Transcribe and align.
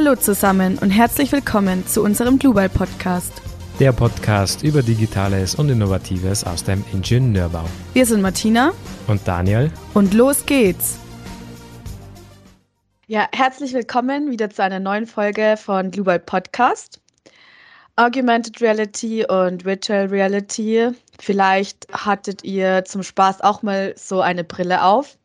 Hallo 0.00 0.14
zusammen 0.14 0.78
und 0.78 0.90
herzlich 0.90 1.32
willkommen 1.32 1.84
zu 1.84 2.04
unserem 2.04 2.38
Global 2.38 2.68
Podcast. 2.68 3.42
Der 3.80 3.90
Podcast 3.90 4.62
über 4.62 4.80
Digitales 4.80 5.56
und 5.56 5.70
Innovatives 5.70 6.44
aus 6.44 6.62
dem 6.62 6.84
Ingenieurbau. 6.92 7.64
Wir 7.94 8.06
sind 8.06 8.22
Martina 8.22 8.70
und 9.08 9.26
Daniel 9.26 9.72
und 9.94 10.14
los 10.14 10.46
geht's. 10.46 11.00
Ja, 13.08 13.26
herzlich 13.32 13.74
willkommen 13.74 14.30
wieder 14.30 14.50
zu 14.50 14.62
einer 14.62 14.78
neuen 14.78 15.04
Folge 15.04 15.56
von 15.56 15.90
Global 15.90 16.20
Podcast. 16.20 17.00
Augmented 17.96 18.60
Reality 18.60 19.26
und 19.26 19.64
Virtual 19.64 20.06
Reality. 20.06 20.90
Vielleicht 21.18 21.88
hattet 21.92 22.44
ihr 22.44 22.84
zum 22.84 23.02
Spaß 23.02 23.40
auch 23.40 23.62
mal 23.62 23.94
so 23.96 24.20
eine 24.20 24.44
Brille 24.44 24.84
auf. 24.84 25.17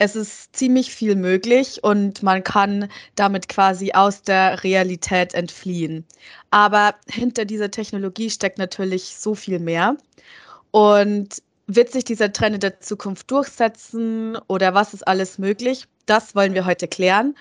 Es 0.00 0.14
ist 0.14 0.54
ziemlich 0.54 0.94
viel 0.94 1.16
möglich 1.16 1.82
und 1.82 2.22
man 2.22 2.44
kann 2.44 2.88
damit 3.16 3.48
quasi 3.48 3.92
aus 3.92 4.22
der 4.22 4.62
Realität 4.62 5.34
entfliehen. 5.34 6.04
Aber 6.50 6.94
hinter 7.08 7.44
dieser 7.44 7.70
Technologie 7.72 8.30
steckt 8.30 8.58
natürlich 8.58 9.16
so 9.16 9.34
viel 9.34 9.58
mehr. 9.58 9.96
Und 10.70 11.42
wird 11.66 11.90
sich 11.90 12.04
dieser 12.04 12.32
Trend 12.32 12.54
in 12.54 12.60
der 12.60 12.80
Zukunft 12.80 13.30
durchsetzen 13.30 14.36
oder 14.46 14.72
was 14.74 14.94
ist 14.94 15.06
alles 15.06 15.38
möglich? 15.38 15.86
Das 16.06 16.34
wollen 16.34 16.54
wir 16.54 16.64
heute 16.64 16.86
klären. 16.88 17.34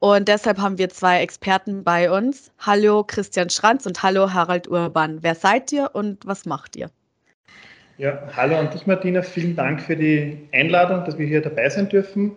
Und 0.00 0.28
deshalb 0.28 0.58
haben 0.58 0.78
wir 0.78 0.88
zwei 0.88 1.20
Experten 1.20 1.84
bei 1.84 2.10
uns. 2.10 2.50
Hallo 2.58 3.04
Christian 3.04 3.50
Schranz 3.50 3.86
und 3.86 4.02
hallo 4.02 4.32
Harald 4.32 4.68
Urban. 4.68 5.22
Wer 5.22 5.34
seid 5.36 5.70
ihr 5.72 5.90
und 5.94 6.26
was 6.26 6.44
macht 6.44 6.74
ihr? 6.76 6.90
Ja, 8.00 8.18
hallo 8.34 8.56
an 8.56 8.70
dich, 8.70 8.86
Martina. 8.86 9.20
Vielen 9.20 9.54
Dank 9.54 9.82
für 9.82 9.94
die 9.94 10.38
Einladung, 10.52 11.04
dass 11.04 11.18
wir 11.18 11.26
hier 11.26 11.42
dabei 11.42 11.68
sein 11.68 11.86
dürfen. 11.86 12.34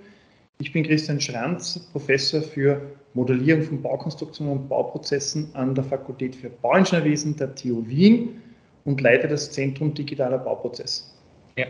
Ich 0.59 0.73
bin 0.73 0.83
Christian 0.83 1.21
Schranz, 1.21 1.89
Professor 1.93 2.41
für 2.41 2.81
Modellierung 3.13 3.63
von 3.63 3.81
Baukonstruktionen 3.81 4.51
und 4.57 4.67
Bauprozessen 4.67 5.49
an 5.55 5.73
der 5.73 5.85
Fakultät 5.85 6.35
für 6.35 6.49
Bauingenieurwesen 6.49 7.37
der 7.37 7.55
TU 7.55 7.81
Wien 7.87 8.41
und 8.83 8.99
leite 8.99 9.29
das 9.29 9.53
Zentrum 9.53 9.93
Digitaler 9.93 10.37
Bauprozess. 10.37 11.17
Ja, 11.55 11.67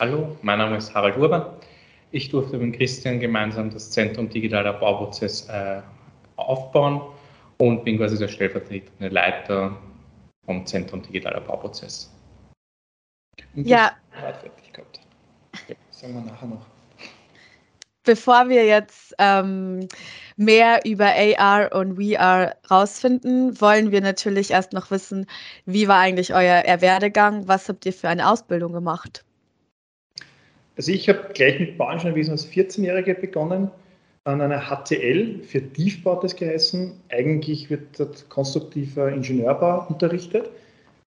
hallo, 0.00 0.36
mein 0.42 0.58
Name 0.58 0.76
ist 0.76 0.94
Harald 0.94 1.16
Urban. 1.16 1.44
Ich 2.12 2.28
durfte 2.28 2.56
mit 2.56 2.76
Christian 2.76 3.18
gemeinsam 3.18 3.68
das 3.68 3.90
Zentrum 3.90 4.28
Digitaler 4.28 4.74
Bauprozess 4.74 5.48
äh, 5.48 5.80
aufbauen 6.36 7.00
und 7.58 7.82
bin 7.84 7.96
quasi 7.96 8.16
der 8.16 8.28
stellvertretende 8.28 9.08
Leiter 9.08 9.76
vom 10.46 10.64
Zentrum 10.66 11.02
Digitaler 11.02 11.40
Bauprozess. 11.40 12.13
Und 13.54 13.66
ja. 13.66 13.92
sagen 15.90 16.14
wir 16.14 16.20
nachher 16.20 16.46
noch. 16.46 16.66
Bevor 18.04 18.50
wir 18.50 18.66
jetzt 18.66 19.14
ähm, 19.18 19.88
mehr 20.36 20.82
über 20.84 21.06
AR 21.06 21.72
und 21.74 21.96
VR 21.96 22.54
rausfinden, 22.70 23.58
wollen 23.62 23.92
wir 23.92 24.02
natürlich 24.02 24.50
erst 24.50 24.74
noch 24.74 24.90
wissen, 24.90 25.26
wie 25.64 25.88
war 25.88 26.00
eigentlich 26.00 26.34
euer 26.34 26.62
Werdegang? 26.80 27.48
Was 27.48 27.68
habt 27.68 27.86
ihr 27.86 27.94
für 27.94 28.10
eine 28.10 28.28
Ausbildung 28.28 28.72
gemacht? 28.72 29.24
Also 30.76 30.92
ich 30.92 31.08
habe 31.08 31.30
gleich 31.32 31.58
mit 31.60 31.78
Bauingenieurwesen 31.78 32.32
als 32.32 32.46
14-Jähriger 32.46 33.14
begonnen, 33.14 33.70
an 34.24 34.40
einer 34.40 34.60
HTL 34.60 35.42
für 35.42 35.72
Tiefbau 35.72 36.20
das 36.20 36.36
geheißen. 36.36 37.00
Eigentlich 37.10 37.70
wird 37.70 37.98
dort 37.98 38.28
konstruktiver 38.28 39.10
Ingenieurbau 39.10 39.86
unterrichtet. 39.88 40.50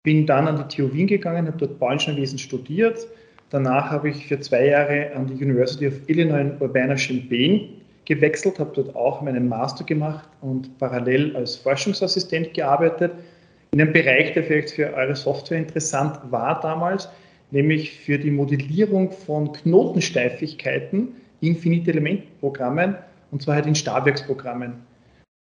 Bin 0.04 0.26
dann 0.26 0.48
an 0.48 0.58
die 0.58 0.76
TU 0.76 0.92
Wien 0.94 1.06
gegangen, 1.06 1.48
habe 1.48 1.58
dort 1.58 1.78
Bauingenieurwesen 1.78 2.40
studiert. 2.40 3.06
Danach 3.52 3.92
habe 3.92 4.10
ich 4.10 4.28
für 4.28 4.40
zwei 4.40 4.68
Jahre 4.68 5.12
an 5.16 5.28
die 5.28 5.34
University 5.44 5.88
of 5.88 5.94
Illinois 6.08 6.42
in 6.42 6.58
Urbana-Champaign 6.60 7.82
gewechselt, 8.06 8.58
habe 8.60 8.72
dort 8.74 8.96
auch 8.96 9.22
meinen 9.22 9.48
Master 9.48 9.84
gemacht 9.84 10.28
und 10.42 10.76
parallel 10.80 11.36
als 11.36 11.56
Forschungsassistent 11.56 12.54
gearbeitet. 12.54 13.11
In 13.72 13.82
einem 13.82 13.94
Bereich, 13.94 14.34
der 14.34 14.44
vielleicht 14.44 14.72
für 14.72 14.92
eure 14.94 15.16
Software 15.16 15.60
interessant 15.60 16.20
war 16.32 16.60
damals, 16.61 17.08
nämlich 17.52 17.92
für 17.92 18.17
die 18.17 18.32
Modellierung 18.32 19.11
von 19.11 19.52
Knotensteifigkeiten 19.52 21.10
in 21.42 21.56
Finite-Element-Programmen 21.56 22.95
und 23.30 23.42
zwar 23.42 23.56
halt 23.56 23.67
in 23.67 23.76
Stabwerksprogrammen 23.76 24.73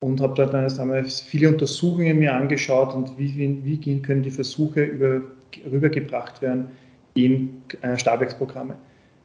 und 0.00 0.20
habe 0.20 0.34
dort 0.34 0.52
damals 0.52 1.20
viele 1.20 1.48
Untersuchungen 1.48 2.18
mir 2.18 2.34
angeschaut 2.34 2.94
und 2.94 3.18
wie, 3.18 3.36
wie, 3.36 3.64
wie 3.64 4.02
können 4.02 4.22
die 4.22 4.30
Versuche 4.30 4.82
über, 4.82 5.22
rübergebracht 5.70 6.42
werden 6.42 6.68
in 7.14 7.62
äh, 7.80 7.96
Stabwerksprogramme. 7.96 8.76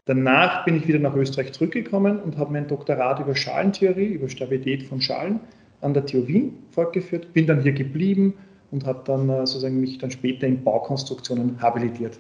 Danach 0.06 0.66
bin 0.66 0.78
ich 0.78 0.88
wieder 0.88 1.00
nach 1.00 1.16
Österreich 1.16 1.52
zurückgekommen 1.52 2.19
und 2.19 2.38
habe 2.38 2.52
mein 2.52 2.68
Doktorat 2.68 3.19
über 3.19 3.35
Schalentheorie, 3.35 4.13
über 4.13 4.29
Stabilität 4.29 4.84
von 4.84 5.02
Schalen 5.02 5.40
an 5.81 5.94
der 5.94 6.06
TU 6.06 6.28
Wien 6.28 6.53
fortgeführt, 6.72 7.34
bin 7.34 7.46
dann 7.46 7.62
hier 7.62 7.74
geblieben 7.74 8.34
und 8.72 8.85
habe 8.85 9.02
dann 9.06 9.29
äh, 9.29 9.46
sozusagen 9.46 9.79
mich 9.79 9.97
dann 9.97 10.12
später 10.12 10.47
in 10.47 10.63
Baukonstruktionen 10.63 11.62
habilitiert. 11.62 12.19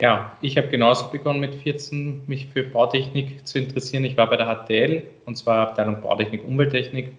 Ja, 0.00 0.36
ich 0.40 0.56
habe 0.56 0.68
genauso 0.68 1.08
begonnen 1.08 1.40
mit 1.40 1.54
14, 1.54 2.24
mich 2.26 2.46
für 2.46 2.64
Bautechnik 2.64 3.46
zu 3.46 3.58
interessieren. 3.58 4.04
Ich 4.04 4.16
war 4.16 4.28
bei 4.28 4.36
der 4.36 4.46
HTL 4.46 5.04
und 5.24 5.36
zwar 5.36 5.68
Abteilung 5.68 6.00
Bautechnik, 6.00 6.44
Umwelttechnik 6.44 7.12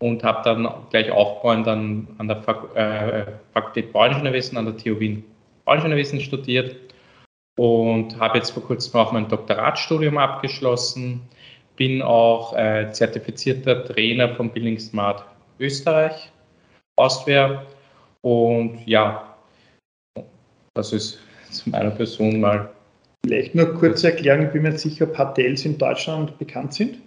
und 0.00 0.24
habe 0.24 0.42
dann 0.42 0.68
gleich 0.88 1.10
aufbauend 1.10 1.66
dann 1.66 2.08
an 2.16 2.26
der 2.26 2.42
Fak 2.42 2.74
äh, 2.74 3.26
Fakultät 3.52 3.92
Bauingenieurwesen 3.92 4.56
an 4.56 4.64
der 4.64 4.76
TU 4.78 4.98
Wien 4.98 5.24
Bauingenieurwesen 5.66 6.20
studiert 6.20 6.74
und 7.58 8.18
habe 8.18 8.38
jetzt 8.38 8.50
vor 8.50 8.62
kurzem 8.64 8.98
auch 8.98 9.12
mein 9.12 9.28
Doktoratstudium 9.28 10.16
abgeschlossen. 10.16 11.20
Bin 11.76 12.00
auch 12.00 12.56
äh, 12.56 12.90
zertifizierter 12.92 13.84
Trainer 13.84 14.34
von 14.34 14.50
Building 14.50 14.78
Smart 14.78 15.24
Österreich, 15.58 16.32
Austria 16.96 17.66
und 18.22 18.86
ja, 18.86 19.36
das 20.74 20.94
ist 20.94 21.20
zu 21.50 21.70
meiner 21.70 21.90
Person 21.90 22.40
mal. 22.40 22.70
Vielleicht 23.24 23.54
nur 23.54 23.74
kurz 23.74 24.02
erklären, 24.02 24.42
ich 24.42 24.50
bin 24.50 24.62
mir 24.62 24.70
nicht 24.70 24.80
sicher, 24.80 25.06
ob 25.06 25.16
HTLs 25.16 25.64
in 25.64 25.78
Deutschland 25.78 26.38
bekannt 26.38 26.74
sind. 26.74 26.98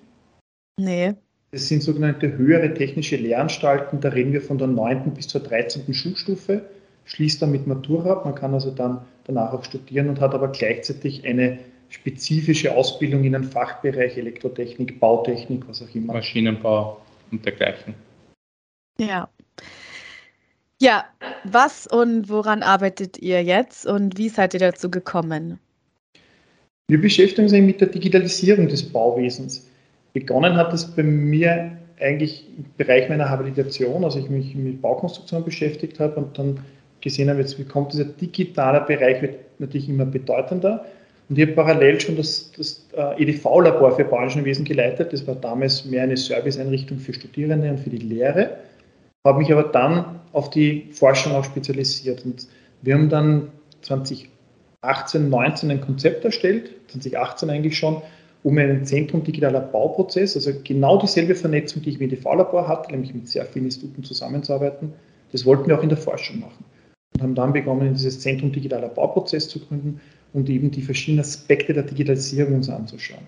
Nee. 0.80 1.14
Das 1.52 1.68
sind 1.68 1.84
sogenannte 1.84 2.36
höhere 2.36 2.74
technische 2.74 3.16
Lehranstalten, 3.16 4.00
da 4.00 4.10
reden 4.10 4.34
wir 4.34 4.42
von 4.42 4.58
der 4.58 4.68
9. 4.68 5.14
bis 5.14 5.28
zur 5.28 5.42
13. 5.42 5.94
Schulstufe, 5.94 6.64
schließt 7.06 7.42
dann 7.42 7.52
mit 7.52 7.68
Matura 7.68 8.12
ab, 8.12 8.26
man 8.26 8.36
kann 8.36 8.54
also 8.54 8.72
dann 8.72 9.02
danach 9.26 9.54
auch 9.54 9.64
studieren 9.64 10.10
und 10.10 10.20
hat 10.20 10.34
aber 10.34 10.48
gleichzeitig 10.48 11.26
eine 11.26 11.60
spezifische 11.90 12.76
Ausbildung 12.76 13.24
in 13.24 13.36
einem 13.36 13.44
Fachbereich 13.44 14.18
Elektrotechnik, 14.18 15.00
Bautechnik, 15.00 15.68
was 15.68 15.84
auch 15.84 15.96
immer. 15.96 16.14
Maschinenbau 16.14 17.02
und 17.32 17.46
dergleichen. 17.46 17.94
Ja. 19.00 19.30
Ja, 20.84 21.06
was 21.46 21.88
und 21.88 22.28
woran 22.28 22.62
arbeitet 22.62 23.18
ihr 23.20 23.42
jetzt 23.42 23.88
und 23.88 24.18
wie 24.18 24.28
seid 24.28 24.54
ihr 24.54 24.60
dazu 24.60 24.92
gekommen? 24.92 25.58
Wir 26.90 27.00
beschäftigen 27.00 27.44
uns 27.44 27.54
mit 27.54 27.80
der 27.80 27.88
Digitalisierung 27.88 28.68
des 28.68 28.84
Bauwesens. 28.84 29.66
Begonnen 30.12 30.58
hat 30.58 30.74
es 30.74 30.86
bei 30.94 31.04
mir 31.04 31.72
eigentlich 32.02 32.50
im 32.58 32.66
Bereich 32.76 33.08
meiner 33.08 33.30
Habilitation, 33.30 34.04
als 34.04 34.18
ich 34.18 34.30
mich 34.30 34.56
mit 34.56 34.82
Baukonstruktion 34.82 35.46
beschäftigt 35.46 36.02
habe 36.02 36.18
und 36.18 36.38
dann 36.38 36.60
gesehen 37.00 37.30
habe, 37.30 37.40
jetzt 37.40 37.58
kommt 37.70 37.94
dieser 37.94 38.04
digitale 38.04 38.82
Bereich 38.82 39.22
wird 39.22 39.36
natürlich 39.60 39.88
immer 39.88 40.06
bedeutender. 40.06 40.84
Und 41.30 41.40
ich 41.40 41.46
habe 41.46 41.54
parallel 41.54 42.02
schon 42.02 42.18
das, 42.18 42.52
das 42.58 42.86
äh, 42.92 43.24
EDV-Labor 43.24 43.96
für 43.96 44.04
Bauingenieurwesen 44.04 44.66
geleitet. 44.66 45.14
Das 45.14 45.26
war 45.26 45.36
damals 45.36 45.86
mehr 45.86 46.04
eine 46.04 46.18
Serviceeinrichtung 46.18 47.00
für 47.00 47.14
Studierende 47.14 47.70
und 47.70 47.80
für 47.80 47.90
die 47.90 48.00
Lehre 48.00 48.58
habe 49.26 49.40
mich 49.40 49.52
aber 49.52 49.64
dann 49.64 50.20
auf 50.34 50.50
die 50.50 50.90
Forschung 50.92 51.34
auch 51.34 51.46
spezialisiert. 51.46 52.26
Und 52.26 52.48
wir 52.82 52.96
haben 52.96 53.10
dann 53.10 53.50
2018, 53.82 55.30
19 55.30 55.72
ein 55.72 55.82
Konzept 55.82 56.26
erstellt, 56.26 56.72
2018 56.90 57.50
eigentlich 57.50 57.78
schon, 57.78 58.02
um 58.44 58.58
ein 58.58 58.86
Zentrum 58.86 59.24
digitaler 59.24 59.62
Bauprozess, 59.62 60.36
also 60.36 60.52
genau 60.66 60.98
dieselbe 60.98 61.34
Vernetzung, 61.34 61.82
die 61.82 61.92
ich 61.92 62.00
mit 62.00 62.12
EDV-Labor 62.12 62.68
hatte, 62.68 62.92
nämlich 62.92 63.14
mit 63.14 63.30
sehr 63.30 63.46
vielen 63.46 63.66
Instituten 63.66 64.04
zusammenzuarbeiten, 64.04 64.92
das 65.32 65.46
wollten 65.46 65.68
wir 65.70 65.80
auch 65.80 65.84
in 65.84 65.90
der 65.90 65.98
Forschung 65.98 66.42
machen. 66.42 66.66
Und 67.14 67.22
haben 67.22 67.36
dann 67.36 67.54
begonnen, 67.54 67.94
dieses 67.94 68.20
Zentrum 68.20 68.52
digitaler 68.52 68.90
Bauprozess 68.90 69.48
zu 69.48 69.60
gründen 69.60 70.02
und 70.34 70.50
eben 70.50 70.72
die 70.72 70.82
verschiedenen 70.82 71.22
Aspekte 71.22 71.74
der 71.74 71.84
Digitalisierung 71.84 72.56
uns 72.56 72.70
anzuschauen. 72.70 73.24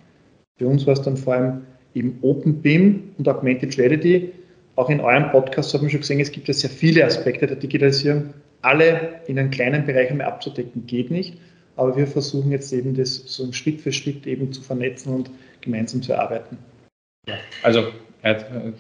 Für 0.57 0.68
uns 0.68 0.85
war 0.85 0.94
es 0.94 1.01
dann 1.01 1.15
vor 1.15 1.35
allem 1.35 1.62
eben 1.94 2.18
Open 2.21 2.62
BIM 2.62 3.12
und 3.18 3.29
Augmented 3.29 3.77
Reality, 3.77 4.31
auch 4.75 4.89
in 4.89 5.00
eurem 5.00 5.31
Podcast 5.31 5.74
hat 5.74 5.81
man 5.81 5.89
schon 5.89 6.01
gesehen, 6.01 6.19
es 6.19 6.31
gibt 6.31 6.48
ja 6.48 6.54
sehr 6.54 6.69
viele 6.69 7.06
Aspekte 7.06 7.48
der 7.48 7.57
Digitalisierung. 7.57 8.33
Alle 8.62 9.22
in 9.27 9.39
einem 9.39 9.51
kleinen 9.51 9.86
Bereich 9.86 10.10
einmal 10.10 10.27
abzudecken 10.27 10.86
geht 10.86 11.12
nicht. 11.12 11.38
Aber 11.77 11.95
wir 11.95 12.07
versuchen 12.07 12.51
jetzt 12.51 12.72
eben 12.72 12.95
das 12.95 13.16
so 13.16 13.51
Schritt 13.51 13.81
für 13.81 13.92
Schritt 13.92 14.25
eben 14.25 14.51
zu 14.51 14.62
vernetzen 14.62 15.13
und 15.13 15.30
gemeinsam 15.62 16.01
zu 16.01 16.13
erarbeiten. 16.13 16.57
Ja, 17.27 17.36
also 17.63 17.92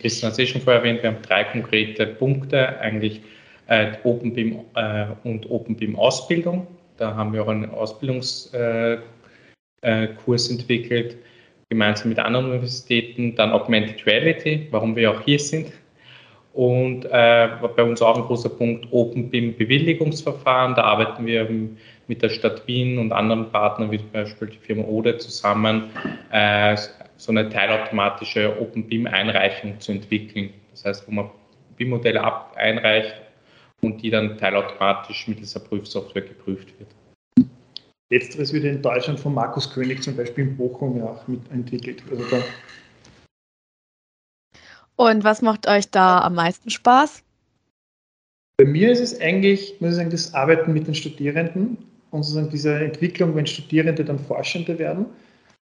Christian 0.01 0.31
hat 0.31 0.33
es 0.33 0.39
eh 0.39 0.47
schon 0.47 0.61
vorher 0.61 0.81
erwähnt, 0.81 1.03
wir 1.03 1.11
haben 1.11 1.21
drei 1.21 1.43
konkrete 1.43 2.07
Punkte, 2.07 2.79
eigentlich 2.79 3.21
äh, 3.67 3.93
OpenBIM 4.03 4.59
äh, 4.75 5.07
und 5.23 5.49
OpenBIM 5.49 5.95
Ausbildung. 5.95 6.67
Da 6.97 7.15
haben 7.15 7.33
wir 7.33 7.43
auch 7.43 7.47
einen 7.47 7.69
Ausbildungskurs 7.69 8.53
äh, 8.53 8.97
äh 9.81 10.53
entwickelt. 10.53 11.17
gemeinsam 11.69 12.09
mit 12.09 12.19
anderen 12.19 12.47
Universitäten. 12.47 13.35
Dann 13.35 13.51
Augmented 13.51 14.05
Reality, 14.05 14.67
warum 14.71 14.95
wir 14.95 15.11
auch 15.11 15.21
hier 15.21 15.39
sind. 15.39 15.71
Und 16.55 17.03
äh, 17.03 17.49
bei 17.75 17.83
uns 17.83 18.01
auch 18.01 18.15
ein 18.15 18.23
großer 18.23 18.47
Punkt 18.47 18.87
Open 18.91 19.29
BIM 19.29 19.57
Bewilligungsverfahren. 19.57 20.73
Da 20.75 20.83
arbeiten 20.83 21.25
wir 21.25 21.49
mit 22.07 22.21
der 22.21 22.29
Stadt 22.29 22.65
Wien 22.65 22.97
und 22.97 23.11
anderen 23.11 23.51
Partnern, 23.51 23.91
wie 23.91 23.97
zum 23.97 24.11
Beispiel 24.11 24.47
die 24.47 24.57
Firma 24.57 24.83
Ode, 24.83 25.17
zusammen, 25.17 25.89
äh, 26.31 26.77
so 27.17 27.33
eine 27.33 27.49
teilautomatische 27.49 28.57
Open 28.61 28.87
BIM 28.87 29.05
Einreichung 29.05 29.77
zu 29.81 29.91
entwickeln. 29.91 30.51
Das 30.71 30.85
heißt, 30.85 31.07
wo 31.07 31.11
man 31.11 31.29
BIM-Modelle 31.75 32.23
einreicht 32.55 33.15
und 33.81 34.01
die 34.01 34.09
dann 34.09 34.37
teilautomatisch 34.37 35.27
mittels 35.27 35.51
der 35.51 35.59
Prüfsoftware 35.59 36.21
geprüft 36.21 36.73
wird. 36.79 36.89
Letzteres 38.09 38.53
wird 38.53 38.63
in 38.63 38.81
Deutschland 38.81 39.19
von 39.19 39.33
Markus 39.33 39.73
König 39.73 40.01
zum 40.01 40.15
Beispiel 40.15 40.45
in 40.45 40.55
Bochum 40.55 40.97
ja 40.99 41.03
auch 41.03 41.27
mitentwickelt. 41.27 42.01
Also 42.09 42.23
da 42.29 42.37
und 44.95 45.23
was 45.23 45.41
macht 45.41 45.67
euch 45.67 45.89
da 45.89 46.21
am 46.21 46.35
meisten 46.35 46.69
Spaß? 46.69 47.23
Bei 48.57 48.65
mir 48.65 48.91
ist 48.91 49.01
es 49.01 49.19
eigentlich, 49.19 49.75
muss 49.79 49.91
ich 49.91 49.95
sagen, 49.97 50.09
das 50.09 50.33
Arbeiten 50.33 50.71
mit 50.73 50.87
den 50.87 50.95
Studierenden 50.95 51.77
und 52.11 52.23
sozusagen 52.23 52.49
diese 52.49 52.73
Entwicklung, 52.75 53.35
wenn 53.35 53.45
Studierende 53.45 54.05
dann 54.05 54.17
Forschende 54.17 54.79
werden. 54.79 55.07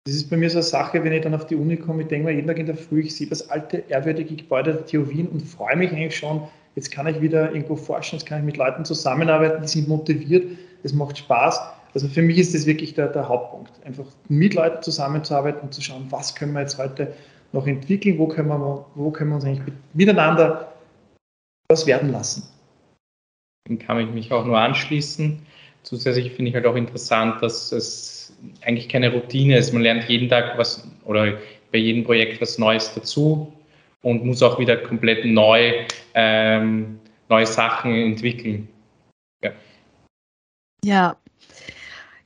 Das 0.05 0.15
ist 0.15 0.29
bei 0.29 0.37
mir 0.37 0.51
so 0.51 0.59
eine 0.59 0.65
Sache, 0.65 1.03
wenn 1.03 1.13
ich 1.13 1.23
dann 1.23 1.35
auf 1.35 1.47
die 1.47 1.55
Uni 1.55 1.77
komme, 1.77 2.03
ich 2.03 2.09
denke 2.09 2.27
mir 2.27 2.35
jeden 2.35 2.49
Tag 2.49 2.59
in 2.59 2.67
der 2.67 2.77
Früh, 2.77 3.01
ich 3.01 3.15
sehe 3.15 3.29
das 3.29 3.49
alte, 3.51 3.85
ehrwürdige 3.89 4.35
Gebäude 4.35 4.75
der 4.75 4.85
TU 4.85 5.09
Wien 5.09 5.29
und 5.29 5.41
freue 5.41 5.77
mich 5.77 5.93
eigentlich 5.93 6.17
schon, 6.17 6.43
jetzt 6.75 6.91
kann 6.91 7.07
ich 7.07 7.21
wieder 7.21 7.53
irgendwo 7.53 7.77
forschen, 7.77 8.19
jetzt 8.19 8.27
kann 8.27 8.41
ich 8.41 8.45
mit 8.45 8.57
Leuten 8.57 8.85
zusammenarbeiten, 8.85 9.63
die 9.63 9.69
sind 9.69 9.89
motiviert, 9.89 10.59
es 10.83 10.93
macht 10.93 11.19
Spaß. 11.19 11.61
Also 11.95 12.09
für 12.09 12.23
mich 12.23 12.39
ist 12.39 12.55
das 12.55 12.67
wirklich 12.67 12.95
der, 12.95 13.09
der 13.09 13.29
Hauptpunkt, 13.29 13.71
einfach 13.87 14.07
mit 14.29 14.55
Leuten 14.55 14.83
zusammenzuarbeiten 14.83 15.61
und 15.63 15.73
zu 15.73 15.81
schauen, 15.83 16.07
was 16.11 16.35
können 16.35 16.53
wir 16.53 16.61
jetzt 16.61 16.79
heute 16.79 17.15
noch 17.53 17.67
entwickeln, 17.67 18.19
wo 18.19 18.27
können 18.27 18.49
wir, 18.49 18.87
wo 18.95 19.11
können 19.11 19.31
wir 19.31 19.37
uns 19.37 19.45
eigentlich 19.45 19.75
miteinander 19.95 20.73
was 21.69 21.87
werden 21.87 22.11
lassen. 22.11 22.49
Dem 23.69 23.79
kann 23.79 24.01
ich 24.01 24.11
mich 24.11 24.33
auch 24.33 24.45
nur 24.45 24.59
anschließen. 24.59 25.41
Zusätzlich 25.83 26.33
finde 26.33 26.51
ich 26.51 26.55
halt 26.55 26.67
auch 26.67 26.77
interessant, 26.77 27.43
dass 27.43 27.73
es 27.73 28.37
eigentlich 28.63 28.89
keine 28.89 29.13
Routine 29.13 29.59
ist. 29.59 29.73
Man 29.73 29.83
lernt 29.83 30.09
jeden 30.09 30.29
Tag 30.29 30.59
was 30.59 30.89
oder 31.05 31.39
bei 31.71 31.79
jedem 31.79 32.05
Projekt 32.05 32.41
was 32.41 32.59
Neues 32.59 32.93
dazu 32.95 33.53
und 34.03 34.25
muss 34.25 34.43
auch 34.43 34.59
wieder 34.59 34.77
komplett 34.77 35.25
neu 35.25 35.85
ähm, 36.15 36.99
neue 37.29 37.47
Sachen 37.47 37.95
entwickeln. 37.95 38.69
Ja. 39.43 39.53
ja. 40.85 41.17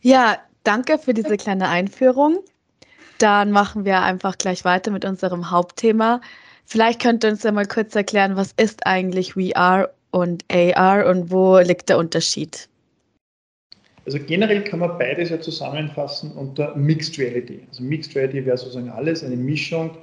Ja, 0.00 0.38
danke 0.64 0.98
für 0.98 1.14
diese 1.14 1.36
kleine 1.36 1.68
Einführung. 1.68 2.40
Dann 3.18 3.50
machen 3.50 3.84
wir 3.84 4.02
einfach 4.02 4.38
gleich 4.38 4.64
weiter 4.64 4.90
mit 4.90 5.04
unserem 5.04 5.50
Hauptthema. 5.50 6.20
Vielleicht 6.64 7.00
könnt 7.00 7.24
ihr 7.24 7.30
uns 7.30 7.42
ja 7.42 7.52
mal 7.52 7.66
kurz 7.66 7.94
erklären, 7.94 8.36
was 8.36 8.52
ist 8.56 8.86
eigentlich 8.86 9.34
VR 9.34 9.90
und 10.10 10.44
AR 10.50 11.06
und 11.06 11.30
wo 11.30 11.58
liegt 11.58 11.88
der 11.88 11.98
Unterschied? 11.98 12.68
Also 14.04 14.18
generell 14.18 14.62
kann 14.62 14.78
man 14.80 14.98
beides 14.98 15.30
ja 15.30 15.40
zusammenfassen 15.40 16.32
unter 16.32 16.76
Mixed 16.76 17.18
Reality. 17.18 17.60
Also 17.68 17.82
Mixed 17.82 18.14
Reality 18.14 18.46
wäre 18.46 18.56
sozusagen 18.56 18.88
alles 18.88 19.24
eine 19.24 19.36
Mischung 19.36 19.96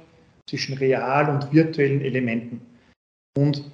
zwischen 0.48 0.76
real 0.76 1.30
und 1.30 1.52
virtuellen 1.52 2.02
Elementen. 2.02 2.60
Und 3.36 3.64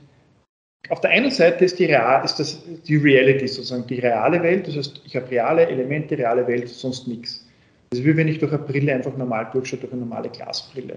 auf 0.88 1.00
der 1.00 1.10
einen 1.10 1.30
Seite 1.30 1.64
ist 1.64 1.78
die, 1.78 1.86
Real, 1.86 2.24
ist 2.24 2.36
das 2.36 2.62
die 2.86 2.96
Reality, 2.96 3.46
sozusagen 3.46 3.86
die 3.86 3.98
reale 3.98 4.42
Welt. 4.42 4.66
Das 4.66 4.76
heißt, 4.76 5.02
ich 5.04 5.16
habe 5.16 5.30
reale 5.30 5.66
Elemente, 5.66 6.16
reale 6.16 6.46
Welt, 6.46 6.68
sonst 6.68 7.06
nichts. 7.06 7.46
Das 7.90 7.98
ist 7.98 8.06
wie 8.06 8.16
wenn 8.16 8.28
ich 8.28 8.38
durch 8.38 8.52
eine 8.52 8.62
Brille 8.62 8.94
einfach 8.94 9.16
normal 9.16 9.48
durchschaue, 9.52 9.80
durch 9.80 9.92
eine 9.92 10.02
normale 10.02 10.28
Glasbrille. 10.28 10.96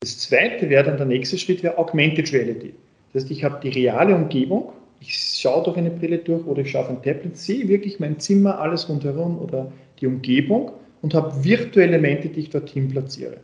Das 0.00 0.18
zweite 0.18 0.68
wäre 0.68 0.82
dann 0.82 0.96
der 0.96 1.06
nächste 1.06 1.38
Schritt, 1.38 1.62
wäre 1.62 1.78
Augmented 1.78 2.32
Reality. 2.32 2.74
Das 3.12 3.22
heißt, 3.22 3.30
ich 3.30 3.44
habe 3.44 3.60
die 3.62 3.68
reale 3.68 4.16
Umgebung, 4.16 4.72
ich 5.00 5.14
schaue 5.14 5.62
durch 5.62 5.76
eine 5.76 5.90
Brille 5.90 6.18
durch 6.18 6.44
oder 6.46 6.62
ich 6.62 6.70
schaue 6.70 6.82
auf 6.82 6.90
ein 6.90 7.02
Tablet, 7.02 7.36
sehe 7.36 7.68
wirklich 7.68 8.00
mein 8.00 8.18
Zimmer, 8.18 8.58
alles 8.58 8.88
rundherum 8.88 9.38
oder 9.38 9.70
die 10.00 10.06
Umgebung 10.06 10.72
und 11.02 11.14
habe 11.14 11.44
virtuelle 11.44 11.92
Elemente, 11.92 12.28
die 12.28 12.40
ich 12.40 12.50
dorthin 12.50 12.88
platziere. 12.88 13.36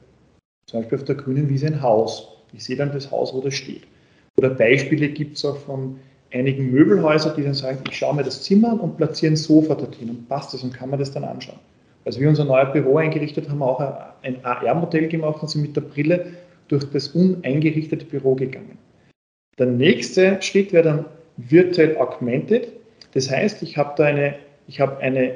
Zum 0.67 0.81
Beispiel 0.81 0.99
auf 0.99 1.05
der 1.05 1.15
grünen 1.15 1.49
Wiese 1.49 1.67
ein 1.67 1.81
Haus. 1.81 2.29
Ich 2.53 2.65
sehe 2.65 2.77
dann 2.77 2.93
das 2.93 3.11
Haus, 3.11 3.33
wo 3.35 3.41
das 3.41 3.55
steht. 3.55 3.83
Oder 4.37 4.51
Beispiele 4.51 5.09
gibt 5.09 5.37
es 5.37 5.45
auch 5.45 5.57
von 5.59 5.99
einigen 6.33 6.71
Möbelhäusern, 6.71 7.35
die 7.37 7.43
dann 7.43 7.55
sagen, 7.55 7.79
ich 7.89 7.97
schaue 7.97 8.17
mir 8.17 8.25
das 8.25 8.43
Zimmer 8.43 8.73
an 8.73 8.81
und 8.81 8.97
platziere 8.97 9.33
ein 9.33 9.37
Sofa 9.37 9.75
dorthin 9.75 10.11
und 10.11 10.29
passt 10.29 10.55
das 10.55 10.63
und 10.63 10.75
kann 10.75 10.91
man 10.91 10.99
das 10.99 11.13
dann 11.13 11.25
anschauen. 11.25 11.59
Als 12.09 12.19
wir 12.19 12.27
unser 12.31 12.47
neues 12.47 12.73
Büro 12.73 12.97
eingerichtet 12.97 13.51
haben, 13.51 13.61
auch 13.61 13.81
ein 14.23 14.43
AR-Modell 14.43 15.09
gemacht 15.09 15.43
und 15.43 15.49
sind 15.51 15.61
mit 15.61 15.77
der 15.77 15.83
Brille 15.83 16.25
durch 16.69 16.85
das 16.91 17.09
uneingerichtete 17.09 18.07
Büro 18.07 18.35
gegangen. 18.35 18.79
Der 19.59 19.67
nächste 19.67 20.41
Schritt 20.41 20.73
wäre 20.73 20.85
dann 20.85 21.05
virtuell 21.37 21.99
augmented. 21.99 22.69
Das 23.13 23.31
heißt, 23.31 23.63
ich 23.63 23.77
habe 23.77 23.93
da 23.99 24.05
eine, 24.05 24.37
ich 24.69 24.81
habe 24.81 24.97
eine 25.03 25.33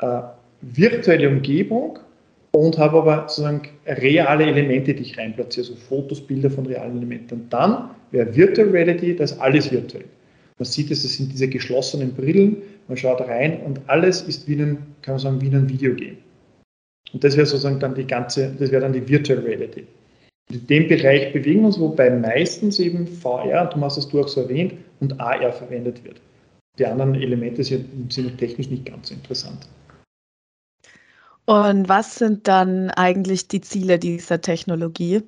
äh, 0.00 0.22
virtuelle 0.62 1.28
Umgebung 1.28 2.00
und 2.50 2.76
habe 2.76 2.98
aber 2.98 3.28
sozusagen 3.28 3.62
reale 3.86 4.46
Elemente, 4.46 4.94
die 4.94 5.04
ich 5.04 5.16
reinplatziere, 5.16 5.68
also 5.68 5.78
Fotos, 5.78 6.20
Bilder 6.26 6.50
von 6.50 6.66
realen 6.66 6.96
Elementen. 6.96 7.46
Dann 7.50 7.90
wäre 8.10 8.34
Virtual 8.34 8.68
Reality, 8.70 9.14
das 9.14 9.30
ist 9.30 9.38
alles 9.38 9.70
virtuell. 9.70 10.06
Man 10.58 10.66
sieht 10.66 10.90
es, 10.90 11.04
es 11.04 11.16
sind 11.16 11.32
diese 11.32 11.48
geschlossenen 11.48 12.14
Brillen, 12.14 12.62
man 12.88 12.96
schaut 12.96 13.20
rein 13.20 13.60
und 13.62 13.80
alles 13.88 14.22
ist 14.22 14.48
wie 14.48 14.54
ein, 14.54 14.78
kann 15.02 15.14
man 15.14 15.18
sagen, 15.18 15.40
wie 15.40 15.54
ein 15.54 15.68
Videogame. 15.68 16.16
Und 17.12 17.22
das 17.22 17.36
wäre 17.36 17.46
sozusagen 17.46 17.80
dann 17.80 17.94
die 17.94 18.06
ganze, 18.06 18.54
das 18.58 18.70
wäre 18.70 18.82
dann 18.82 18.92
die 18.92 19.06
Virtual 19.06 19.38
Reality. 19.40 19.86
In 20.50 20.66
dem 20.66 20.88
Bereich 20.88 21.32
bewegen 21.32 21.60
wir 21.60 21.66
uns, 21.66 21.80
wobei 21.80 22.10
meistens 22.10 22.78
eben 22.78 23.06
VR, 23.06 23.66
du 23.66 23.80
hast 23.80 23.96
es 23.96 24.08
du 24.08 24.20
auch 24.20 24.28
so 24.28 24.42
erwähnt, 24.42 24.74
und 25.00 25.20
AR 25.20 25.52
verwendet 25.52 26.02
wird. 26.04 26.20
Die 26.78 26.86
anderen 26.86 27.14
Elemente 27.14 27.64
sind 27.64 28.38
technisch 28.38 28.70
nicht 28.70 28.86
ganz 28.86 29.08
so 29.08 29.14
interessant. 29.14 29.66
Und 31.46 31.88
was 31.88 32.16
sind 32.16 32.48
dann 32.48 32.90
eigentlich 32.90 33.48
die 33.48 33.60
Ziele 33.60 33.98
dieser 33.98 34.40
Technologie? 34.40 35.22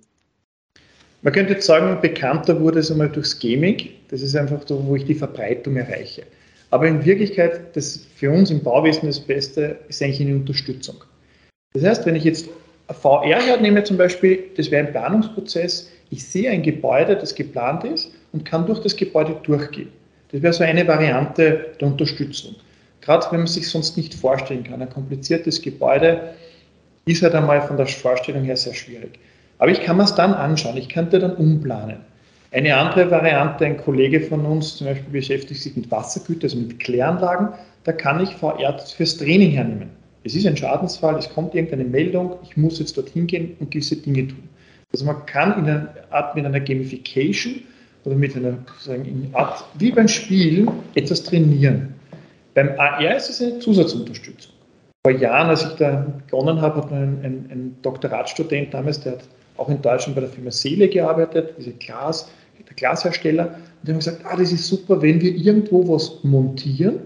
Man 1.22 1.32
könnte 1.32 1.54
jetzt 1.54 1.66
sagen, 1.66 2.00
bekannter 2.00 2.60
wurde 2.60 2.78
es 2.78 2.90
einmal 2.90 3.08
durchs 3.08 3.38
Gaming. 3.38 3.88
Das 4.08 4.22
ist 4.22 4.36
einfach 4.36 4.60
so, 4.66 4.86
wo 4.86 4.94
ich 4.94 5.04
die 5.04 5.14
Verbreitung 5.14 5.76
erreiche. 5.76 6.22
Aber 6.70 6.86
in 6.86 7.04
Wirklichkeit, 7.04 7.74
das 7.74 8.06
für 8.14 8.30
uns 8.30 8.50
im 8.50 8.62
Bauwesen 8.62 9.08
das 9.08 9.18
Beste 9.18 9.78
ist 9.88 10.02
eigentlich 10.02 10.20
eine 10.20 10.36
Unterstützung. 10.36 10.96
Das 11.72 11.82
heißt, 11.82 12.06
wenn 12.06 12.14
ich 12.14 12.24
jetzt 12.24 12.48
VR 12.88 13.40
hernehme 13.40 13.82
zum 13.84 13.96
Beispiel, 13.96 14.44
das 14.56 14.70
wäre 14.70 14.86
ein 14.86 14.92
Planungsprozess. 14.92 15.90
Ich 16.10 16.24
sehe 16.24 16.50
ein 16.50 16.62
Gebäude, 16.62 17.16
das 17.16 17.34
geplant 17.34 17.84
ist 17.84 18.12
und 18.32 18.44
kann 18.44 18.66
durch 18.66 18.80
das 18.80 18.96
Gebäude 18.96 19.36
durchgehen. 19.42 19.90
Das 20.30 20.42
wäre 20.42 20.52
so 20.52 20.62
eine 20.62 20.86
Variante 20.86 21.66
der 21.80 21.88
Unterstützung. 21.88 22.54
Gerade 23.00 23.26
wenn 23.30 23.40
man 23.40 23.46
sich 23.46 23.68
sonst 23.68 23.96
nicht 23.96 24.14
vorstellen 24.14 24.64
kann. 24.64 24.82
Ein 24.82 24.90
kompliziertes 24.90 25.60
Gebäude 25.60 26.34
ist 27.06 27.22
halt 27.22 27.34
einmal 27.34 27.60
von 27.62 27.76
der 27.76 27.86
Vorstellung 27.86 28.44
her 28.44 28.56
sehr 28.56 28.74
schwierig. 28.74 29.18
Aber 29.58 29.70
ich 29.70 29.82
kann 29.82 29.96
mir 29.96 30.04
es 30.04 30.14
dann 30.14 30.34
anschauen, 30.34 30.76
ich 30.76 30.88
könnte 30.88 31.18
dann 31.18 31.34
umplanen. 31.36 31.98
Eine 32.50 32.76
andere 32.76 33.10
Variante, 33.10 33.66
ein 33.66 33.76
Kollege 33.76 34.20
von 34.20 34.46
uns 34.46 34.76
zum 34.76 34.86
Beispiel 34.86 35.12
beschäftigt 35.12 35.60
sich 35.60 35.76
mit 35.76 35.90
Wassergütern, 35.90 36.44
also 36.44 36.56
mit 36.58 36.78
Kläranlagen, 36.78 37.48
da 37.84 37.92
kann 37.92 38.22
ich 38.22 38.34
VR 38.36 38.78
fürs 38.78 39.18
Training 39.18 39.50
hernehmen. 39.50 39.90
Es 40.24 40.34
ist 40.34 40.46
ein 40.46 40.56
Schadensfall, 40.56 41.16
es 41.18 41.28
kommt 41.28 41.54
irgendeine 41.54 41.84
Meldung, 41.84 42.36
ich 42.42 42.56
muss 42.56 42.78
jetzt 42.78 42.96
dorthin 42.96 43.26
gehen 43.26 43.56
und 43.60 43.70
gewisse 43.70 43.96
Dinge 43.96 44.28
tun. 44.28 44.48
Also 44.92 45.04
man 45.04 45.26
kann 45.26 45.58
in 45.58 45.64
einer 45.66 45.88
Art 46.10 46.34
mit 46.34 46.46
einer 46.46 46.60
Gamification 46.60 47.56
oder 48.04 48.16
mit 48.16 48.34
einer 48.34 48.58
sagen, 48.78 49.30
Art, 49.34 49.64
wie 49.78 49.90
beim 49.92 50.08
Spielen 50.08 50.68
etwas 50.94 51.22
trainieren. 51.22 51.94
Beim 52.54 52.70
AR 52.78 53.14
ist 53.16 53.28
es 53.28 53.42
eine 53.42 53.58
Zusatzunterstützung. 53.58 54.52
Vor 55.04 55.12
Jahren, 55.12 55.48
als 55.48 55.64
ich 55.64 55.72
da 55.76 56.06
begonnen 56.26 56.60
habe, 56.60 56.78
hat 56.78 56.92
ein, 56.92 57.20
ein, 57.22 57.48
ein 57.50 57.76
Doktoratstudent 57.82 58.72
damals, 58.72 59.00
der 59.00 59.12
hat 59.12 59.24
auch 59.58 59.68
in 59.68 59.82
Deutschland 59.82 60.14
bei 60.14 60.22
der 60.22 60.30
Firma 60.30 60.50
Seele 60.50 60.88
gearbeitet, 60.88 61.54
diese 61.58 61.72
Glas, 61.72 62.30
der 62.66 62.74
Glashersteller, 62.74 63.46
und 63.46 63.86
die 63.88 63.92
haben 63.92 63.98
gesagt, 63.98 64.22
ah, 64.24 64.36
das 64.36 64.52
ist 64.52 64.66
super, 64.66 65.00
wenn 65.00 65.20
wir 65.20 65.34
irgendwo 65.34 65.88
was 65.88 66.22
montieren 66.24 67.00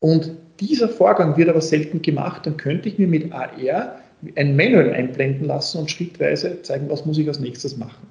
und 0.00 0.32
dieser 0.60 0.88
Vorgang 0.88 1.36
wird 1.36 1.48
aber 1.48 1.60
selten 1.60 2.02
gemacht, 2.02 2.46
dann 2.46 2.56
könnte 2.56 2.88
ich 2.88 2.98
mir 2.98 3.06
mit 3.06 3.32
AR 3.32 4.00
ein 4.36 4.54
Manual 4.54 4.92
einblenden 4.92 5.46
lassen 5.46 5.78
und 5.78 5.90
schrittweise 5.90 6.60
zeigen, 6.62 6.90
was 6.90 7.06
muss 7.06 7.18
ich 7.18 7.26
als 7.26 7.40
nächstes 7.40 7.76
machen. 7.76 8.06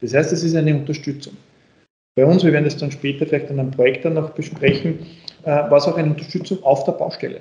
Das 0.00 0.14
heißt, 0.14 0.32
es 0.32 0.44
ist 0.44 0.54
eine 0.54 0.74
Unterstützung. 0.74 1.34
Bei 2.16 2.26
uns, 2.26 2.44
wir 2.44 2.52
werden 2.52 2.64
das 2.64 2.76
dann 2.76 2.90
später 2.90 3.26
vielleicht 3.26 3.50
an 3.50 3.58
einem 3.58 3.70
Projekt 3.70 4.04
dann 4.04 4.14
noch 4.14 4.30
besprechen, 4.30 4.98
äh, 5.44 5.46
war 5.46 5.78
es 5.78 5.84
auch 5.84 5.96
eine 5.96 6.10
Unterstützung 6.10 6.62
auf 6.62 6.84
der 6.84 6.92
Baustelle. 6.92 7.40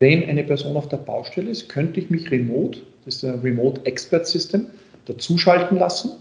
Wenn 0.00 0.28
eine 0.28 0.44
Person 0.44 0.76
auf 0.76 0.88
der 0.88 0.96
Baustelle 0.98 1.50
ist, 1.50 1.68
könnte 1.68 2.00
ich 2.00 2.10
mich 2.10 2.30
remote, 2.30 2.80
das 3.04 3.16
ist 3.16 3.24
ein 3.24 3.40
Remote 3.40 3.84
Expert 3.86 4.26
System, 4.26 4.66
dazuschalten 5.06 5.78
lassen 5.78 6.12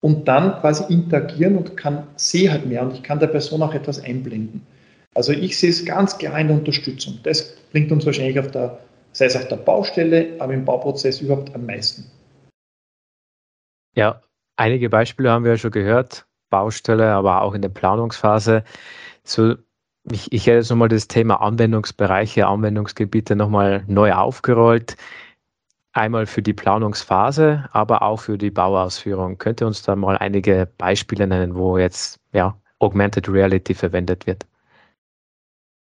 und 0.00 0.26
dann 0.28 0.60
quasi 0.60 0.92
interagieren 0.92 1.56
und 1.56 1.76
kann, 1.76 2.06
sehe 2.16 2.50
halt 2.50 2.66
mehr 2.66 2.82
und 2.82 2.94
ich 2.94 3.02
kann 3.02 3.18
der 3.18 3.26
Person 3.26 3.62
auch 3.62 3.74
etwas 3.74 4.02
einblenden. 4.02 4.66
Also 5.14 5.32
ich 5.32 5.58
sehe 5.58 5.70
es 5.70 5.84
ganz 5.84 6.18
klar 6.18 6.38
in 6.40 6.48
der 6.48 6.56
Unterstützung. 6.56 7.20
Das 7.22 7.56
bringt 7.72 7.92
uns 7.92 8.04
wahrscheinlich 8.04 8.38
auf 8.38 8.50
der, 8.50 8.78
sei 9.12 9.26
es 9.26 9.36
auf 9.36 9.48
der 9.48 9.56
Baustelle, 9.56 10.34
aber 10.38 10.54
im 10.54 10.64
Bauprozess 10.64 11.20
überhaupt 11.20 11.54
am 11.54 11.66
meisten? 11.66 12.10
Ja, 13.96 14.20
einige 14.56 14.90
Beispiele 14.90 15.30
haben 15.30 15.44
wir 15.44 15.52
ja 15.52 15.58
schon 15.58 15.70
gehört. 15.70 16.26
Baustelle, 16.50 17.12
aber 17.12 17.42
auch 17.42 17.54
in 17.54 17.62
der 17.62 17.68
Planungsphase. 17.68 18.64
So, 19.24 19.54
ich, 20.10 20.32
ich 20.32 20.46
hätte 20.46 20.58
jetzt 20.58 20.70
nochmal 20.70 20.88
das 20.88 21.08
Thema 21.08 21.40
Anwendungsbereiche, 21.40 22.46
Anwendungsgebiete 22.46 23.36
nochmal 23.36 23.84
neu 23.86 24.12
aufgerollt. 24.12 24.96
Einmal 25.92 26.26
für 26.26 26.42
die 26.42 26.52
Planungsphase, 26.52 27.68
aber 27.72 28.02
auch 28.02 28.18
für 28.18 28.36
die 28.36 28.50
Bauausführung. 28.50 29.38
Könnt 29.38 29.60
ihr 29.60 29.66
uns 29.66 29.82
da 29.82 29.94
mal 29.94 30.18
einige 30.18 30.68
Beispiele 30.76 31.26
nennen, 31.26 31.54
wo 31.54 31.78
jetzt 31.78 32.20
ja, 32.32 32.56
Augmented 32.80 33.28
Reality 33.28 33.74
verwendet 33.74 34.26
wird? 34.26 34.44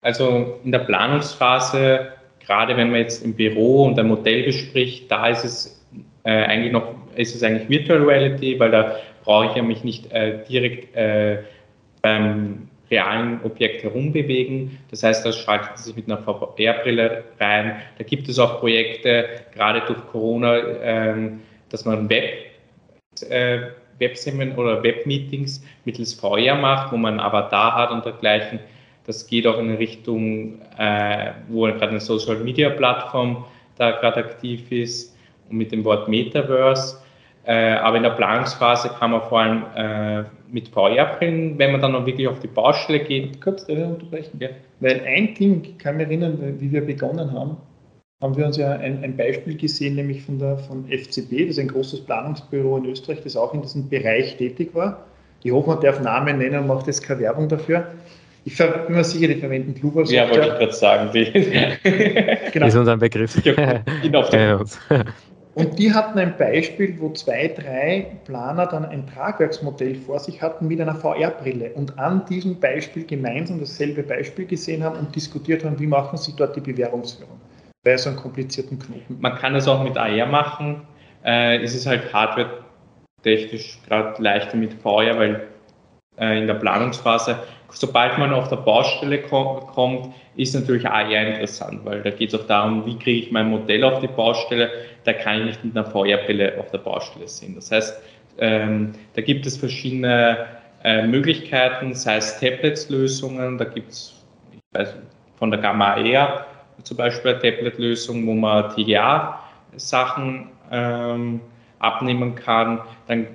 Also 0.03 0.59
in 0.65 0.73
der 0.73 0.81
Planungsphase, 0.81 2.09
gerade 2.41 2.77
wenn 2.77 2.91
man 2.91 3.01
jetzt 3.01 3.25
im 3.25 3.35
Büro 3.35 3.87
und 3.87 3.99
ein 3.99 4.09
Modell 4.09 4.45
bespricht, 4.45 5.11
da 5.11 5.29
ist 5.29 5.45
es 5.45 5.87
äh, 6.25 6.45
eigentlich 6.45 6.73
noch, 6.73 6.95
ist 7.17 7.35
es 7.35 7.43
eigentlich 7.43 7.69
Virtual 7.69 8.03
Reality, 8.03 8.59
weil 8.61 8.71
da 8.71 8.97
brauche 9.25 9.47
ich 9.47 9.55
ja 9.55 9.63
mich 9.63 9.83
nicht 9.83 10.13
äh, 10.13 10.45
direkt 10.45 10.95
äh, 10.95 11.43
beim 12.03 12.69
realen 12.93 13.41
Objekt 13.43 13.83
herumbewegen. 13.83 14.79
Das 14.91 15.03
heißt, 15.03 15.27
das 15.27 15.37
schaltet 15.37 15.79
sich 15.79 15.97
mit 15.97 16.07
einer 16.07 16.19
VR-Brille 16.19 17.25
rein. 17.41 17.77
Da 17.99 18.05
gibt 18.05 18.29
es 18.29 18.39
auch 18.39 18.61
Projekte, 18.61 19.29
gerade 19.55 19.83
durch 19.87 20.07
Corona, 20.07 20.59
ähm, 20.83 21.41
dass 21.71 21.85
man 21.85 22.09
Web, 22.09 22.47
äh, 23.29 23.61
Webseminare 23.99 24.61
oder 24.61 24.83
Webmeetings 24.83 25.65
mittels 25.85 26.15
VR 26.15 26.55
macht, 26.57 26.93
wo 26.93 26.97
man 26.97 27.19
Avatar 27.19 27.75
hat 27.75 27.91
und 27.91 28.05
dergleichen. 28.05 28.61
Das 29.07 29.27
geht 29.27 29.47
auch 29.47 29.59
in 29.59 29.75
Richtung, 29.75 30.61
äh, 30.79 31.33
wo 31.49 31.63
gerade 31.63 31.89
eine 31.89 32.01
Social 32.01 32.37
Media 32.37 32.71
Plattform 32.71 33.45
da 33.77 33.93
gerade 33.93 34.21
aktiv 34.21 34.71
ist 34.71 35.17
und 35.51 35.57
mit 35.57 35.73
dem 35.73 35.85
Wort 35.85 36.09
Metaverse. 36.09 36.99
Äh, 37.45 37.73
aber 37.75 37.97
in 37.97 38.05
der 38.05 38.11
Planungsphase 38.11 38.91
kann 38.91 39.11
man 39.11 39.23
vor 39.23 39.41
allem 39.41 39.65
äh, 39.75 40.25
mit 40.51 40.69
VR-Brillen, 40.69 41.59
wenn 41.59 41.73
man 41.73 41.81
dann 41.81 41.93
noch 41.93 42.07
wirklich 42.07 42.29
auf 42.29 42.39
die 42.39 42.47
Baustelle 42.47 43.01
geht. 43.01 43.41
Kurz 43.41 43.65
unterbrechen? 43.65 44.39
Ja. 44.41 44.51
Weil 44.81 45.03
ein 45.07 45.35
Ding, 45.35 45.63
ich 45.65 45.79
kann 45.79 45.97
mich 45.97 46.07
erinnern, 46.07 46.39
wie 46.61 46.71
wir 46.71 46.87
begonnen 46.87 47.33
haben, 47.33 47.57
haben 48.21 48.37
wir 48.37 48.47
uns 48.47 48.57
ja 48.57 48.71
ein, 48.73 49.03
ein, 49.03 49.17
Beispiel 49.17 49.57
gesehen, 49.57 49.97
nämlich 49.97 50.23
von 50.23 50.39
der 50.39 50.57
von 50.57 50.85
FCB, 50.87 51.49
das 51.49 51.57
ist 51.57 51.59
ein 51.59 51.69
großes 51.69 52.03
Planungsbüro 52.03 52.77
in 52.77 52.87
Österreich, 52.87 53.21
das 53.25 53.37
auch 53.37 53.53
in 53.53 53.63
diesem 53.63 53.89
Bereich 53.89 54.37
tätig 54.37 54.71
war. 54.75 55.05
Ich 55.43 55.51
hoffe, 55.51 55.71
man 55.71 55.81
darf 55.81 56.01
Namen 56.01 56.39
nennen 56.39 56.61
und 56.61 56.67
macht 56.69 56.87
jetzt 56.87 57.03
keine 57.03 57.21
Werbung 57.21 57.49
dafür. 57.49 57.89
Ich 58.45 58.57
bin 58.57 58.69
mir 58.89 59.05
sicher, 59.05 59.29
die 59.29 59.37
verwenden 59.37 59.75
Kluber. 59.75 60.05
Ja, 60.05 60.29
wollte 60.29 60.49
ich 60.49 60.55
gerade 60.55 60.73
sagen. 60.73 61.11
Die. 61.13 61.33
genau. 62.53 62.67
Ist 62.67 62.77
unser 62.77 62.97
Begriff. 62.97 63.45
Ja, 63.45 63.83
und 65.55 65.79
die 65.79 65.93
hatten 65.93 66.19
ein 66.19 66.37
Beispiel, 66.39 66.97
wo 66.99 67.11
zwei, 67.11 67.49
drei 67.49 68.17
Planer 68.25 68.67
dann 68.67 68.87
ein 68.87 69.07
Tragwerksmodell 69.07 69.97
vor 69.97 70.19
sich 70.19 70.41
hatten 70.41 70.67
mit 70.67 70.81
einer 70.81 70.95
VR-Brille 70.95 71.73
und 71.75 71.99
an 71.99 72.25
diesem 72.25 72.59
Beispiel 72.59 73.05
gemeinsam 73.05 73.61
dasselbe 73.61 74.03
Beispiel 74.03 74.47
gesehen 74.47 74.83
haben 74.83 74.99
und 74.99 75.15
diskutiert 75.15 75.65
haben, 75.65 75.79
wie 75.79 75.87
machen 75.87 76.17
sie 76.17 76.35
dort 76.35 76.57
die 76.57 76.61
Bewährungsführung 76.61 77.39
bei 77.85 77.97
so 77.97 78.09
einem 78.09 78.19
komplizierten 78.19 78.79
Knoten. 78.79 79.19
Man 79.21 79.35
kann 79.35 79.55
es 79.55 79.69
auch 79.69 79.83
mit 79.83 79.99
AR 79.99 80.27
machen. 80.27 80.83
Äh, 81.25 81.63
es 81.63 81.75
ist 81.75 81.87
halt 81.87 82.13
hardware-technisch 82.13 83.79
gerade 83.87 84.23
leichter 84.23 84.57
mit 84.57 84.73
VR, 84.75 85.19
weil 85.19 85.49
äh, 86.19 86.39
in 86.39 86.47
der 86.47 86.55
Planungsphase 86.55 87.37
sobald 87.73 88.19
man 88.19 88.33
auf 88.33 88.49
der 88.49 88.57
Baustelle 88.57 89.23
kommt, 89.23 90.15
ist 90.37 90.55
natürlich 90.55 90.87
AR 90.87 91.11
interessant, 91.11 91.85
weil 91.85 92.03
da 92.03 92.11
geht 92.11 92.33
es 92.33 92.41
auch 92.41 92.47
darum, 92.47 92.87
wie 92.87 92.97
kriege 92.99 93.27
ich 93.27 93.33
mein 93.33 93.49
Modell 93.49 93.85
auf 93.85 94.01
die 94.01 94.09
Baustelle. 94.09 94.71
Da 95.05 95.13
kann 95.13 95.41
ich 95.41 95.45
nicht 95.47 95.65
mit 95.65 95.77
einer 95.77 95.87
VR-Brille 95.87 96.59
auf 96.59 96.71
der 96.71 96.79
Baustelle 96.79 97.29
sehen. 97.29 97.55
Das 97.55 97.71
heißt, 97.71 98.01
ähm, 98.39 98.93
da 99.15 99.23
gibt 99.23 99.47
es 99.47 99.57
verschiedene 99.57 100.47
äh, 100.85 101.07
Möglichkeiten, 101.07 101.95
sei 101.95 102.17
es 102.17 102.39
Tablets-Lösungen, 102.41 103.59
da 103.59 103.65
gibt 103.65 103.93
es 103.93 104.15
von 105.39 105.51
der 105.51 105.61
Gamma 105.61 105.97
Air 105.97 106.47
zum 106.83 106.97
Beispiel 106.97 107.33
eine 107.33 107.41
Tablet-Lösung, 107.41 108.27
wo 108.27 108.35
man 108.35 108.71
TGA-Sachen 108.71 110.49
ähm, 110.71 111.41
abnehmen 111.83 112.35
kann. 112.35 112.81
Dann 113.07 113.27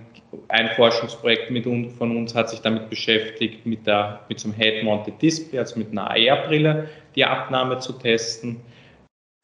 ein 0.50 0.70
Forschungsprojekt 0.76 1.52
mit 1.52 1.68
uns, 1.68 1.94
von 1.98 2.16
uns 2.16 2.36
hat 2.36 2.50
sich 2.50 2.62
damit 2.62 2.90
beschäftigt, 2.90 3.66
mit, 3.66 3.86
der, 3.86 4.22
mit 4.30 4.40
so 4.40 4.48
einem 4.50 4.58
Head-Mounted 4.58 5.22
Display, 5.22 5.60
also 5.60 5.78
mit 5.80 5.92
einer 5.92 6.10
AR-Brille, 6.10 6.88
die 7.16 7.26
Abnahme 7.26 7.80
zu 7.80 7.94
testen. 7.94 8.58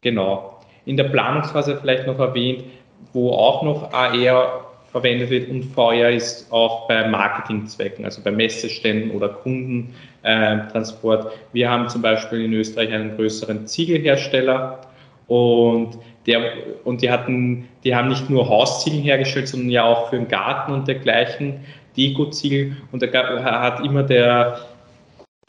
Genau. 0.01 0.59
In 0.85 0.97
der 0.97 1.05
Planungsphase 1.05 1.77
vielleicht 1.77 2.05
noch 2.07 2.19
erwähnt, 2.19 2.65
wo 3.13 3.31
auch 3.31 3.63
noch 3.63 3.93
AR 3.93 4.65
verwendet 4.91 5.29
wird 5.31 5.49
und 5.49 5.63
VR 5.63 6.11
ist 6.11 6.51
auch 6.51 6.87
bei 6.87 7.07
Marketingzwecken, 7.07 8.05
also 8.05 8.21
bei 8.21 8.31
Messeständen 8.31 9.11
oder 9.11 9.29
Kundentransport. 9.29 11.31
Wir 11.51 11.69
haben 11.69 11.89
zum 11.89 12.03
Beispiel 12.03 12.45
in 12.45 12.53
Österreich 12.53 12.93
einen 12.93 13.15
größeren 13.15 13.65
Ziegelhersteller 13.65 14.81
und 15.27 15.97
der, 16.25 16.41
und 16.83 17.01
die 17.01 17.11
hatten, 17.11 17.67
die 17.83 17.95
haben 17.95 18.09
nicht 18.09 18.29
nur 18.29 18.47
Hausziegel 18.47 19.01
hergestellt, 19.01 19.47
sondern 19.47 19.69
ja 19.69 19.83
auch 19.83 20.09
für 20.09 20.15
den 20.15 20.27
Garten 20.27 20.71
und 20.71 20.87
dergleichen 20.87 21.61
Dekoziegel. 21.97 22.77
Und 22.91 23.01
da 23.01 23.07
hat 23.43 23.85
immer 23.85 24.03
der, 24.03 24.59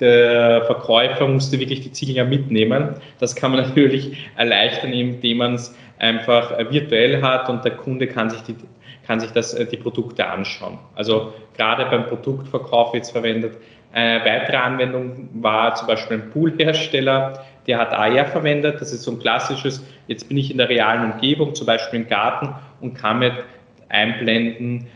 der 0.00 0.64
Verkäufer 0.64 1.28
musste 1.28 1.58
wirklich 1.58 1.80
die 1.80 1.92
Ziegel 1.92 2.16
ja 2.16 2.24
mitnehmen. 2.24 2.96
Das 3.20 3.36
kann 3.36 3.52
man 3.52 3.60
natürlich 3.68 4.28
erleichtern, 4.36 4.92
indem 4.92 5.38
man 5.38 5.54
es 5.54 5.74
einfach 5.98 6.58
virtuell 6.70 7.22
hat 7.22 7.48
und 7.48 7.64
der 7.64 7.72
Kunde 7.72 8.06
kann 8.08 8.30
sich 8.30 8.42
die, 8.42 8.56
kann 9.06 9.20
sich 9.20 9.30
das, 9.30 9.54
die 9.54 9.76
Produkte 9.76 10.26
anschauen. 10.26 10.78
Also 10.94 11.32
gerade 11.56 11.86
beim 11.86 12.06
Produktverkauf 12.06 12.94
jetzt 12.94 13.12
verwendet. 13.12 13.56
Eine 13.92 14.24
weitere 14.24 14.56
Anwendung 14.56 15.28
war 15.34 15.74
zum 15.76 15.86
Beispiel 15.86 16.16
ein 16.16 16.30
Poolhersteller, 16.30 17.44
der 17.66 17.78
hat 17.78 17.92
AR 17.92 18.26
verwendet. 18.26 18.80
Das 18.80 18.92
ist 18.92 19.02
so 19.02 19.12
ein 19.12 19.18
klassisches, 19.18 19.83
jetzt 20.06 20.28
bin 20.28 20.37
ich 20.37 20.50
in 20.50 20.59
der 20.59 20.68
realen 20.68 21.12
Umgebung, 21.12 21.54
zum 21.54 21.66
Beispiel 21.66 22.00
im 22.00 22.09
Garten 22.09 22.49
und 22.80 22.94
kann 22.94 23.21
mit 23.21 23.33
einblenden 23.88 24.87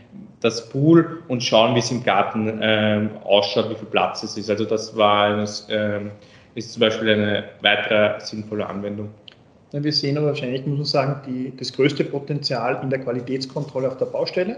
das 0.41 0.69
Pool 0.69 1.21
und 1.27 1.43
schauen, 1.43 1.75
wie 1.75 1.79
es 1.79 1.91
im 1.91 2.03
Garten 2.03 2.61
äh, 2.61 3.09
ausschaut, 3.23 3.69
wie 3.69 3.75
viel 3.75 3.87
Platz 3.87 4.23
es 4.23 4.37
ist. 4.37 4.49
Also 4.49 4.65
das 4.65 4.95
war 4.95 5.33
eines, 5.33 5.67
äh, 5.69 5.99
ist 6.55 6.73
zum 6.73 6.79
Beispiel 6.81 7.09
eine 7.09 7.43
weitere 7.61 8.19
sinnvolle 8.19 8.65
Anwendung. 8.65 9.09
Ja, 9.71 9.83
wir 9.83 9.93
sehen 9.93 10.17
aber 10.17 10.27
wahrscheinlich, 10.27 10.65
muss 10.65 10.77
man 10.77 10.85
sagen, 10.85 11.21
die, 11.27 11.53
das 11.55 11.73
größte 11.73 12.03
Potenzial 12.05 12.79
in 12.81 12.89
der 12.89 12.99
Qualitätskontrolle 12.99 13.87
auf 13.87 13.97
der 13.97 14.05
Baustelle 14.05 14.57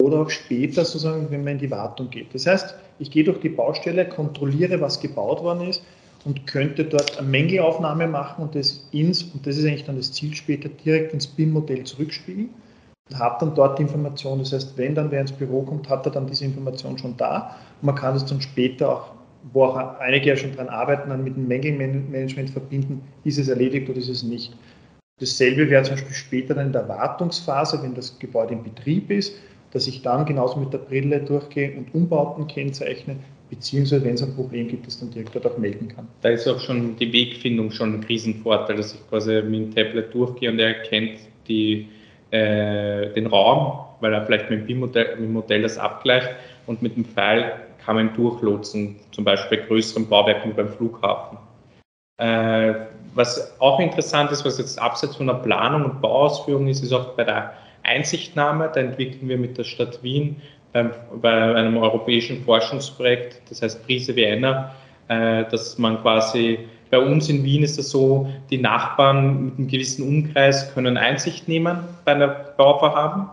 oder 0.00 0.20
auch 0.20 0.30
später 0.30 0.84
sozusagen, 0.84 1.30
wenn 1.30 1.44
man 1.44 1.54
in 1.54 1.58
die 1.58 1.70
Wartung 1.70 2.10
geht. 2.10 2.34
Das 2.34 2.46
heißt, 2.46 2.74
ich 2.98 3.10
gehe 3.10 3.22
durch 3.22 3.38
die 3.40 3.50
Baustelle, 3.50 4.06
kontrolliere, 4.08 4.80
was 4.80 4.98
gebaut 4.98 5.42
worden 5.42 5.68
ist 5.68 5.84
und 6.24 6.46
könnte 6.46 6.84
dort 6.84 7.18
eine 7.18 7.28
Mängelaufnahme 7.28 8.06
machen 8.06 8.42
und 8.42 8.54
das 8.54 8.86
ins, 8.92 9.22
und 9.22 9.46
das 9.46 9.56
ist 9.56 9.66
eigentlich 9.66 9.84
dann 9.84 9.96
das 9.96 10.12
Ziel 10.12 10.34
später, 10.34 10.68
direkt 10.68 11.12
ins 11.12 11.26
BIM-Modell 11.26 11.84
zurückspiegeln 11.84 12.50
und 13.10 13.18
hat 13.18 13.42
dann 13.42 13.54
dort 13.54 13.78
die 13.78 13.82
Information. 13.82 14.38
Das 14.38 14.52
heißt, 14.52 14.76
wenn 14.76 14.94
dann 14.94 15.10
wer 15.10 15.20
ins 15.20 15.32
Büro 15.32 15.62
kommt, 15.62 15.88
hat 15.88 16.06
er 16.06 16.12
dann 16.12 16.26
diese 16.26 16.44
Information 16.44 16.96
schon 16.98 17.16
da 17.16 17.56
und 17.80 17.86
man 17.86 17.94
kann 17.94 18.14
es 18.14 18.24
dann 18.24 18.40
später 18.40 18.90
auch, 18.90 19.12
wo 19.52 19.64
auch 19.64 19.98
einige 19.98 20.28
ja 20.28 20.36
schon 20.36 20.54
dran 20.54 20.68
arbeiten, 20.68 21.10
dann 21.10 21.24
mit 21.24 21.36
dem 21.36 21.48
Mängelmanagement 21.48 22.50
verbinden, 22.50 23.02
ist 23.24 23.38
es 23.38 23.48
erledigt 23.48 23.88
oder 23.88 23.98
ist 23.98 24.08
es 24.08 24.22
nicht. 24.22 24.56
Dasselbe 25.18 25.68
wäre 25.68 25.82
zum 25.82 25.94
Beispiel 25.94 26.14
später 26.14 26.54
dann 26.54 26.66
in 26.66 26.72
der 26.72 26.88
Wartungsphase, 26.88 27.82
wenn 27.82 27.94
das 27.94 28.18
Gebäude 28.18 28.54
in 28.54 28.62
Betrieb 28.62 29.10
ist, 29.10 29.34
dass 29.72 29.86
ich 29.86 30.02
dann 30.02 30.24
genauso 30.24 30.58
mit 30.58 30.72
der 30.72 30.78
Brille 30.78 31.20
durchgehe 31.20 31.76
und 31.76 31.94
Umbauten 31.94 32.46
kennzeichne, 32.46 33.16
beziehungsweise 33.52 34.02
wenn 34.02 34.14
es 34.14 34.22
ein 34.22 34.34
Problem 34.34 34.66
gibt, 34.66 34.86
das 34.86 34.98
dann 34.98 35.10
direkt 35.10 35.34
dort 35.34 35.46
auch 35.46 35.58
melden 35.58 35.86
kann. 35.88 36.08
Da 36.22 36.30
ist 36.30 36.48
auch 36.48 36.58
schon 36.58 36.96
die 36.96 37.12
Wegfindung 37.12 37.70
schon 37.70 37.92
ein 37.92 38.02
Riesenvorteil, 38.02 38.76
dass 38.76 38.94
ich 38.94 39.08
quasi 39.10 39.42
mit 39.42 39.54
dem 39.54 39.74
Tablet 39.74 40.14
durchgehe 40.14 40.50
und 40.50 40.58
er 40.58 40.78
erkennt 40.78 41.18
die, 41.46 41.86
äh, 42.30 43.10
den 43.10 43.26
Raum, 43.26 43.84
weil 44.00 44.14
er 44.14 44.24
vielleicht 44.24 44.48
mit 44.48 44.60
dem 44.60 44.66
BIM-Modell, 44.66 45.18
Modell 45.20 45.60
das 45.60 45.76
abgleicht 45.76 46.30
und 46.66 46.80
mit 46.80 46.96
dem 46.96 47.04
Pfeil 47.04 47.52
kann 47.84 47.96
man 47.96 48.14
durchlotsen, 48.14 48.96
zum 49.10 49.24
Beispiel 49.24 49.58
bei 49.58 49.66
größeren 49.66 50.08
Bauwerken 50.08 50.54
beim 50.54 50.70
Flughafen. 50.70 51.36
Äh, 52.16 52.72
was 53.14 53.60
auch 53.60 53.80
interessant 53.80 54.32
ist, 54.32 54.46
was 54.46 54.56
jetzt 54.56 54.80
abseits 54.80 55.16
von 55.16 55.26
der 55.26 55.34
Planung 55.34 55.84
und 55.84 56.00
Bauausführung 56.00 56.68
ist, 56.68 56.82
ist 56.82 56.94
auch 56.94 57.10
bei 57.16 57.24
der 57.24 57.52
Einsichtnahme. 57.82 58.70
Da 58.74 58.80
entwickeln 58.80 59.28
wir 59.28 59.36
mit 59.36 59.58
der 59.58 59.64
Stadt 59.64 60.02
Wien 60.02 60.40
bei 60.72 61.54
einem 61.54 61.76
europäischen 61.76 62.42
Forschungsprojekt, 62.44 63.42
das 63.50 63.62
heißt 63.62 63.86
Prise 63.86 64.16
Vienna, 64.16 64.74
äh, 65.08 65.44
dass 65.50 65.78
man 65.78 66.00
quasi 66.00 66.60
bei 66.90 66.98
uns 66.98 67.28
in 67.30 67.42
Wien 67.42 67.62
ist 67.62 67.78
es 67.78 67.90
so, 67.90 68.28
die 68.50 68.58
Nachbarn 68.58 69.46
mit 69.46 69.58
einem 69.58 69.68
gewissen 69.68 70.06
Umkreis 70.06 70.72
können 70.74 70.98
Einsicht 70.98 71.48
nehmen 71.48 71.78
bei 72.04 72.12
einer 72.12 72.28
Bauvorhaben. 72.28 73.28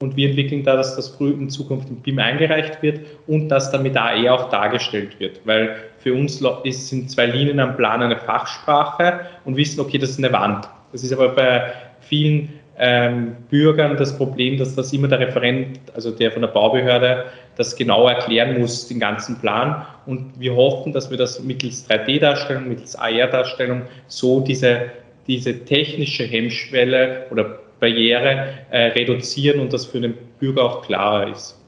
und 0.00 0.16
wir 0.16 0.28
entwickeln 0.28 0.62
da, 0.62 0.76
dass 0.76 0.94
das 0.96 1.08
früh 1.08 1.30
in 1.32 1.50
Zukunft 1.50 1.88
im 1.90 1.96
BIM 1.96 2.18
eingereicht 2.18 2.80
wird 2.82 3.00
und 3.26 3.48
dass 3.48 3.72
dann 3.72 3.82
mit 3.82 3.96
AE 3.96 4.32
auch 4.32 4.48
dargestellt 4.48 5.18
wird, 5.18 5.40
weil 5.44 5.76
für 5.98 6.14
uns 6.14 6.38
sind 6.38 7.10
zwei 7.10 7.26
Linien 7.26 7.58
am 7.60 7.76
Plan 7.76 8.00
eine 8.00 8.16
Fachsprache 8.16 9.20
und 9.44 9.56
wissen, 9.56 9.80
okay, 9.80 9.98
das 9.98 10.10
ist 10.10 10.18
eine 10.18 10.32
Wand. 10.32 10.68
Das 10.92 11.02
ist 11.02 11.12
aber 11.12 11.30
bei 11.30 11.72
vielen 12.00 12.58
ähm, 12.78 13.36
Bürgern 13.50 13.96
das 13.96 14.16
Problem, 14.16 14.56
dass 14.56 14.74
das 14.74 14.92
immer 14.92 15.08
der 15.08 15.20
Referent, 15.20 15.80
also 15.94 16.10
der 16.10 16.30
von 16.30 16.42
der 16.42 16.48
Baubehörde, 16.48 17.24
das 17.56 17.74
genau 17.74 18.08
erklären 18.08 18.58
muss, 18.60 18.86
den 18.86 19.00
ganzen 19.00 19.36
Plan. 19.38 19.84
Und 20.06 20.38
wir 20.38 20.54
hoffen, 20.54 20.92
dass 20.92 21.10
wir 21.10 21.18
das 21.18 21.42
mittels 21.42 21.88
3D-Darstellung, 21.88 22.68
mittels 22.68 22.94
AR-Darstellung 22.96 23.82
so 24.06 24.40
diese, 24.40 24.90
diese 25.26 25.64
technische 25.64 26.24
Hemmschwelle 26.24 27.26
oder 27.30 27.58
Barriere 27.80 28.48
äh, 28.70 28.86
reduzieren 28.88 29.60
und 29.60 29.72
das 29.72 29.86
für 29.86 30.00
den 30.00 30.14
Bürger 30.38 30.64
auch 30.64 30.82
klarer 30.82 31.30
ist. 31.30 31.58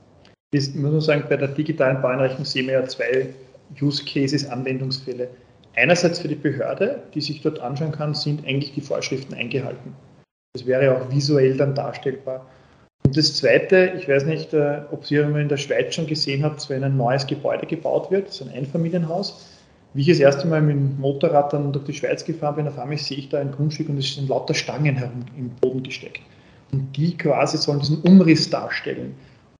Ich 0.53 0.75
muss 0.75 0.91
man 0.91 1.01
sagen, 1.01 1.25
bei 1.29 1.37
der 1.37 1.49
digitalen 1.49 2.03
Baueinrichtung 2.03 2.45
sehen 2.45 2.67
wir 2.67 2.75
ja 2.75 2.85
zwei 2.87 3.29
Use 3.81 4.05
Cases, 4.05 4.49
Anwendungsfälle. 4.49 5.29
Einerseits 5.77 6.19
für 6.19 6.29
die 6.29 6.35
Behörde, 6.35 7.03
die 7.15 7.21
sich 7.21 7.41
dort 7.43 7.61
anschauen 7.61 7.93
kann, 7.93 8.15
sind 8.15 8.45
eigentlich 8.45 8.75
die 8.75 8.81
Vorschriften 8.81 9.35
eingehalten. 9.35 9.95
Das 10.53 10.67
wäre 10.67 10.97
auch 10.97 11.11
visuell 11.11 11.57
dann 11.57 11.77
darstellbar. 11.77 12.45
Und 13.05 13.17
das 13.17 13.37
Zweite, 13.37 13.93
ich 13.97 14.09
weiß 14.09 14.25
nicht, 14.27 14.53
äh, 14.53 14.81
ob 14.91 15.07
Sie 15.07 15.19
einmal 15.21 15.43
in 15.43 15.49
der 15.49 15.57
Schweiz 15.57 15.95
schon 15.95 16.07
gesehen 16.07 16.45
habt, 16.45 16.69
wenn 16.69 16.83
ein 16.83 16.97
neues 16.97 17.27
Gebäude 17.27 17.67
gebaut 17.67 18.11
wird, 18.11 18.33
so 18.33 18.45
ein 18.45 18.51
Einfamilienhaus. 18.51 19.49
Wie 19.95 20.03
ich 20.03 20.09
das 20.09 20.19
erste 20.19 20.49
Mal 20.49 20.61
mit 20.61 20.77
dem 20.77 21.01
Motorrad 21.01 21.53
dann 21.53 21.73
durch 21.73 21.85
die 21.85 21.95
Schweiz 21.95 22.25
gefahren 22.25 22.57
bin, 22.57 22.69
auf 22.69 22.79
einmal 22.79 22.99
sehe 22.99 23.19
ich 23.19 23.29
da 23.29 23.41
ein 23.41 23.53
Grundstück 23.53 23.89
und 23.89 23.99
es 23.99 24.15
sind 24.15 24.29
lauter 24.29 24.55
Stangen 24.55 24.97
herum 24.97 25.25
im 25.37 25.51
Boden 25.61 25.83
gesteckt. 25.83 26.21
Und 26.73 26.97
die 26.97 27.17
quasi 27.17 27.57
sollen 27.57 27.81
diesen 27.81 28.01
Umriss 28.03 28.51
darstellen. 28.51 29.15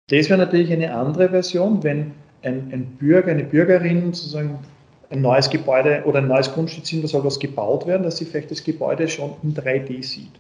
Das 0.09 0.29
wäre 0.29 0.39
natürlich 0.39 0.73
eine 0.73 0.93
andere 0.93 1.29
Version, 1.29 1.83
wenn 1.83 2.13
ein, 2.43 2.71
ein 2.73 2.97
Bürger, 2.99 3.31
eine 3.31 3.45
Bürgerin 3.45 4.13
sozusagen 4.13 4.59
ein 5.11 5.21
neues 5.21 5.51
Gebäude 5.51 6.03
oder 6.05 6.19
ein 6.19 6.29
neues 6.29 6.53
Grundstück 6.53 6.87
sieht, 6.87 7.03
da 7.03 7.09
soll 7.09 7.25
was 7.25 7.39
gebaut 7.39 7.87
werden, 7.87 8.03
dass 8.03 8.17
sie 8.17 8.25
vielleicht 8.25 8.51
das 8.51 8.63
Gebäude 8.63 9.09
schon 9.09 9.35
in 9.43 9.55
3D 9.55 10.05
sieht. 10.05 10.33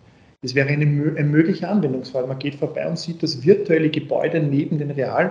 Das 0.43 0.55
wäre 0.55 0.69
eine, 0.69 0.85
ein 0.85 1.31
möglicher 1.31 1.69
Anwendungsfall. 1.69 2.27
Man 2.27 2.39
geht 2.39 2.55
vorbei 2.55 2.89
und 2.89 2.99
sieht 2.99 3.23
das 3.23 3.45
virtuelle 3.45 3.91
Gebäude 3.91 4.41
neben 4.41 4.79
den 4.79 4.91
realen 4.91 5.31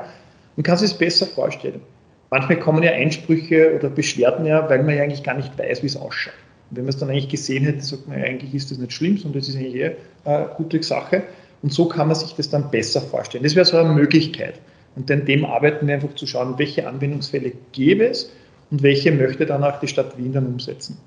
und 0.56 0.64
kann 0.64 0.78
sich 0.78 0.92
es 0.92 0.98
besser 0.98 1.26
vorstellen. 1.26 1.82
Manchmal 2.30 2.60
kommen 2.60 2.84
ja 2.84 2.92
Einsprüche 2.92 3.76
oder 3.76 3.90
Beschwerden 3.90 4.46
ja, 4.46 4.70
weil 4.70 4.84
man 4.84 4.96
ja 4.96 5.04
eigentlich 5.04 5.24
gar 5.24 5.36
nicht 5.36 5.58
weiß, 5.58 5.82
wie 5.82 5.88
es 5.88 5.98
ausschaut. 5.98 6.36
Und 6.70 6.78
wenn 6.78 6.84
man 6.84 6.90
es 6.90 6.98
dann 6.98 7.10
eigentlich 7.10 7.30
gesehen 7.30 7.64
hätte, 7.64 7.82
sagt 7.82 8.08
man 8.08 8.20
ja, 8.20 8.26
eigentlich 8.26 8.54
ist 8.54 8.70
das 8.70 8.78
nicht 8.78 8.94
schlimm, 8.94 9.18
sondern 9.18 9.40
das 9.40 9.50
ist 9.50 9.56
eigentlich 9.56 9.76
eher 9.76 9.96
eine 10.26 10.50
gute 10.56 10.84
Sache. 10.84 11.24
Und 11.64 11.74
so 11.74 11.88
kann 11.88 12.08
man 12.08 12.16
sich 12.16 12.36
das 12.36 12.50
dann 12.52 12.70
besser 12.70 13.02
vorstellen. 13.02 13.44
Das 13.44 13.56
wäre 13.56 13.66
so 13.66 13.78
eine 13.78 13.92
Möglichkeit. 13.92 14.62
Und 14.96 15.10
an 15.10 15.26
dem 15.26 15.44
arbeiten 15.44 15.88
wir 15.88 15.96
einfach 15.96 16.14
zu 16.14 16.28
schauen, 16.28 16.60
welche 16.60 16.88
Anwendungsfälle 16.88 17.54
gäbe 17.72 18.06
es 18.06 18.32
und 18.70 18.84
welche 18.84 19.12
möchte 19.12 19.48
dann 19.48 19.64
auch 19.64 19.80
die 19.80 19.88
Stadt 19.88 20.16
Wien 20.20 20.34
dann 20.34 20.46
umsetzen. 20.46 21.00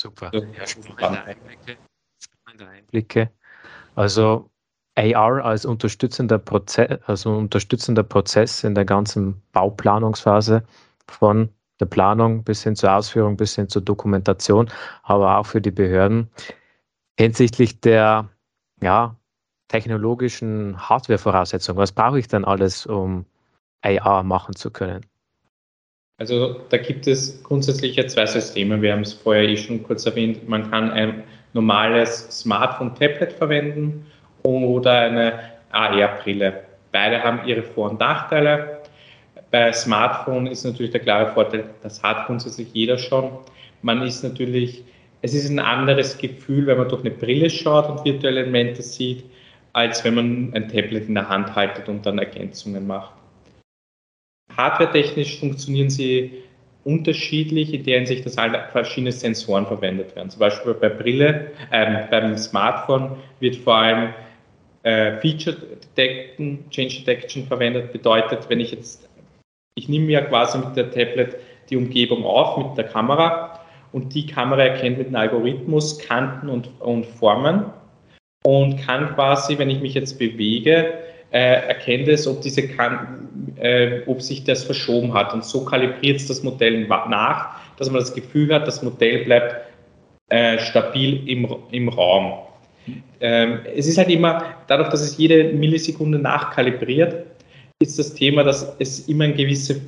Super. 0.00 0.32
Ja, 0.34 0.66
spannende 0.66 1.24
Einblicke 1.24 1.76
spannende 2.52 2.68
Einblicke. 2.68 3.30
Also 3.94 4.50
AR 4.94 5.44
als 5.44 5.64
unterstützender 5.64 6.38
Prozess, 6.38 6.98
also 7.06 7.32
unterstützender 7.32 8.02
Prozess 8.02 8.64
in 8.64 8.74
der 8.74 8.84
ganzen 8.84 9.40
Bauplanungsphase 9.52 10.62
von 11.06 11.48
der 11.80 11.86
Planung 11.86 12.44
bis 12.44 12.62
hin 12.62 12.76
zur 12.76 12.92
Ausführung, 12.92 13.36
bis 13.36 13.54
hin 13.54 13.68
zur 13.68 13.82
Dokumentation, 13.82 14.70
aber 15.02 15.38
auch 15.38 15.46
für 15.46 15.60
die 15.60 15.70
Behörden 15.70 16.28
hinsichtlich 17.18 17.80
der 17.80 18.28
ja, 18.80 19.16
technologischen 19.68 20.76
Hardware-Voraussetzungen. 20.88 21.78
Was 21.78 21.92
brauche 21.92 22.18
ich 22.18 22.28
denn 22.28 22.44
alles, 22.44 22.86
um 22.86 23.24
AR 23.82 24.22
machen 24.22 24.54
zu 24.54 24.70
können? 24.70 25.04
Also 26.18 26.60
da 26.68 26.76
gibt 26.76 27.06
es 27.06 27.42
grundsätzlich 27.42 27.96
ja 27.96 28.06
zwei 28.06 28.26
Systeme. 28.26 28.80
Wir 28.80 28.92
haben 28.92 29.00
es 29.00 29.12
vorher 29.12 29.48
eh 29.48 29.56
schon 29.56 29.82
kurz 29.82 30.06
erwähnt. 30.06 30.48
Man 30.48 30.70
kann 30.70 30.90
ein 30.90 31.24
normales 31.52 32.28
Smartphone-Tablet 32.40 33.32
verwenden 33.32 34.06
oder 34.42 35.00
eine 35.00 35.38
AR-Brille. 35.70 36.64
Beide 36.92 37.22
haben 37.22 37.46
ihre 37.46 37.62
Vor- 37.62 37.90
und 37.90 38.00
Nachteile. 38.00 38.80
Bei 39.50 39.72
Smartphone 39.72 40.46
ist 40.46 40.64
natürlich 40.64 40.92
der 40.92 41.00
klare 41.00 41.32
Vorteil, 41.32 41.64
das 41.82 42.02
hat 42.02 42.26
grundsätzlich 42.26 42.68
jeder 42.72 42.96
schon. 42.98 43.30
Man 43.82 44.02
ist 44.02 44.22
natürlich, 44.22 44.84
es 45.20 45.34
ist 45.34 45.48
ein 45.50 45.58
anderes 45.58 46.16
Gefühl, 46.16 46.66
wenn 46.66 46.78
man 46.78 46.88
durch 46.88 47.02
eine 47.02 47.10
Brille 47.10 47.50
schaut 47.50 47.88
und 47.88 48.04
virtuelle 48.04 48.40
Elemente 48.40 48.82
sieht, 48.82 49.24
als 49.72 50.04
wenn 50.04 50.14
man 50.14 50.52
ein 50.54 50.68
Tablet 50.68 51.08
in 51.08 51.14
der 51.14 51.28
Hand 51.28 51.54
haltet 51.54 51.88
und 51.88 52.04
dann 52.06 52.18
Ergänzungen 52.18 52.86
macht. 52.86 53.12
Hardware-technisch 54.56 55.40
funktionieren 55.40 55.90
sie 55.90 56.42
unterschiedlich 56.84 57.72
in 57.72 57.84
der 57.84 57.98
Hinsicht, 57.98 58.26
dass 58.26 58.36
halt 58.36 58.56
verschiedene 58.72 59.12
Sensoren 59.12 59.66
verwendet 59.66 60.14
werden. 60.16 60.30
Zum 60.30 60.40
Beispiel 60.40 60.74
bei 60.74 60.88
Brille, 60.88 61.52
äh, 61.70 62.06
beim 62.10 62.36
Smartphone 62.36 63.16
wird 63.40 63.56
vor 63.56 63.76
allem 63.76 64.14
äh, 64.82 65.18
Feature 65.20 65.56
Detection, 65.96 66.64
Change 66.70 67.02
Detection 67.04 67.46
verwendet. 67.46 67.92
Bedeutet, 67.92 68.48
wenn 68.48 68.60
ich 68.60 68.72
jetzt, 68.72 69.08
ich 69.76 69.88
nehme 69.88 70.10
ja 70.10 70.22
quasi 70.22 70.58
mit 70.58 70.76
der 70.76 70.90
Tablet 70.90 71.36
die 71.70 71.76
Umgebung 71.76 72.24
auf 72.24 72.58
mit 72.58 72.76
der 72.76 72.84
Kamera 72.84 73.60
und 73.92 74.14
die 74.14 74.26
Kamera 74.26 74.62
erkennt 74.62 74.98
mit 74.98 75.06
einem 75.08 75.16
Algorithmus 75.16 75.98
Kanten 75.98 76.48
und, 76.48 76.68
und 76.80 77.06
Formen 77.06 77.66
und 78.44 78.78
kann 78.78 79.14
quasi, 79.14 79.56
wenn 79.58 79.70
ich 79.70 79.80
mich 79.80 79.94
jetzt 79.94 80.18
bewege, 80.18 80.94
äh, 81.32 81.68
erkennt 81.68 82.08
es, 82.08 82.26
ob, 82.26 82.42
diese 82.42 82.68
kan 82.68 83.28
äh, 83.56 84.00
ob 84.06 84.20
sich 84.22 84.44
das 84.44 84.64
verschoben 84.64 85.14
hat. 85.14 85.32
Und 85.32 85.44
so 85.44 85.64
kalibriert 85.64 86.20
es 86.20 86.28
das 86.28 86.42
Modell 86.42 86.86
nach, 86.86 87.58
dass 87.76 87.90
man 87.90 88.00
das 88.00 88.14
Gefühl 88.14 88.52
hat, 88.54 88.66
das 88.66 88.82
Modell 88.82 89.24
bleibt 89.24 89.56
äh, 90.28 90.58
stabil 90.58 91.26
im, 91.28 91.56
im 91.70 91.88
Raum. 91.88 92.32
Ähm, 93.20 93.60
es 93.76 93.86
ist 93.86 93.98
halt 93.98 94.10
immer, 94.10 94.56
dadurch, 94.66 94.88
dass 94.88 95.00
es 95.00 95.16
jede 95.16 95.44
Millisekunde 95.52 96.18
nachkalibriert, 96.18 97.26
ist 97.80 97.98
das 97.98 98.14
Thema, 98.14 98.42
dass 98.44 98.74
es 98.78 99.08
immer 99.08 99.24
ein 99.24 99.34
gewisse 99.34 99.80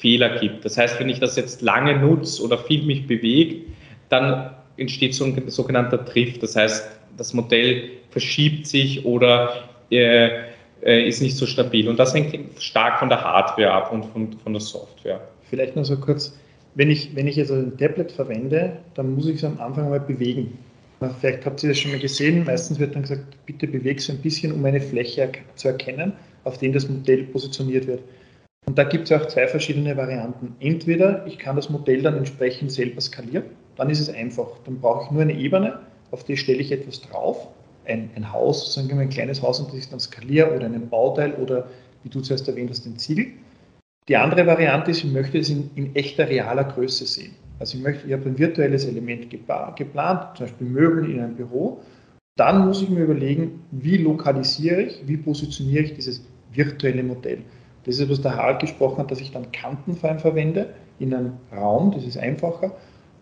Fehler 0.00 0.38
gibt. 0.38 0.64
Das 0.64 0.76
heißt, 0.76 1.00
wenn 1.00 1.08
ich 1.08 1.18
das 1.18 1.36
jetzt 1.36 1.62
lange 1.62 1.96
nutze 1.98 2.42
oder 2.42 2.58
viel 2.58 2.84
mich 2.84 3.06
bewege, 3.06 3.64
dann 4.08 4.50
entsteht 4.76 5.14
so 5.14 5.24
ein 5.24 5.48
sogenannter 5.48 5.98
Drift. 5.98 6.42
Das 6.42 6.56
heißt, 6.56 6.88
das 7.16 7.34
Modell 7.34 7.90
verschiebt 8.10 8.66
sich 8.66 9.04
oder 9.04 9.68
äh, 9.90 10.47
ist 10.80 11.20
nicht 11.20 11.36
so 11.36 11.46
stabil. 11.46 11.88
Und 11.88 11.98
das 11.98 12.14
hängt 12.14 12.36
stark 12.60 12.98
von 12.98 13.08
der 13.08 13.22
Hardware 13.22 13.72
ab 13.72 13.92
und 13.92 14.04
von, 14.06 14.32
von 14.32 14.52
der 14.52 14.60
Software. 14.60 15.20
Vielleicht 15.50 15.76
noch 15.76 15.84
so 15.84 15.96
kurz, 15.96 16.36
wenn 16.74 16.90
ich, 16.90 17.14
wenn 17.16 17.26
ich 17.26 17.36
jetzt 17.36 17.50
ein 17.50 17.76
Tablet 17.76 18.12
verwende, 18.12 18.76
dann 18.94 19.14
muss 19.14 19.26
ich 19.26 19.36
es 19.36 19.44
am 19.44 19.58
Anfang 19.60 19.90
mal 19.90 20.00
bewegen. 20.00 20.58
Vielleicht 21.20 21.46
habt 21.46 21.62
ihr 21.62 21.70
das 21.70 21.78
schon 21.78 21.92
mal 21.92 22.00
gesehen. 22.00 22.44
Meistens 22.44 22.78
wird 22.78 22.94
dann 22.94 23.02
gesagt, 23.02 23.24
bitte 23.46 23.66
bewege 23.66 23.98
es 23.98 24.10
ein 24.10 24.18
bisschen, 24.18 24.52
um 24.52 24.64
eine 24.64 24.80
Fläche 24.80 25.30
zu 25.54 25.68
erkennen, 25.68 26.12
auf 26.44 26.58
der 26.58 26.70
das 26.70 26.88
Modell 26.88 27.24
positioniert 27.24 27.86
wird. 27.86 28.00
Und 28.66 28.76
da 28.76 28.84
gibt 28.84 29.10
es 29.10 29.12
auch 29.12 29.26
zwei 29.26 29.46
verschiedene 29.46 29.96
Varianten. 29.96 30.54
Entweder 30.60 31.26
ich 31.26 31.38
kann 31.38 31.56
das 31.56 31.70
Modell 31.70 32.02
dann 32.02 32.18
entsprechend 32.18 32.70
selber 32.72 33.00
skalieren, 33.00 33.44
dann 33.76 33.90
ist 33.90 34.00
es 34.00 34.10
einfach. 34.10 34.48
Dann 34.64 34.80
brauche 34.80 35.04
ich 35.04 35.10
nur 35.10 35.22
eine 35.22 35.34
Ebene, 35.34 35.80
auf 36.10 36.24
die 36.24 36.36
stelle 36.36 36.58
ich 36.58 36.72
etwas 36.72 37.00
drauf 37.00 37.48
ein, 37.88 38.10
ein 38.14 38.32
Haus, 38.32 38.74
sagen 38.74 38.88
wir 38.88 38.96
mal 38.96 39.02
ein 39.02 39.08
kleines 39.08 39.42
Haus, 39.42 39.60
und 39.60 39.68
das 39.68 39.78
ich 39.78 39.88
dann 39.88 40.00
skaliere 40.00 40.54
oder 40.54 40.66
einen 40.66 40.88
Bauteil 40.88 41.34
oder 41.34 41.68
wie 42.02 42.08
du 42.08 42.20
zuerst 42.20 42.46
erwähnt 42.48 42.70
hast, 42.70 42.84
den 42.84 42.98
Ziegel. 42.98 43.26
Die 44.08 44.16
andere 44.16 44.46
Variante 44.46 44.90
ist, 44.90 45.04
ich 45.04 45.12
möchte 45.12 45.38
es 45.38 45.50
in, 45.50 45.70
in 45.74 45.94
echter, 45.94 46.28
realer 46.28 46.64
Größe 46.64 47.04
sehen. 47.04 47.34
Also 47.58 47.76
ich 47.76 47.82
möchte, 47.82 48.06
ich 48.06 48.12
habe 48.12 48.26
ein 48.26 48.38
virtuelles 48.38 48.86
Element 48.86 49.28
geplant, 49.30 50.36
zum 50.36 50.46
Beispiel 50.46 50.66
Möbel 50.66 51.10
in 51.10 51.20
einem 51.20 51.34
Büro. 51.34 51.80
Dann 52.36 52.66
muss 52.66 52.82
ich 52.82 52.88
mir 52.88 53.02
überlegen, 53.02 53.64
wie 53.72 53.96
lokalisiere 53.96 54.82
ich, 54.82 55.02
wie 55.06 55.16
positioniere 55.16 55.84
ich 55.84 55.94
dieses 55.94 56.24
virtuelle 56.52 57.02
Modell. 57.02 57.42
Das 57.84 57.98
ist, 57.98 58.08
was 58.08 58.22
der 58.22 58.36
Harald 58.36 58.60
gesprochen 58.60 58.98
hat, 58.98 59.10
dass 59.10 59.20
ich 59.20 59.32
dann 59.32 59.50
Kanten 59.50 59.94
vor 59.94 60.10
allem 60.10 60.20
verwende 60.20 60.72
in 60.98 61.12
einem 61.12 61.32
Raum, 61.52 61.90
das 61.90 62.04
ist 62.04 62.16
einfacher. 62.16 62.76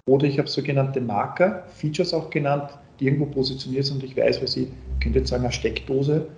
Oder 0.08 0.26
ich 0.26 0.38
habe 0.38 0.48
sogenannte 0.48 1.00
Marker, 1.00 1.64
Features 1.68 2.14
auch 2.14 2.30
genannt, 2.30 2.70
irgendwo 3.00 3.26
positioniert 3.26 3.84
sind 3.84 4.02
und 4.02 4.04
ich 4.04 4.16
weiß, 4.16 4.42
ich, 4.42 4.56
ich 4.56 4.68
könnte 5.00 5.20
jetzt 5.20 5.28
sagen, 5.28 5.44
eine 5.44 5.52
Steckdose, 5.52 6.28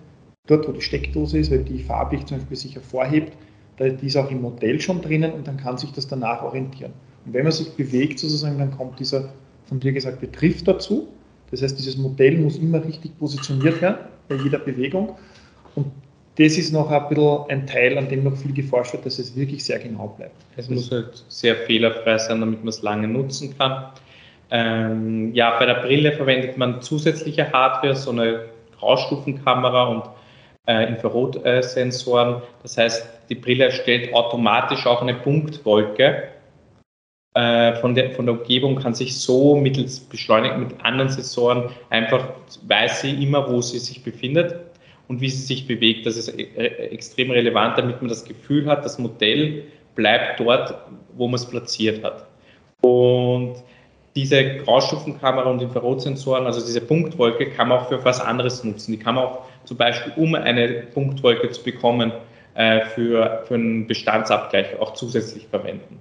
dort 0.46 0.68
wo 0.68 0.72
die 0.72 0.80
Steckdose 0.80 1.38
ist, 1.38 1.50
weil 1.50 1.64
die 1.64 1.78
farblich 1.78 2.26
zum 2.26 2.38
Beispiel 2.38 2.56
sich 2.56 2.74
hervorhebt, 2.74 3.32
die 3.78 4.06
ist 4.06 4.16
auch 4.16 4.30
im 4.30 4.42
Modell 4.42 4.80
schon 4.80 5.00
drinnen 5.02 5.32
und 5.32 5.46
dann 5.46 5.56
kann 5.56 5.78
sich 5.78 5.92
das 5.92 6.08
danach 6.08 6.42
orientieren. 6.42 6.92
Und 7.24 7.34
wenn 7.34 7.44
man 7.44 7.52
sich 7.52 7.70
bewegt 7.70 8.18
sozusagen, 8.18 8.58
dann 8.58 8.72
kommt 8.72 8.98
dieser 8.98 9.32
von 9.66 9.78
dir 9.78 9.92
gesagte 9.92 10.26
Drift 10.26 10.66
dazu. 10.66 11.08
Das 11.50 11.62
heißt, 11.62 11.78
dieses 11.78 11.96
Modell 11.96 12.38
muss 12.38 12.56
immer 12.56 12.84
richtig 12.84 13.16
positioniert 13.18 13.80
werden 13.80 13.98
bei 14.28 14.34
jeder 14.36 14.58
Bewegung. 14.58 15.16
Und 15.74 15.86
das 16.38 16.58
ist 16.58 16.72
noch 16.72 16.90
ein 16.90 17.08
bisschen 17.08 17.44
ein 17.48 17.66
Teil, 17.66 17.98
an 17.98 18.08
dem 18.08 18.24
noch 18.24 18.36
viel 18.36 18.52
geforscht 18.52 18.94
wird, 18.94 19.06
dass 19.06 19.18
es 19.18 19.36
wirklich 19.36 19.64
sehr 19.64 19.78
genau 19.78 20.08
bleibt. 20.08 20.34
Es 20.56 20.68
muss 20.68 20.90
halt 20.90 21.24
sehr 21.28 21.54
fehlerfrei 21.54 22.18
sein, 22.18 22.40
damit 22.40 22.60
man 22.60 22.68
es 22.68 22.82
lange 22.82 23.08
nutzen 23.08 23.56
kann. 23.56 23.92
Ähm, 24.50 25.34
ja, 25.34 25.58
bei 25.58 25.66
der 25.66 25.74
Brille 25.74 26.12
verwendet 26.12 26.56
man 26.56 26.80
zusätzliche 26.80 27.52
Hardware, 27.52 27.94
so 27.94 28.10
eine 28.10 28.46
Graustufenkamera 28.78 29.84
und 29.84 30.04
äh, 30.66 30.88
Infrarotsensoren. 30.88 32.42
Das 32.62 32.78
heißt, 32.78 33.08
die 33.28 33.34
Brille 33.34 33.64
erstellt 33.64 34.12
automatisch 34.14 34.86
auch 34.86 35.02
eine 35.02 35.14
Punktwolke 35.14 36.28
äh, 37.34 37.74
von, 37.76 37.94
der, 37.94 38.12
von 38.12 38.26
der 38.26 38.38
Umgebung, 38.38 38.76
kann 38.76 38.94
sich 38.94 39.18
so 39.18 39.56
mittels 39.56 40.00
beschleunigt 40.00 40.56
mit 40.56 40.84
anderen 40.84 41.10
Sensoren 41.10 41.70
einfach, 41.90 42.30
weiß 42.66 43.02
sie 43.02 43.22
immer, 43.22 43.50
wo 43.50 43.60
sie 43.60 43.78
sich 43.78 44.02
befindet 44.02 44.56
und 45.08 45.20
wie 45.20 45.28
sie 45.28 45.42
sich 45.42 45.66
bewegt. 45.66 46.06
Das 46.06 46.16
ist 46.16 46.28
e-, 46.38 46.44
extrem 46.56 47.30
relevant, 47.30 47.76
damit 47.76 48.00
man 48.00 48.08
das 48.08 48.24
Gefühl 48.24 48.66
hat, 48.66 48.84
das 48.84 48.98
Modell 48.98 49.64
bleibt 49.94 50.40
dort, 50.40 50.74
wo 51.16 51.26
man 51.26 51.34
es 51.34 51.46
platziert 51.46 52.02
hat. 52.04 52.26
Und 52.80 53.56
diese 54.18 54.56
Graustufenkamera 54.56 55.48
und 55.48 55.62
Infrarotsensoren, 55.62 56.44
also 56.44 56.60
diese 56.60 56.80
Punktwolke, 56.80 57.50
kann 57.50 57.68
man 57.68 57.78
auch 57.78 57.88
für 57.88 58.04
was 58.04 58.20
anderes 58.20 58.64
nutzen. 58.64 58.90
Die 58.90 58.98
kann 58.98 59.14
man 59.14 59.24
auch 59.24 59.42
zum 59.64 59.76
Beispiel, 59.76 60.12
um 60.16 60.34
eine 60.34 60.68
Punktwolke 60.92 61.48
zu 61.52 61.62
bekommen, 61.62 62.10
äh, 62.54 62.80
für, 62.86 63.44
für 63.46 63.54
einen 63.54 63.86
Bestandsabgleich 63.86 64.76
auch 64.80 64.94
zusätzlich 64.94 65.46
verwenden. 65.46 66.00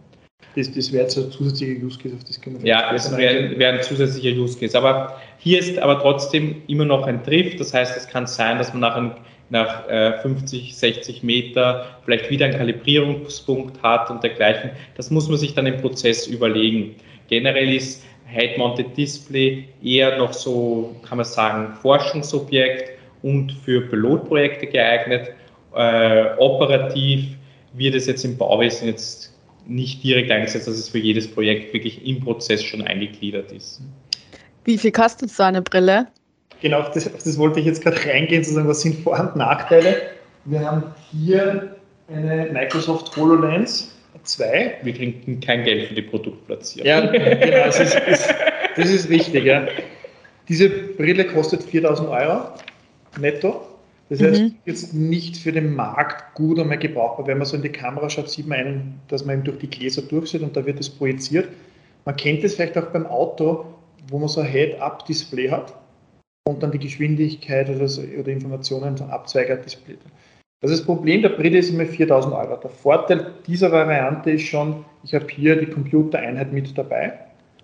Das, 0.55 0.73
das 0.73 0.91
wäre 0.91 1.03
jetzt 1.03 1.15
ein 1.15 1.29
zusätzlicher 1.29 1.85
Use 1.85 1.99
Case, 1.99 2.15
auf 2.15 2.23
das 2.23 2.41
können 2.41 2.59
wir 2.59 2.67
Ja, 2.67 2.91
das 2.91 3.15
wäre 3.15 3.55
wär 3.59 3.73
ein 3.73 3.83
zusätzlicher 3.83 4.35
Use 4.35 4.57
Case. 4.57 4.75
Aber 4.75 5.15
hier 5.37 5.59
ist 5.59 5.77
aber 5.77 5.99
trotzdem 5.99 6.63
immer 6.65 6.85
noch 6.85 7.05
ein 7.05 7.21
Drift. 7.21 7.59
Das 7.59 7.71
heißt, 7.75 7.95
es 7.95 8.07
kann 8.07 8.25
sein, 8.25 8.57
dass 8.57 8.73
man 8.73 8.81
nach, 8.81 8.95
ein, 8.95 9.11
nach 9.51 9.87
äh, 9.87 10.17
50, 10.23 10.75
60 10.75 11.21
Meter 11.21 11.99
vielleicht 12.03 12.31
wieder 12.31 12.47
einen 12.47 12.57
Kalibrierungspunkt 12.57 13.83
hat 13.83 14.09
und 14.09 14.23
dergleichen. 14.23 14.71
Das 14.95 15.11
muss 15.11 15.29
man 15.29 15.37
sich 15.37 15.53
dann 15.53 15.67
im 15.67 15.77
Prozess 15.77 16.25
überlegen. 16.25 16.95
Generell 17.27 17.73
ist 17.73 18.03
Head-Mounted 18.27 18.95
Display 18.97 19.65
eher 19.83 20.17
noch 20.17 20.33
so, 20.33 20.95
kann 21.07 21.17
man 21.17 21.25
sagen, 21.25 21.73
Forschungsobjekt 21.81 22.91
und 23.21 23.51
für 23.51 23.81
Pilotprojekte 23.81 24.67
geeignet. 24.67 25.31
Äh, 25.75 26.35
operativ 26.37 27.25
wird 27.73 27.95
es 27.95 28.07
jetzt 28.07 28.23
im 28.25 28.37
Bauwesen 28.37 28.87
jetzt 28.87 29.33
nicht 29.65 30.03
direkt 30.03 30.31
eingesetzt, 30.31 30.67
dass 30.67 30.75
es 30.75 30.89
für 30.89 30.99
jedes 30.99 31.29
Projekt 31.29 31.73
wirklich 31.73 32.05
im 32.05 32.21
Prozess 32.21 32.63
schon 32.63 32.81
eingegliedert 32.81 33.51
ist. 33.51 33.81
Wie 34.63 34.77
viel 34.77 34.91
kostet 34.91 35.29
so 35.29 35.43
eine 35.43 35.61
Brille? 35.61 36.07
Genau, 36.61 36.79
auf 36.79 36.91
das, 36.91 37.13
auf 37.13 37.23
das 37.23 37.37
wollte 37.37 37.59
ich 37.59 37.65
jetzt 37.65 37.83
gerade 37.83 37.97
reingehen, 38.05 38.43
zu 38.43 38.53
sagen, 38.53 38.67
was 38.67 38.81
sind 38.81 38.99
Vor- 39.03 39.19
und 39.19 39.35
Nachteile. 39.35 40.01
Wir 40.45 40.61
haben 40.61 40.83
hier 41.11 41.75
eine 42.07 42.49
Microsoft 42.51 43.15
HoloLens 43.15 43.96
2. 44.27 44.77
Wir 44.83 44.93
kriegen 44.93 45.39
kein 45.39 45.63
Geld 45.63 45.87
für 45.87 45.95
die 45.95 46.01
Produktplatzierung. 46.01 46.87
Ja, 46.87 47.05
genau, 47.05 47.65
das 47.65 47.79
ist, 47.79 47.95
ist, 47.95 48.33
das 48.75 48.89
ist 48.89 49.09
richtig. 49.09 49.45
Ja. 49.45 49.67
Diese 50.47 50.69
Brille 50.69 51.25
kostet 51.25 51.63
4000 51.63 52.09
Euro 52.09 52.49
netto. 53.19 53.61
Das 54.09 54.21
heißt, 54.21 54.41
mhm. 54.41 54.55
jetzt 54.65 54.93
nicht 54.93 55.35
für 55.35 55.51
den 55.51 55.75
Markt 55.75 56.33
gut 56.33 56.59
einmal 56.59 56.77
gebrauchbar. 56.77 57.27
Wenn 57.27 57.39
man 57.39 57.45
so 57.45 57.57
in 57.57 57.61
die 57.61 57.69
Kamera 57.69 58.09
schaut, 58.09 58.29
sieht 58.29 58.47
man 58.47 58.59
einen, 58.59 58.99
dass 59.09 59.25
man 59.25 59.35
eben 59.35 59.43
durch 59.43 59.59
die 59.59 59.69
Gläser 59.69 60.01
durchsieht 60.01 60.41
und 60.41 60.55
da 60.55 60.65
wird 60.65 60.79
es 60.79 60.89
projiziert. 60.89 61.49
Man 62.05 62.15
kennt 62.15 62.43
es 62.43 62.55
vielleicht 62.55 62.77
auch 62.77 62.85
beim 62.85 63.05
Auto, 63.05 63.65
wo 64.09 64.17
man 64.17 64.29
so 64.29 64.39
ein 64.39 64.47
Head-Up-Display 64.47 65.49
hat 65.49 65.73
und 66.47 66.63
dann 66.63 66.71
die 66.71 66.79
Geschwindigkeit 66.79 67.69
oder, 67.69 67.89
so, 67.89 68.01
oder 68.01 68.29
Informationen 68.29 68.97
von 68.97 69.09
Abzweiger-Display. 69.09 69.97
Das, 70.61 70.71
ist 70.71 70.79
das 70.79 70.85
Problem 70.87 71.21
der 71.21 71.29
Brille 71.29 71.59
ist 71.59 71.69
immer 71.69 71.85
4000 71.85 72.33
Euro. 72.33 72.57
Der 72.57 72.69
Vorteil 72.71 73.27
dieser 73.45 73.71
Variante 73.71 74.31
ist 74.31 74.47
schon, 74.47 74.83
ich 75.03 75.13
habe 75.13 75.27
hier 75.29 75.55
die 75.55 75.67
Computereinheit 75.67 76.51
mit 76.51 76.75
dabei. 76.75 77.13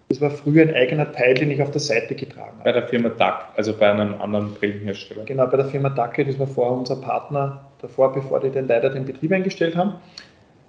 Das 0.10 0.22
war 0.22 0.30
früher 0.30 0.62
ein 0.62 0.76
eigener 0.76 1.12
Teil, 1.12 1.34
den 1.34 1.50
ich 1.50 1.60
auf 1.60 1.72
der 1.72 1.82
Seite 1.82 2.14
getragen 2.14 2.52
habe. 2.60 2.64
Bei 2.66 2.72
der 2.72 2.88
Firma 2.88 3.10
DAC, 3.10 3.46
also 3.56 3.74
bei 3.74 3.90
einem 3.90 4.22
anderen 4.22 4.54
Brillenhersteller. 4.54 5.24
Genau, 5.26 5.48
bei 5.48 5.58
der 5.58 5.66
Firma 5.66 5.90
DAC, 5.90 6.24
das 6.28 6.38
war 6.38 6.46
vorher 6.46 6.78
unser 6.78 6.98
Partner 6.98 7.66
davor, 7.82 8.14
bevor 8.14 8.40
die 8.40 8.52
den 8.52 8.68
leider 8.68 8.92
den 8.92 9.06
Betrieb 9.06 9.32
eingestellt 9.32 9.76
haben. 9.76 9.96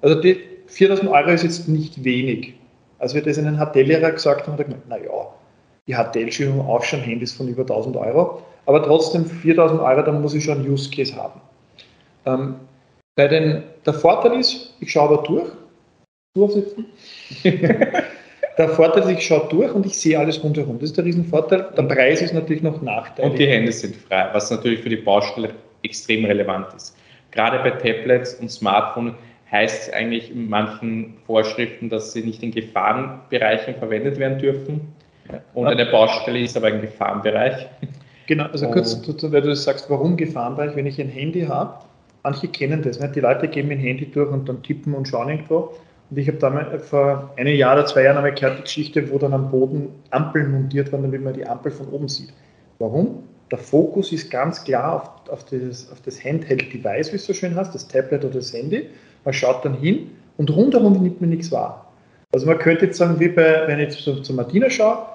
Also 0.01 0.19
die 0.19 0.41
4000 0.69 1.11
Euro 1.11 1.29
ist 1.29 1.43
jetzt 1.43 1.69
nicht 1.69 2.05
wenig. 2.05 2.55
Als 3.01 3.15
wir 3.15 3.23
das 3.23 3.37
in 3.37 3.45
den 3.45 3.59
HTL-Lehrer 3.59 4.13
gesagt 4.13 4.47
haben, 4.47 4.55
hat 4.55 4.61
er 4.61 4.65
gemeint, 4.65 4.89
naja, 4.89 5.29
die 5.87 5.95
HTL-Schirme 5.95 6.63
haben 6.63 6.71
auch 6.71 6.85
schon 6.85 7.01
Handys 7.01 7.35
von 7.35 7.49
über 7.49 7.63
1000 7.63 7.99
Euro, 7.99 8.41
aber 8.65 8.83
trotzdem 8.83 9.27
4000 9.27 9.79
Euro, 9.79 10.01
dann 10.01 10.23
muss 10.23 10.33
ich 10.33 10.43
schon 10.43 10.61
einen 10.61 10.71
Use 10.71 10.91
Case 10.91 11.15
haben. 11.15 11.39
Ähm, 12.27 12.57
bei 13.17 13.29
den, 13.29 13.63
der 13.87 13.95
Vorteil 13.95 14.41
ist, 14.41 14.75
ich 14.81 14.91
schaue 14.91 15.17
da 15.17 15.23
durch, 15.23 15.51
du. 16.35 16.49
Der 18.57 18.69
Vorteil 18.69 19.03
ist, 19.03 19.19
ich 19.19 19.27
schaue 19.27 19.49
durch 19.49 19.73
und 19.73 19.85
ich 19.85 19.97
sehe 19.97 20.19
alles 20.19 20.43
rundherum. 20.43 20.79
Das 20.79 20.91
ist 20.91 20.97
der 20.97 21.05
Riesenvorteil. 21.05 21.71
Der 21.77 21.83
Preis 21.83 22.23
ist 22.23 22.35
natürlich 22.35 22.63
noch 22.63 22.81
Nachteil. 22.83 23.31
Und 23.31 23.39
die 23.39 23.47
Hände 23.49 23.73
sind 23.73 23.97
frei, 23.97 24.29
was 24.33 24.51
natürlich 24.51 24.81
für 24.81 24.89
die 24.89 24.97
Baustelle 24.97 25.51
extrem 25.83 26.25
relevant 26.25 26.69
ist. 26.77 26.97
Gerade 27.33 27.59
bei 27.59 27.71
Tablets 27.71 28.35
und 28.35 28.49
Smartphones 28.49 29.15
heißt 29.51 29.89
es 29.89 29.95
eigentlich 29.95 30.31
in 30.31 30.49
manchen 30.49 31.15
Vorschriften, 31.27 31.89
dass 31.89 32.13
sie 32.13 32.23
nicht 32.23 32.45
in 32.45 32.53
Gefahrenbereichen 32.53 33.75
verwendet 33.75 34.19
werden 34.19 34.39
dürfen. 34.39 34.81
Und 35.55 35.67
eine 35.67 35.87
Baustelle 35.87 36.39
ist 36.39 36.57
aber 36.57 36.69
ein 36.69 36.81
Gefahrenbereich. 36.81 37.67
Genau, 38.27 38.45
also 38.45 38.71
kurz, 38.71 39.01
weil 39.23 39.43
du 39.43 39.55
sagst, 39.55 39.91
warum 39.91 40.17
Gefahrenbereich, 40.17 40.77
wenn 40.77 40.87
ich 40.87 41.01
ein 41.01 41.09
Handy 41.09 41.43
habe, 41.43 41.85
manche 42.25 42.49
kennen 42.49 42.83
das, 42.83 42.99
nicht? 42.99 43.15
die 43.15 43.21
Leute 43.21 43.47
geben 43.47 43.71
ein 43.71 43.79
Handy 43.79 44.11
durch 44.11 44.31
und 44.33 44.49
dann 44.49 44.63
tippen 44.63 44.95
und 44.95 45.07
schauen 45.07 45.29
irgendwo 45.29 45.75
und 46.11 46.19
ich 46.19 46.29
habe 46.29 46.39
damals 46.39 46.89
vor 46.89 47.33
einem 47.37 47.55
Jahr 47.55 47.75
oder 47.75 47.87
zwei 47.87 48.03
Jahren 48.05 48.17
einmal 48.17 48.35
gehört, 48.35 48.59
die 48.59 48.63
Geschichte, 48.63 49.11
wo 49.11 49.19
dann 49.19 49.33
am 49.33 49.51
Boden 49.51 49.89
Ampeln 50.11 50.53
montiert 50.53 50.93
waren, 50.93 51.03
damit 51.03 51.23
man 51.23 51.35
die 51.35 51.47
Ampel 51.47 51.73
von 51.73 51.89
oben 51.89 52.09
sieht. 52.09 52.33
Warum? 52.79 53.25
Der 53.51 53.59
Fokus 53.59 54.13
ist 54.13 54.31
ganz 54.31 54.65
klar 54.65 54.95
auf, 54.95 55.31
auf 55.31 55.45
das, 55.45 55.91
auf 55.91 56.01
das 56.03 56.23
Handheld-Device, 56.23 57.13
wie 57.13 57.17
es 57.17 57.27
so 57.27 57.33
schön 57.33 57.55
heißt, 57.55 57.75
das 57.75 57.89
Tablet 57.89 58.25
oder 58.25 58.35
das 58.35 58.53
Handy. 58.53 58.89
Man 59.25 59.35
schaut 59.35 59.65
dann 59.65 59.75
hin 59.75 60.11
und 60.37 60.51
rundherum 60.51 61.03
nimmt 61.03 61.21
man 61.21 61.31
nichts 61.31 61.51
wahr. 61.53 61.93
Also 62.33 62.47
man 62.47 62.59
könnte 62.59 62.87
jetzt 62.87 62.99
sagen, 62.99 63.19
wie 63.21 63.29
bei, 63.29 63.67
wenn 63.67 63.79
ich 63.81 64.07
jetzt 64.07 64.25
zu 64.25 64.35
Martina 64.35 64.69
schaue, 64.69 65.07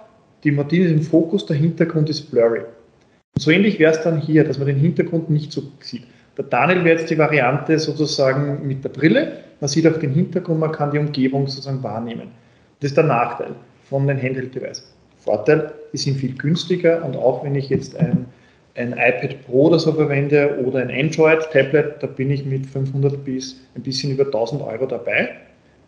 die 0.43 0.51
Martina 0.51 0.85
ist 0.85 0.91
im 0.91 1.01
Fokus, 1.01 1.45
der 1.45 1.57
Hintergrund 1.57 2.09
ist 2.09 2.31
blurry. 2.31 2.59
Und 2.59 3.41
so 3.41 3.51
ähnlich 3.51 3.77
wäre 3.77 3.91
es 3.91 4.01
dann 4.01 4.21
hier, 4.21 4.43
dass 4.43 4.57
man 4.57 4.67
den 4.67 4.77
Hintergrund 4.77 5.29
nicht 5.29 5.51
so 5.51 5.63
sieht. 5.81 6.03
Der 6.39 6.45
Daniel 6.45 6.85
wäre 6.85 6.99
jetzt 6.99 7.09
die 7.09 7.17
Variante 7.17 7.77
sozusagen 7.77 8.65
mit 8.65 8.81
der 8.81 8.89
Brille. 8.89 9.43
Man 9.59 9.67
sieht 9.67 9.85
auch 9.85 9.99
den 9.99 10.11
Hintergrund, 10.11 10.61
man 10.61 10.71
kann 10.71 10.89
die 10.89 10.97
Umgebung 10.97 11.45
sozusagen 11.47 11.83
wahrnehmen. 11.83 12.29
Das 12.79 12.91
ist 12.91 12.97
der 12.97 13.03
Nachteil 13.03 13.55
von 13.89 14.07
den 14.07 14.15
Handheld-Devices. 14.15 14.95
Vorteil, 15.17 15.73
die 15.91 15.97
sind 15.97 16.15
viel 16.15 16.33
günstiger 16.37 17.03
und 17.03 17.17
auch 17.17 17.43
wenn 17.43 17.55
ich 17.55 17.67
jetzt 17.67 17.93
ein, 17.97 18.25
ein 18.75 18.93
iPad 18.93 19.45
Pro 19.45 19.63
oder 19.63 19.79
so 19.79 19.91
verwende 19.91 20.63
oder 20.65 20.79
ein 20.79 20.89
Android-Tablet, 20.89 22.01
da 22.01 22.07
bin 22.07 22.31
ich 22.31 22.45
mit 22.45 22.65
500 22.65 23.21
bis 23.25 23.59
ein 23.75 23.83
bisschen 23.83 24.13
über 24.13 24.23
1000 24.23 24.61
Euro 24.61 24.85
dabei, 24.85 25.31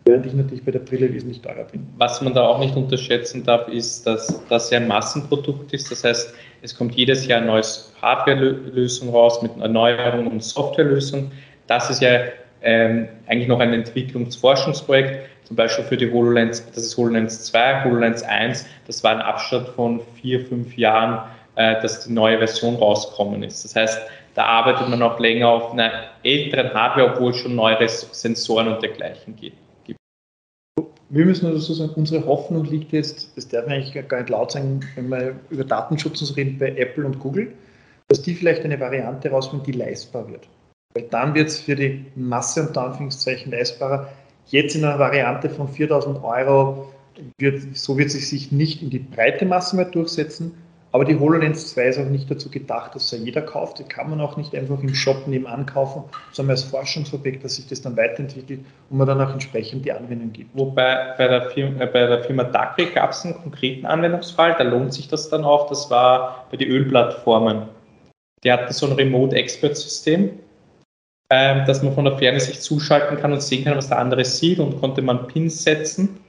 während 0.04 0.26
ich 0.26 0.34
natürlich 0.34 0.66
bei 0.66 0.72
der 0.72 0.80
Brille 0.80 1.10
wesentlich 1.14 1.40
teurer 1.40 1.64
bin. 1.64 1.86
Was 1.96 2.20
man 2.20 2.34
da 2.34 2.42
auch 2.42 2.58
nicht 2.58 2.76
unterschätzen 2.76 3.42
darf, 3.42 3.68
ist, 3.68 4.06
dass 4.06 4.42
das 4.50 4.68
ja 4.68 4.80
ein 4.80 4.88
Massenprodukt 4.88 5.72
ist. 5.72 5.90
Das 5.90 6.04
heißt, 6.04 6.34
es 6.62 6.76
kommt 6.76 6.94
jedes 6.94 7.26
Jahr 7.26 7.38
eine 7.38 7.48
neue 7.48 7.62
Hardware-Lösung 8.00 9.10
raus 9.10 9.42
mit 9.42 9.50
Erneuerung 9.60 10.28
und 10.28 10.42
Softwarelösung. 10.42 11.32
Das 11.66 11.90
ist 11.90 12.00
ja 12.00 12.20
ähm, 12.62 13.08
eigentlich 13.26 13.48
noch 13.48 13.60
ein 13.60 13.72
Entwicklungsforschungsprojekt, 13.72 15.28
zum 15.44 15.56
Beispiel 15.56 15.84
für 15.84 15.96
die 15.96 16.10
HoloLens, 16.10 16.64
das 16.72 16.84
ist 16.84 16.96
HoloLens 16.96 17.44
2, 17.44 17.84
HoloLens 17.84 18.22
1, 18.22 18.66
das 18.86 19.02
war 19.02 19.10
ein 19.10 19.20
Abstand 19.20 19.68
von 19.70 20.00
vier, 20.20 20.46
fünf 20.46 20.76
Jahren, 20.76 21.28
äh, 21.56 21.80
dass 21.82 22.04
die 22.06 22.12
neue 22.12 22.38
Version 22.38 22.76
rausgekommen 22.76 23.42
ist. 23.42 23.64
Das 23.64 23.74
heißt, 23.74 24.00
da 24.34 24.44
arbeitet 24.44 24.88
man 24.88 25.00
noch 25.00 25.18
länger 25.18 25.48
auf 25.48 25.72
einer 25.72 25.90
älteren 26.22 26.72
Hardware, 26.72 27.12
obwohl 27.12 27.32
es 27.32 27.38
schon 27.38 27.56
neuere 27.56 27.88
Sensoren 27.88 28.68
und 28.68 28.82
dergleichen 28.82 29.34
gibt 29.36 29.56
wir 31.12 31.26
müssen 31.26 31.44
also 31.44 31.74
sagen, 31.74 31.92
unsere 31.96 32.24
Hoffnung 32.24 32.64
liegt 32.64 32.92
jetzt, 32.92 33.36
das 33.36 33.46
darf 33.46 33.66
eigentlich 33.66 33.92
gar 34.08 34.20
nicht 34.20 34.30
laut 34.30 34.50
sein, 34.50 34.82
wenn 34.94 35.10
wir 35.10 35.38
über 35.50 35.62
Datenschutz 35.62 36.34
reden 36.36 36.56
bei 36.58 36.74
Apple 36.76 37.04
und 37.04 37.20
Google, 37.20 37.52
dass 38.08 38.22
die 38.22 38.34
vielleicht 38.34 38.64
eine 38.64 38.80
Variante 38.80 39.30
rausfinden, 39.30 39.70
die 39.70 39.78
leistbar 39.78 40.26
wird. 40.30 40.48
Weil 40.94 41.04
dann 41.10 41.34
wird 41.34 41.48
es 41.48 41.60
für 41.60 41.76
die 41.76 42.06
Masse 42.14 42.66
unter 42.66 42.86
Anführungszeichen 42.86 43.52
leistbarer. 43.52 44.10
Jetzt 44.46 44.74
in 44.74 44.86
einer 44.86 44.98
Variante 44.98 45.50
von 45.50 45.68
4000 45.68 46.24
Euro 46.24 46.90
wird, 47.38 47.76
so 47.76 47.98
wird 47.98 48.08
es 48.08 48.30
sich 48.30 48.50
nicht 48.50 48.82
in 48.82 48.88
die 48.88 48.98
breite 48.98 49.44
Masse 49.44 49.76
mehr 49.76 49.84
durchsetzen, 49.84 50.52
aber 50.92 51.06
die 51.06 51.18
HoloLens 51.18 51.72
2 51.72 51.86
ist 51.86 51.98
auch 51.98 52.04
nicht 52.04 52.30
dazu 52.30 52.50
gedacht, 52.50 52.94
dass 52.94 53.10
jeder 53.10 53.40
kauft. 53.40 53.78
Die 53.78 53.84
kann 53.84 54.10
man 54.10 54.20
auch 54.20 54.36
nicht 54.36 54.54
einfach 54.54 54.78
im 54.82 54.94
Shop 54.94 55.26
nebenan 55.26 55.64
kaufen, 55.64 56.04
sondern 56.32 56.50
als 56.50 56.64
Forschungsobjekt, 56.64 57.42
dass 57.42 57.56
sich 57.56 57.66
das 57.66 57.80
dann 57.80 57.96
weiterentwickelt 57.96 58.60
und 58.90 58.98
man 58.98 59.06
dann 59.06 59.20
auch 59.22 59.32
entsprechend 59.32 59.86
die 59.86 59.92
Anwendung 59.92 60.32
gibt. 60.32 60.50
Wobei 60.52 61.14
bei 61.16 61.28
der 61.28 61.50
Firma, 61.50 61.80
äh, 61.80 61.86
bei 61.86 62.06
der 62.06 62.22
Firma 62.24 62.44
Dackel 62.44 62.90
gab 62.92 63.12
es 63.12 63.24
einen 63.24 63.34
konkreten 63.34 63.86
Anwendungsfall, 63.86 64.54
da 64.58 64.64
lohnt 64.64 64.92
sich 64.92 65.08
das 65.08 65.30
dann 65.30 65.44
auch. 65.44 65.66
Das 65.68 65.90
war 65.90 66.46
bei 66.50 66.58
den 66.58 66.68
Ölplattformen. 66.68 67.62
Die 68.44 68.52
hatten 68.52 68.72
so 68.72 68.86
ein 68.86 68.92
Remote-Expert-System, 68.92 70.30
äh, 71.30 71.64
dass 71.64 71.82
man 71.82 71.94
von 71.94 72.04
der 72.04 72.18
Ferne 72.18 72.38
sich 72.38 72.60
zuschalten 72.60 73.16
kann 73.16 73.32
und 73.32 73.42
sehen 73.42 73.64
kann, 73.64 73.78
was 73.78 73.88
der 73.88 73.98
andere 73.98 74.26
sieht 74.26 74.58
und 74.58 74.78
konnte 74.78 75.00
man 75.00 75.26
Pins 75.26 75.62
setzen. 75.62 76.20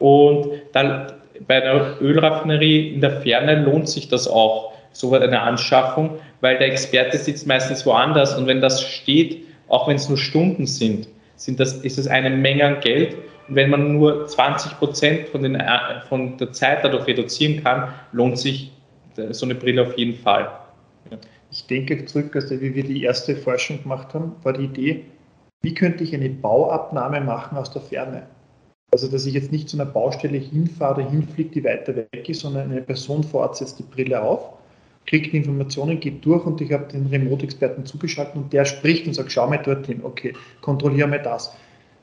Und 0.00 0.50
dann 0.72 1.12
bei 1.46 1.62
einer 1.62 2.00
Ölraffinerie 2.00 2.94
in 2.94 3.00
der 3.00 3.22
Ferne 3.22 3.62
lohnt 3.62 3.88
sich 3.88 4.08
das 4.08 4.28
auch, 4.28 4.72
so 4.92 5.14
eine 5.14 5.40
Anschaffung, 5.40 6.18
weil 6.40 6.58
der 6.58 6.68
Experte 6.68 7.16
sitzt 7.16 7.46
meistens 7.46 7.86
woanders 7.86 8.36
und 8.36 8.46
wenn 8.46 8.60
das 8.60 8.82
steht, 8.82 9.44
auch 9.68 9.86
wenn 9.86 9.96
es 9.96 10.08
nur 10.08 10.18
Stunden 10.18 10.66
sind, 10.66 11.08
sind 11.36 11.60
das, 11.60 11.74
ist 11.74 11.96
das 11.96 12.06
eine 12.08 12.30
Menge 12.30 12.64
an 12.64 12.80
Geld. 12.80 13.14
Und 13.48 13.54
wenn 13.54 13.70
man 13.70 13.92
nur 13.92 14.26
20 14.26 14.78
Prozent 14.78 15.28
von, 15.28 15.44
äh, 15.54 16.00
von 16.08 16.36
der 16.38 16.52
Zeit 16.52 16.84
dadurch 16.84 17.06
reduzieren 17.06 17.62
kann, 17.62 17.88
lohnt 18.12 18.36
sich 18.38 18.72
so 19.30 19.46
eine 19.46 19.54
Brille 19.54 19.82
auf 19.82 19.96
jeden 19.96 20.18
Fall. 20.18 20.50
Ich 21.50 21.66
denke 21.66 22.04
zurück, 22.04 22.34
also 22.34 22.60
wie 22.60 22.74
wir 22.74 22.84
die 22.84 23.02
erste 23.02 23.36
Forschung 23.36 23.82
gemacht 23.82 24.14
haben, 24.14 24.36
war 24.42 24.52
die 24.52 24.64
Idee, 24.64 25.04
wie 25.62 25.74
könnte 25.74 26.04
ich 26.04 26.14
eine 26.14 26.30
Bauabnahme 26.30 27.20
machen 27.20 27.58
aus 27.58 27.70
der 27.70 27.82
Ferne? 27.82 28.22
Also, 28.92 29.06
dass 29.08 29.24
ich 29.26 29.34
jetzt 29.34 29.52
nicht 29.52 29.68
zu 29.68 29.76
einer 29.76 29.90
Baustelle 29.90 30.38
hinfahre, 30.38 31.08
hinfliege, 31.08 31.50
die 31.50 31.64
weiter 31.64 31.94
weg 31.94 32.28
ist, 32.28 32.40
sondern 32.40 32.70
eine 32.70 32.82
Person 32.82 33.22
vor 33.22 33.42
Ort 33.42 33.56
setzt 33.56 33.78
die 33.78 33.84
Brille 33.84 34.20
auf, 34.20 34.54
kriegt 35.06 35.32
Informationen, 35.32 36.00
geht 36.00 36.24
durch 36.24 36.44
und 36.44 36.60
ich 36.60 36.72
habe 36.72 36.90
den 36.92 37.06
Remote-Experten 37.06 37.86
zugeschaltet 37.86 38.34
und 38.36 38.52
der 38.52 38.64
spricht 38.64 39.06
und 39.06 39.14
sagt, 39.14 39.30
schau 39.30 39.48
mal 39.48 39.58
dorthin, 39.58 40.00
okay, 40.02 40.34
kontrolliere 40.60 41.08
mal 41.08 41.22
das. 41.22 41.52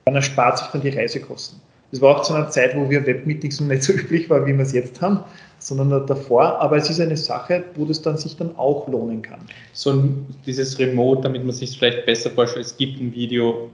Dann 0.06 0.16
erspart 0.16 0.60
sich 0.60 0.68
dann 0.68 0.82
die 0.82 0.90
Reisekosten. 0.90 1.60
Das 1.92 2.02
war 2.02 2.18
auch 2.18 2.24
zu 2.24 2.34
einer 2.34 2.50
Zeit, 2.50 2.76
wo 2.76 2.90
wir 2.90 3.06
Webmeetings 3.06 3.60
noch 3.62 3.68
nicht 3.68 3.84
so 3.84 3.94
üblich 3.94 4.30
waren, 4.30 4.46
wie 4.46 4.54
wir 4.54 4.64
es 4.64 4.74
jetzt 4.74 5.02
haben, 5.02 5.20
sondern 5.60 6.06
davor. 6.06 6.60
Aber 6.60 6.78
es 6.78 6.90
ist 6.90 7.00
eine 7.00 7.18
Sache, 7.18 7.64
wo 7.76 7.86
das 7.86 8.02
dann 8.02 8.18
sich 8.18 8.36
dann 8.36 8.56
auch 8.58 8.88
lohnen 8.88 9.22
kann. 9.22 9.40
So 9.74 10.04
dieses 10.46 10.78
Remote, 10.80 11.22
damit 11.22 11.46
man 11.46 11.54
sich 11.54 11.78
vielleicht 11.78 12.06
besser 12.06 12.32
vorstellt, 12.32 12.66
es 12.66 12.78
gibt 12.78 13.00
ein 13.00 13.14
Video 13.14 13.70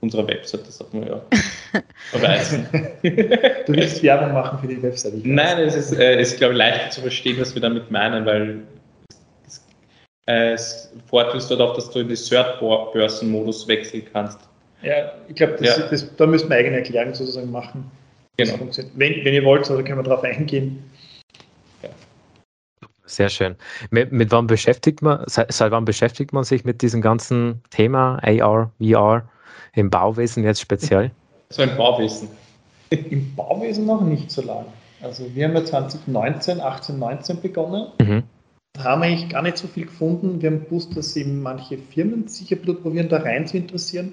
unserer 0.00 0.26
Website, 0.26 0.66
das 0.66 0.80
hat 0.80 0.92
man 0.94 1.06
ja 1.06 1.22
verweisen. 2.10 2.66
du 3.02 3.72
willst 3.72 4.02
Werbung 4.02 4.32
machen 4.32 4.58
für 4.58 4.66
die 4.66 4.82
Website? 4.82 5.14
Nein, 5.24 5.58
es 5.58 5.74
ist, 5.74 5.92
äh, 5.98 6.20
ist, 6.20 6.38
glaube 6.38 6.54
ich, 6.54 6.58
leichter 6.58 6.90
zu 6.90 7.00
verstehen, 7.02 7.38
was 7.40 7.54
wir 7.54 7.62
damit 7.62 7.90
meinen, 7.90 8.24
weil 8.24 8.62
es, 9.46 9.62
äh, 10.26 10.52
es 10.52 11.48
dort 11.48 11.60
auch, 11.60 11.74
dass 11.74 11.90
du 11.90 12.00
in 12.00 12.08
den 12.08 12.16
Third-Börsen-Modus 12.16 13.68
wechseln 13.68 14.02
kannst. 14.12 14.40
Ja, 14.82 15.12
ich 15.28 15.34
glaube, 15.34 15.58
ja. 15.60 15.74
da 16.16 16.26
müssen 16.26 16.48
wir 16.48 16.56
eigene 16.56 16.76
Erklärung 16.76 17.14
sozusagen 17.14 17.50
machen. 17.50 17.90
Genau. 18.38 18.54
Wenn, 18.94 19.24
wenn 19.24 19.34
ihr 19.34 19.44
wollt, 19.44 19.68
also 19.70 19.82
können 19.84 19.98
wir 19.98 20.02
darauf 20.02 20.24
eingehen. 20.24 20.82
Ja. 21.82 21.90
Sehr 23.04 23.28
schön. 23.28 23.56
Mit, 23.90 24.12
mit 24.12 24.30
wann 24.30 24.46
beschäftigt 24.46 25.02
man, 25.02 25.24
seit, 25.26 25.52
seit 25.52 25.72
wann 25.72 25.84
beschäftigt 25.84 26.32
man 26.32 26.44
sich 26.44 26.64
mit 26.64 26.80
diesem 26.80 27.02
ganzen 27.02 27.62
Thema 27.68 28.18
AR, 28.22 28.72
VR? 28.80 29.28
Im 29.74 29.90
Bauwesen 29.90 30.44
jetzt 30.44 30.60
speziell? 30.60 31.10
So 31.52 31.64
im 31.64 31.76
Bauwesen. 31.76 32.28
Im 32.90 33.34
Bauwesen 33.34 33.84
noch 33.84 34.02
nicht 34.02 34.30
so 34.30 34.40
lange. 34.40 34.66
Also 35.02 35.24
wir 35.34 35.48
haben 35.48 35.54
ja 35.54 35.64
2019, 35.64 36.60
18, 36.60 36.96
19 36.96 37.40
begonnen. 37.40 37.88
Mhm. 38.00 38.22
Da 38.74 38.84
haben 38.84 39.02
wir 39.02 39.08
eigentlich 39.08 39.28
gar 39.28 39.42
nicht 39.42 39.58
so 39.58 39.66
viel 39.66 39.86
gefunden. 39.86 40.40
Wir 40.40 40.50
haben 40.50 40.64
gewusst, 40.64 40.96
dass 40.96 41.16
eben 41.16 41.42
manche 41.42 41.76
Firmen 41.76 42.28
sich 42.28 42.52
ein 42.52 42.58
bisschen 42.58 42.82
probieren, 42.82 43.08
da 43.08 43.18
rein 43.18 43.46
zu 43.46 43.56
interessieren. 43.56 44.12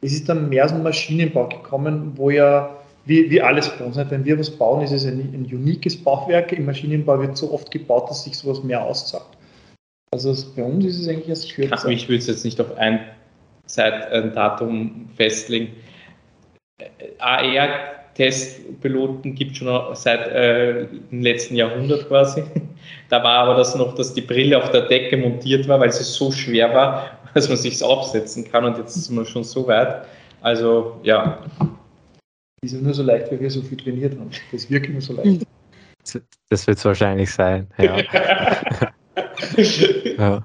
Es 0.00 0.12
ist 0.12 0.28
dann 0.28 0.48
mehr 0.48 0.68
so 0.68 0.76
ein 0.76 0.82
Maschinenbau 0.82 1.48
gekommen, 1.48 2.12
wo 2.14 2.30
ja, 2.30 2.76
wie, 3.04 3.30
wie 3.30 3.42
alles 3.42 3.68
bei 3.76 3.84
uns, 3.84 3.96
wenn 3.96 4.24
wir 4.24 4.38
was 4.38 4.50
bauen, 4.50 4.82
ist 4.82 4.92
es 4.92 5.06
ein, 5.06 5.18
ein 5.18 5.46
uniques 5.52 5.96
Bauwerk. 5.96 6.52
Im 6.52 6.66
Maschinenbau 6.66 7.18
wird 7.20 7.36
so 7.36 7.52
oft 7.52 7.70
gebaut, 7.70 8.10
dass 8.10 8.24
sich 8.24 8.38
sowas 8.38 8.62
mehr 8.62 8.84
auszahlt. 8.84 9.26
Also 10.12 10.34
bei 10.54 10.62
uns 10.62 10.84
ist 10.84 11.00
es 11.00 11.08
eigentlich 11.08 11.28
erst 11.28 11.52
kürzer. 11.52 11.88
Ich 11.88 12.08
will 12.08 12.18
es 12.18 12.26
jetzt 12.26 12.44
nicht 12.44 12.60
auf 12.60 12.76
ein 12.76 13.00
seit 13.66 14.10
ein 14.12 14.32
Datum 14.32 15.08
festlegen. 15.16 15.72
AR-Testpiloten 17.18 19.34
gibt 19.34 19.52
es 19.52 19.58
schon 19.58 19.94
seit 19.94 20.28
äh, 20.28 20.86
dem 21.10 21.22
letzten 21.22 21.56
Jahrhundert 21.56 22.08
quasi. 22.08 22.44
Da 23.08 23.22
war 23.22 23.38
aber 23.38 23.56
das 23.56 23.74
noch, 23.74 23.94
dass 23.94 24.14
die 24.14 24.20
Brille 24.20 24.62
auf 24.62 24.70
der 24.70 24.82
Decke 24.82 25.16
montiert 25.16 25.66
war, 25.68 25.80
weil 25.80 25.92
sie 25.92 26.04
so 26.04 26.30
schwer 26.30 26.74
war, 26.74 27.18
dass 27.34 27.48
man 27.48 27.56
sich 27.56 27.82
aufsetzen 27.82 28.50
kann 28.50 28.64
und 28.64 28.78
jetzt 28.78 28.96
ist 28.96 29.10
man 29.10 29.26
schon 29.26 29.44
so 29.44 29.66
weit. 29.66 30.06
Also 30.40 31.00
ja. 31.02 31.38
Die 32.62 32.68
sind 32.68 32.84
nur 32.84 32.94
so 32.94 33.02
leicht, 33.02 33.30
weil 33.30 33.40
wir 33.40 33.50
so 33.50 33.62
viel 33.62 33.76
trainiert 33.76 34.18
haben. 34.18 34.30
Das 34.52 34.62
ist 34.62 34.70
wirklich 34.70 34.92
nur 34.92 35.02
so 35.02 35.14
leicht. 35.14 35.42
Das 36.48 36.66
wird 36.66 36.78
es 36.78 36.84
wahrscheinlich 36.84 37.32
sein, 37.32 37.66
ja. 37.78 37.96
ja. 40.18 40.44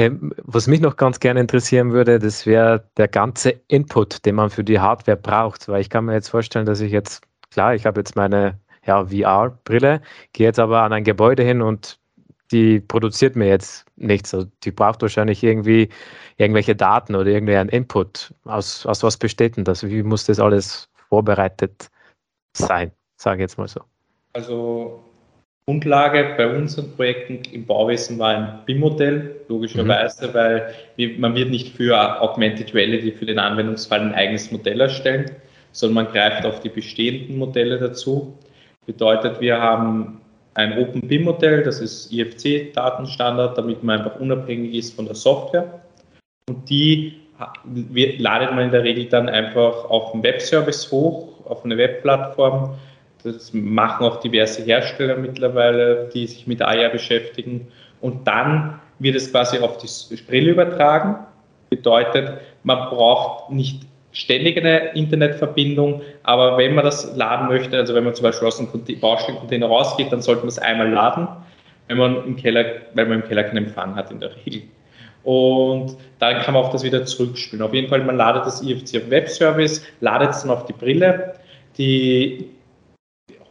Ähm, 0.00 0.32
was 0.38 0.66
mich 0.66 0.80
noch 0.80 0.96
ganz 0.96 1.20
gerne 1.20 1.40
interessieren 1.40 1.92
würde, 1.92 2.18
das 2.18 2.46
wäre 2.46 2.88
der 2.96 3.06
ganze 3.06 3.50
Input, 3.68 4.24
den 4.24 4.36
man 4.36 4.48
für 4.48 4.64
die 4.64 4.80
Hardware 4.80 5.18
braucht. 5.18 5.68
Weil 5.68 5.82
ich 5.82 5.90
kann 5.90 6.06
mir 6.06 6.14
jetzt 6.14 6.30
vorstellen, 6.30 6.64
dass 6.64 6.80
ich 6.80 6.90
jetzt, 6.90 7.22
klar, 7.50 7.74
ich 7.74 7.84
habe 7.84 8.00
jetzt 8.00 8.16
meine 8.16 8.58
ja, 8.86 9.04
VR-Brille, 9.04 10.00
gehe 10.32 10.46
jetzt 10.46 10.58
aber 10.58 10.80
an 10.80 10.94
ein 10.94 11.04
Gebäude 11.04 11.42
hin 11.42 11.60
und 11.60 12.00
die 12.50 12.80
produziert 12.80 13.36
mir 13.36 13.48
jetzt 13.48 13.84
nichts. 13.96 14.32
Also 14.32 14.46
die 14.64 14.70
braucht 14.70 15.02
wahrscheinlich 15.02 15.44
irgendwie 15.44 15.90
irgendwelche 16.38 16.74
Daten 16.74 17.14
oder 17.14 17.26
irgendeinen 17.28 17.68
Input. 17.68 18.32
Aus, 18.44 18.86
aus 18.86 19.02
was 19.02 19.18
besteht 19.18 19.58
denn 19.58 19.64
das? 19.64 19.86
Wie 19.86 20.02
muss 20.02 20.24
das 20.24 20.40
alles 20.40 20.88
vorbereitet 21.10 21.90
sein, 22.56 22.90
sage 23.16 23.36
ich 23.36 23.42
jetzt 23.42 23.58
mal 23.58 23.68
so. 23.68 23.82
Also 24.32 25.04
Grundlage 25.70 26.34
bei 26.36 26.48
unseren 26.48 26.90
Projekten 26.96 27.42
im 27.52 27.64
Bauwesen 27.64 28.18
war 28.18 28.34
ein 28.34 28.58
BIM-Modell, 28.66 29.36
logischerweise, 29.46 30.26
mhm. 30.26 30.34
weil 30.34 30.74
man 31.16 31.36
wird 31.36 31.50
nicht 31.50 31.76
für 31.76 32.20
Augmented 32.20 32.74
Reality 32.74 33.12
für 33.12 33.26
den 33.26 33.38
Anwendungsfall 33.38 34.00
ein 34.00 34.12
eigenes 34.12 34.50
Modell 34.50 34.80
erstellen, 34.80 35.30
sondern 35.70 36.06
man 36.06 36.12
greift 36.12 36.44
auf 36.44 36.58
die 36.58 36.70
bestehenden 36.70 37.38
Modelle 37.38 37.78
dazu. 37.78 38.36
Bedeutet, 38.84 39.40
wir 39.40 39.60
haben 39.60 40.20
ein 40.54 40.76
Open 40.76 41.02
BIM-Modell, 41.02 41.62
das 41.62 41.80
ist 41.80 42.12
IFC-Datenstandard, 42.12 43.56
damit 43.56 43.84
man 43.84 44.00
einfach 44.00 44.18
unabhängig 44.18 44.74
ist 44.74 44.96
von 44.96 45.06
der 45.06 45.14
Software. 45.14 45.82
Und 46.48 46.68
die 46.68 47.14
ladet 48.18 48.50
man 48.50 48.64
in 48.64 48.70
der 48.72 48.82
Regel 48.82 49.04
dann 49.04 49.28
einfach 49.28 49.84
auf 49.84 50.14
einen 50.14 50.24
Webservice 50.24 50.90
hoch, 50.90 51.28
auf 51.48 51.64
eine 51.64 51.76
Webplattform 51.76 52.74
das 53.22 53.52
machen 53.52 54.06
auch 54.06 54.20
diverse 54.20 54.62
Hersteller 54.62 55.16
mittlerweile, 55.16 56.08
die 56.12 56.26
sich 56.26 56.46
mit 56.46 56.62
AR 56.62 56.90
beschäftigen. 56.90 57.68
Und 58.00 58.26
dann 58.26 58.80
wird 58.98 59.16
es 59.16 59.30
quasi 59.30 59.58
auf 59.58 59.78
die 59.78 60.16
Brille 60.16 60.52
übertragen. 60.52 61.16
Bedeutet, 61.68 62.32
man 62.62 62.88
braucht 62.88 63.50
nicht 63.50 63.82
ständig 64.12 64.58
eine 64.58 64.92
Internetverbindung, 64.94 66.02
aber 66.24 66.58
wenn 66.58 66.74
man 66.74 66.84
das 66.84 67.16
laden 67.16 67.48
möchte, 67.48 67.76
also 67.76 67.94
wenn 67.94 68.04
man 68.04 68.14
zum 68.14 68.24
Beispiel 68.24 68.48
aus 68.48 68.58
dem 68.58 68.68
Baustellencontainer 69.00 69.66
rausgeht, 69.66 70.10
dann 70.10 70.20
sollte 70.20 70.40
man 70.40 70.48
es 70.48 70.58
einmal 70.58 70.90
laden, 70.90 71.28
wenn 71.86 71.98
man 71.98 72.24
im 72.26 72.36
Keller, 72.36 72.64
weil 72.94 73.06
man 73.06 73.22
im 73.22 73.28
Keller 73.28 73.44
keinen 73.44 73.66
Empfang 73.66 73.94
hat 73.94 74.10
in 74.10 74.20
der 74.20 74.30
Regel. 74.44 74.62
Und 75.22 75.96
dann 76.18 76.42
kann 76.42 76.54
man 76.54 76.64
auch 76.64 76.72
das 76.72 76.82
wieder 76.82 77.04
zurückspielen. 77.04 77.62
Auf 77.62 77.74
jeden 77.74 77.88
Fall, 77.88 78.02
man 78.02 78.16
ladet 78.16 78.46
das 78.46 78.62
IFC 78.62 78.96
auf 78.96 79.10
Webservice, 79.10 79.84
ladet 80.00 80.30
es 80.30 80.42
dann 80.42 80.50
auf 80.50 80.64
die 80.64 80.72
Brille. 80.72 81.34
Die 81.76 82.48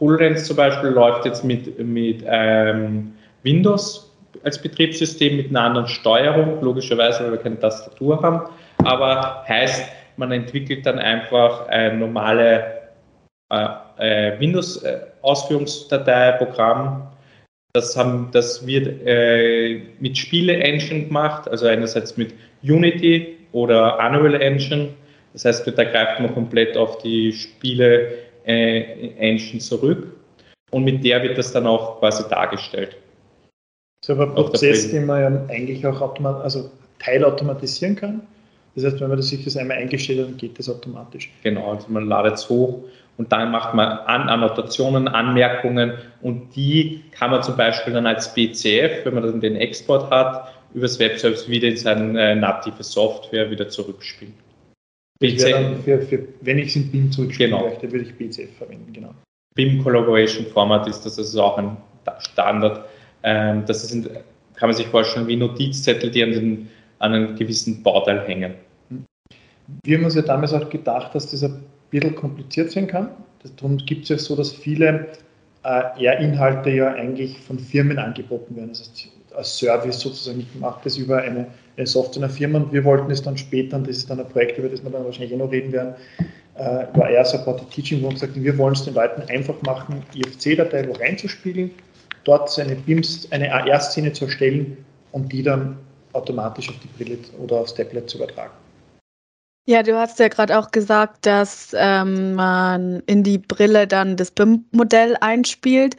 HoloLens 0.00 0.44
zum 0.46 0.56
Beispiel 0.56 0.90
läuft 0.90 1.26
jetzt 1.26 1.44
mit, 1.44 1.78
mit 1.78 2.24
ähm, 2.26 3.12
Windows 3.42 4.10
als 4.42 4.60
Betriebssystem 4.60 5.36
mit 5.36 5.50
einer 5.50 5.62
anderen 5.62 5.88
Steuerung, 5.88 6.62
logischerweise, 6.62 7.24
weil 7.24 7.32
wir 7.32 7.38
keine 7.38 7.58
Tastatur 7.58 8.22
haben. 8.22 8.48
Aber 8.84 9.44
heißt, 9.46 9.84
man 10.16 10.32
entwickelt 10.32 10.86
dann 10.86 10.98
einfach 10.98 11.68
ein 11.68 11.98
normale 11.98 12.80
äh, 13.50 13.66
äh, 13.98 14.40
Windows-Ausführungsdatei, 14.40 16.32
Programm. 16.32 17.08
Das, 17.72 17.96
haben, 17.96 18.30
das 18.32 18.66
wird 18.66 19.06
äh, 19.06 19.82
mit 20.00 20.18
Spiele-Engine 20.18 21.04
gemacht, 21.06 21.48
also 21.48 21.66
einerseits 21.66 22.16
mit 22.16 22.34
Unity 22.62 23.36
oder 23.52 23.98
Unreal 23.98 24.40
Engine. 24.40 24.88
Das 25.32 25.44
heißt, 25.44 25.66
da 25.66 25.84
greift 25.84 26.20
man 26.20 26.34
komplett 26.34 26.76
auf 26.76 26.98
die 26.98 27.32
Spiele 27.32 28.08
äh, 28.46 29.10
Engine 29.18 29.60
zurück 29.60 30.14
und 30.70 30.84
mit 30.84 31.04
der 31.04 31.22
wird 31.22 31.38
das 31.38 31.52
dann 31.52 31.66
auch 31.66 31.98
quasi 31.98 32.28
dargestellt. 32.28 32.96
So 34.04 34.14
ein 34.14 34.34
Prozess, 34.34 34.90
den 34.90 35.06
man 35.06 35.20
ja 35.20 35.54
eigentlich 35.54 35.86
auch 35.86 36.00
automat 36.00 36.42
also 36.42 36.70
teilautomatisieren 37.00 37.96
kann. 37.96 38.22
Das 38.74 38.84
heißt, 38.84 39.00
wenn 39.00 39.08
man 39.08 39.20
sich 39.20 39.44
das 39.44 39.56
einmal 39.56 39.78
eingestellt 39.78 40.20
hat, 40.20 40.28
dann 40.28 40.36
geht 40.36 40.58
das 40.58 40.70
automatisch. 40.70 41.30
Genau, 41.42 41.72
also 41.72 41.86
man 41.88 42.06
ladet 42.06 42.34
es 42.34 42.48
hoch 42.48 42.84
und 43.18 43.30
dann 43.32 43.50
macht 43.50 43.74
man 43.74 43.98
An 44.06 44.28
Annotationen, 44.28 45.08
Anmerkungen 45.08 45.92
und 46.22 46.54
die 46.54 47.02
kann 47.10 47.30
man 47.30 47.42
zum 47.42 47.56
Beispiel 47.56 47.92
dann 47.92 48.06
als 48.06 48.32
BCF, 48.32 49.04
wenn 49.04 49.14
man 49.14 49.24
dann 49.24 49.40
den 49.40 49.56
Export 49.56 50.10
hat, 50.10 50.54
übers 50.72 50.98
Webservice 50.98 51.48
wieder 51.48 51.68
in 51.68 51.76
seine 51.76 52.30
äh, 52.30 52.34
native 52.34 52.82
Software 52.82 53.50
wieder 53.50 53.68
zurückspielen. 53.68 54.34
BCF. 55.20 55.84
Für, 55.84 56.00
für, 56.02 56.28
wenn 56.40 56.58
ich 56.58 56.68
es 56.68 56.76
in 56.76 56.90
BIM 56.90 57.12
zurückspielen 57.12 57.52
genau. 57.52 57.66
möchte, 57.66 57.90
würde 57.92 58.04
ich 58.04 58.14
BCF 58.14 58.56
verwenden, 58.56 58.92
genau. 58.92 59.14
BIM 59.54 59.82
Collaboration 59.82 60.46
Format 60.46 60.86
ist 60.88 61.02
das, 61.02 61.18
ist 61.18 61.36
auch 61.36 61.58
ein 61.58 61.76
Standard. 62.18 62.86
Ähm, 63.22 63.64
das 63.66 63.84
ist, 63.84 64.08
kann 64.54 64.68
man 64.68 64.74
sich 64.74 64.86
vorstellen, 64.86 65.26
wie 65.28 65.36
Notizzettel, 65.36 66.10
die 66.10 66.22
an, 66.22 66.30
den, 66.30 66.68
an 66.98 67.12
einen 67.12 67.36
gewissen 67.36 67.82
Bauteil 67.82 68.26
hängen. 68.26 68.54
Wir 69.84 69.98
haben 69.98 70.04
uns 70.04 70.14
ja 70.14 70.22
damals 70.22 70.52
auch 70.52 70.68
gedacht, 70.68 71.14
dass 71.14 71.30
das 71.30 71.44
ein 71.44 71.62
bisschen 71.90 72.14
kompliziert 72.14 72.70
sein 72.70 72.86
kann. 72.86 73.10
Darum 73.56 73.76
gibt 73.78 74.04
es 74.04 74.08
ja 74.08 74.18
so, 74.18 74.36
dass 74.36 74.52
viele 74.52 75.08
äh, 75.62 76.04
R-Inhalte 76.04 76.70
ja 76.70 76.92
eigentlich 76.92 77.38
von 77.38 77.58
Firmen 77.58 77.98
angeboten 77.98 78.56
werden. 78.56 78.70
Das 78.70 78.80
heißt, 78.80 79.08
als 79.34 79.58
Service 79.58 80.00
sozusagen. 80.00 80.40
Ich 80.40 80.60
mache 80.60 80.80
das 80.84 80.96
über 80.98 81.18
eine, 81.18 81.46
eine 81.76 81.86
Software 81.86 82.24
einer 82.24 82.32
Firma 82.32 82.58
und 82.58 82.72
wir 82.72 82.84
wollten 82.84 83.10
es 83.10 83.22
dann 83.22 83.36
später, 83.36 83.76
und 83.76 83.88
das 83.88 83.98
ist 83.98 84.10
dann 84.10 84.20
ein 84.20 84.28
Projekt, 84.28 84.58
über 84.58 84.68
das 84.68 84.82
wir 84.82 84.90
dann 84.90 85.04
wahrscheinlich 85.04 85.32
eh 85.32 85.36
noch 85.36 85.50
reden 85.50 85.72
werden, 85.72 85.94
äh, 86.56 86.86
über 86.94 87.06
AR 87.06 87.24
Supported 87.24 87.70
Teaching, 87.70 88.02
wo 88.02 88.08
wir 88.08 88.14
gesagt 88.14 88.34
haben, 88.34 88.44
wir 88.44 88.58
wollen 88.58 88.74
es 88.74 88.84
den 88.84 88.94
Leuten 88.94 89.22
einfach 89.30 89.60
machen, 89.62 90.02
IFC-Datei 90.14 90.88
wo 90.88 90.92
reinzuspielen, 90.92 91.70
dort 92.24 92.58
eine 92.58 92.74
BIMS, 92.74 93.28
eine 93.30 93.52
AR-Szene 93.52 94.12
zu 94.12 94.26
erstellen 94.26 94.76
und 95.12 95.32
die 95.32 95.42
dann 95.42 95.78
automatisch 96.12 96.68
auf 96.68 96.76
die 96.82 96.88
Brille 97.02 97.18
oder 97.42 97.56
aufs 97.56 97.74
Tablet 97.74 98.10
zu 98.10 98.18
übertragen. 98.18 98.52
Ja, 99.66 99.82
du 99.82 99.96
hast 99.96 100.18
ja 100.18 100.28
gerade 100.28 100.58
auch 100.58 100.70
gesagt, 100.70 101.26
dass 101.26 101.74
ähm, 101.78 102.34
man 102.34 103.02
in 103.06 103.22
die 103.22 103.38
Brille 103.38 103.86
dann 103.86 104.16
das 104.16 104.30
BIM-Modell 104.30 105.16
einspielt. 105.20 105.96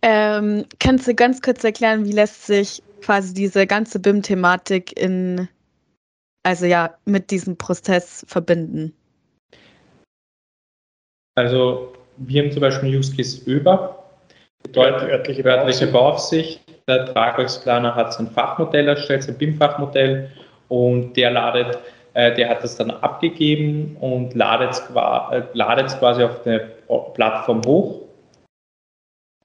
Ähm, 0.00 0.64
kannst 0.80 1.06
du 1.06 1.14
ganz 1.14 1.42
kurz 1.42 1.64
erklären, 1.64 2.04
wie 2.04 2.12
lässt 2.12 2.46
sich 2.46 2.82
quasi 3.04 3.34
diese 3.34 3.66
ganze 3.66 3.98
BIM-Thematik 4.00 4.98
in, 4.98 5.48
also 6.42 6.66
ja, 6.66 6.94
mit 7.04 7.30
diesem 7.30 7.56
Prozess 7.56 8.24
verbinden? 8.28 8.94
Also 11.36 11.92
wir 12.16 12.42
haben 12.42 12.52
zum 12.52 12.60
Beispiel 12.60 12.96
Use 12.96 13.14
Case 13.14 13.42
über, 13.50 14.04
bedeutet 14.62 15.08
örtliche, 15.08 15.44
örtliche 15.44 15.86
Bauaufsicht. 15.88 16.60
Der 16.86 17.06
Tragwerksplaner 17.06 17.94
hat 17.94 18.12
sein 18.12 18.28
Fachmodell 18.28 18.88
erstellt, 18.88 19.24
sein 19.24 19.38
BIM-Fachmodell 19.38 20.30
und 20.68 21.16
der 21.16 21.30
ladet 21.30 21.78
äh, 22.14 22.32
der 22.34 22.48
hat 22.48 22.62
das 22.62 22.76
dann 22.76 22.90
abgegeben 22.90 23.96
und 24.00 24.34
ladet 24.34 24.70
es 24.70 24.80
äh, 24.80 25.98
quasi 25.98 26.22
auf 26.22 26.42
der 26.44 26.58
Plattform 27.14 27.60
hoch. 27.66 28.02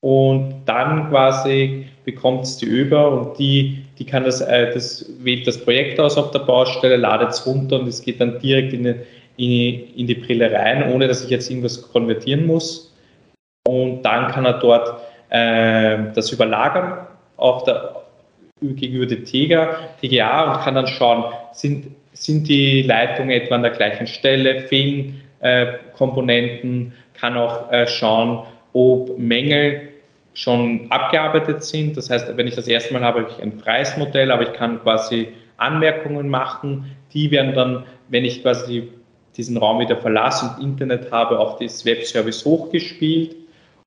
Und 0.01 0.63
dann 0.65 1.09
quasi 1.09 1.89
bekommt 2.11 2.43
es 2.43 2.57
die 2.57 2.65
über 2.65 3.11
und 3.11 3.37
die, 3.39 3.85
die 3.97 4.05
kann 4.05 4.23
das, 4.23 4.41
äh, 4.41 4.73
das 4.73 5.05
wählt 5.19 5.47
das 5.47 5.63
Projekt 5.63 5.99
aus 5.99 6.17
auf 6.17 6.31
der 6.31 6.39
Baustelle, 6.39 6.97
ladet 6.97 7.29
es 7.29 7.45
runter 7.45 7.79
und 7.79 7.87
es 7.87 8.01
geht 8.01 8.19
dann 8.21 8.39
direkt 8.39 8.73
in, 8.73 8.85
in, 9.37 9.95
in 9.95 10.07
die 10.07 10.15
Brille 10.15 10.51
rein, 10.51 10.91
ohne 10.91 11.07
dass 11.07 11.23
ich 11.23 11.29
jetzt 11.29 11.49
irgendwas 11.49 11.91
konvertieren 11.91 12.45
muss. 12.45 12.93
Und 13.67 14.03
dann 14.03 14.31
kann 14.31 14.45
er 14.45 14.53
dort 14.53 15.01
äh, 15.29 16.13
das 16.13 16.31
überlagern 16.31 17.07
auf 17.37 17.63
der, 17.63 17.95
gegenüber 18.61 19.05
der 19.05 19.23
TGA, 19.23 19.77
TGA 20.01 20.53
und 20.53 20.61
kann 20.63 20.75
dann 20.75 20.87
schauen, 20.87 21.25
sind 21.53 21.87
sind 22.19 22.47
die 22.47 22.81
Leitungen 22.81 23.31
etwa 23.31 23.55
an 23.55 23.61
der 23.61 23.71
gleichen 23.71 24.07
Stelle, 24.07 24.61
fehlen 24.61 25.21
äh, 25.39 25.67
Komponenten, 25.95 26.93
kann 27.13 27.37
auch 27.37 27.71
äh, 27.71 27.87
schauen, 27.87 28.45
ob 28.73 29.17
Mängel 29.17 29.88
schon 30.39 30.89
abgearbeitet 30.89 31.63
sind. 31.63 31.97
Das 31.97 32.09
heißt, 32.09 32.35
wenn 32.37 32.47
ich 32.47 32.55
das 32.55 32.67
erste 32.67 32.93
Mal 32.93 33.03
habe, 33.03 33.21
habe 33.21 33.31
ich 33.31 33.43
ein 33.43 33.59
freies 33.59 33.97
Modell, 33.97 34.31
aber 34.31 34.43
ich 34.43 34.53
kann 34.53 34.81
quasi 34.81 35.33
Anmerkungen 35.57 36.29
machen. 36.29 36.95
Die 37.13 37.29
werden 37.29 37.53
dann, 37.53 37.83
wenn 38.07 38.23
ich 38.23 38.41
quasi 38.41 38.87
diesen 39.35 39.57
Raum 39.57 39.79
wieder 39.79 39.97
verlasse 39.97 40.49
und 40.55 40.63
Internet 40.63 41.11
habe, 41.11 41.37
auf 41.37 41.57
das 41.59 41.83
Webservice 41.83 42.45
hochgespielt. 42.45 43.35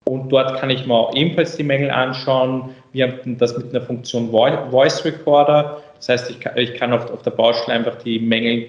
Und 0.04 0.30
dort 0.30 0.58
kann 0.58 0.68
ich 0.68 0.86
mir 0.86 0.94
auch 0.94 1.14
ebenfalls 1.14 1.56
die 1.56 1.62
Mängel 1.62 1.90
anschauen. 1.90 2.70
Wir 2.92 3.08
haben 3.08 3.38
das 3.38 3.56
mit 3.56 3.70
einer 3.70 3.80
Funktion 3.80 4.30
Voice 4.30 5.04
Recorder. 5.06 5.82
Das 5.96 6.10
heißt, 6.10 6.30
ich 6.30 6.40
kann, 6.40 6.58
ich 6.58 6.74
kann 6.74 6.92
auf, 6.92 7.10
auf 7.10 7.22
der 7.22 7.30
Baustelle 7.30 7.78
einfach 7.78 7.96
die 8.02 8.18
Mängel 8.18 8.68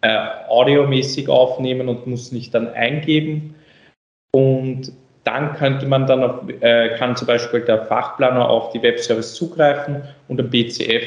äh, 0.00 0.26
audiomäßig 0.48 1.28
aufnehmen 1.28 1.88
und 1.88 2.08
muss 2.08 2.32
nicht 2.32 2.52
dann 2.54 2.72
eingeben. 2.74 3.54
Und 4.32 4.92
dann 5.30 5.54
könnte 5.54 5.86
man 5.86 6.06
dann 6.06 6.24
auf, 6.24 6.40
äh, 6.60 6.96
kann 6.96 7.14
zum 7.14 7.26
Beispiel 7.26 7.60
der 7.60 7.84
Fachplaner 7.86 8.48
auf 8.48 8.72
die 8.72 8.82
Webservice 8.82 9.34
zugreifen 9.34 10.02
und 10.28 10.40
ein 10.40 10.50
BCF 10.50 11.04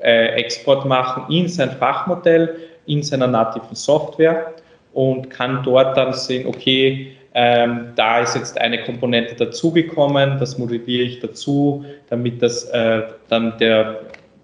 äh, 0.00 0.26
Export 0.36 0.84
machen 0.84 1.24
in 1.32 1.48
sein 1.48 1.70
Fachmodell, 1.70 2.56
in 2.86 3.02
seiner 3.02 3.26
nativen 3.26 3.74
Software 3.74 4.54
und 4.92 5.28
kann 5.30 5.62
dort 5.64 5.96
dann 5.96 6.12
sehen, 6.12 6.46
okay, 6.46 7.12
ähm, 7.34 7.88
da 7.96 8.20
ist 8.20 8.36
jetzt 8.36 8.60
eine 8.60 8.82
Komponente 8.84 9.34
dazugekommen, 9.34 10.38
das 10.38 10.56
modelliere 10.56 11.02
ich 11.02 11.20
dazu, 11.20 11.84
damit 12.08 12.40
das 12.40 12.64
äh, 12.70 13.02
dann 13.28 13.58
der 13.58 14.00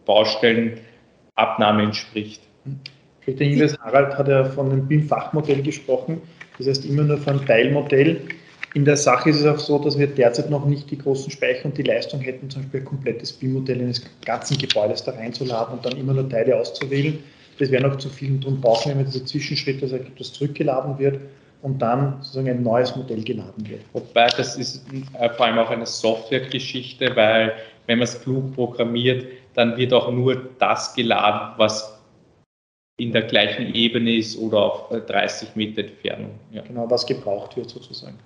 Baustellenabnahme 0.06 1.84
entspricht. 1.84 2.42
Der 3.26 3.46
Hinweis, 3.46 3.78
Harald 3.78 4.18
hat 4.18 4.28
ja 4.28 4.44
von 4.44 4.70
einem 4.70 4.86
BIM-Fachmodell 4.86 5.62
gesprochen, 5.62 6.20
das 6.58 6.66
heißt 6.66 6.84
immer 6.84 7.04
nur 7.04 7.18
von 7.18 7.44
Teilmodell. 7.46 8.20
In 8.74 8.84
der 8.84 8.96
Sache 8.96 9.30
ist 9.30 9.38
es 9.40 9.46
auch 9.46 9.60
so, 9.60 9.78
dass 9.78 9.96
wir 9.96 10.08
derzeit 10.08 10.50
noch 10.50 10.66
nicht 10.66 10.90
die 10.90 10.98
großen 10.98 11.30
Speicher 11.30 11.66
und 11.66 11.78
die 11.78 11.84
Leistung 11.84 12.20
hätten, 12.20 12.50
zum 12.50 12.62
Beispiel 12.62 12.80
ein 12.80 12.86
komplettes 12.86 13.32
BIM-Modell 13.32 13.80
eines 13.80 14.02
ganzen 14.24 14.58
Gebäudes 14.58 15.04
da 15.04 15.12
reinzuladen 15.12 15.76
und 15.76 15.86
dann 15.86 15.96
immer 15.96 16.12
nur 16.12 16.28
Teile 16.28 16.58
auszuwählen. 16.58 17.22
Das 17.60 17.70
wäre 17.70 17.88
noch 17.88 17.98
zu 17.98 18.08
viel 18.08 18.32
und 18.32 18.44
darum 18.44 18.60
brauchen 18.60 18.98
wir 18.98 19.04
diese 19.04 19.24
Zwischenschritte, 19.24 19.82
dass 19.82 19.92
etwas 19.92 20.32
zurückgeladen 20.32 20.98
wird 20.98 21.20
und 21.62 21.80
dann 21.80 22.16
sozusagen 22.20 22.48
ein 22.48 22.62
neues 22.64 22.96
Modell 22.96 23.22
geladen 23.22 23.68
wird. 23.68 23.82
Wobei 23.92 24.26
das 24.26 24.56
ist 24.56 24.84
äh, 24.92 25.30
vor 25.30 25.46
allem 25.46 25.58
auch 25.58 25.70
eine 25.70 25.86
Softwaregeschichte, 25.86 27.14
weil 27.14 27.52
wenn 27.86 27.98
man 27.98 28.08
es 28.08 28.20
klug 28.20 28.56
programmiert, 28.56 29.24
dann 29.54 29.76
wird 29.76 29.92
auch 29.92 30.10
nur 30.10 30.48
das 30.58 30.94
geladen, 30.94 31.54
was 31.58 31.96
in 32.96 33.12
der 33.12 33.22
gleichen 33.22 33.72
Ebene 33.72 34.16
ist 34.16 34.36
oder 34.36 34.58
auf 34.58 34.88
30 34.88 35.48
äh, 35.48 35.52
Meter 35.54 35.82
Entfernung. 35.82 36.32
Ja. 36.50 36.62
Genau, 36.62 36.90
was 36.90 37.06
gebraucht 37.06 37.56
wird 37.56 37.70
sozusagen. 37.70 38.18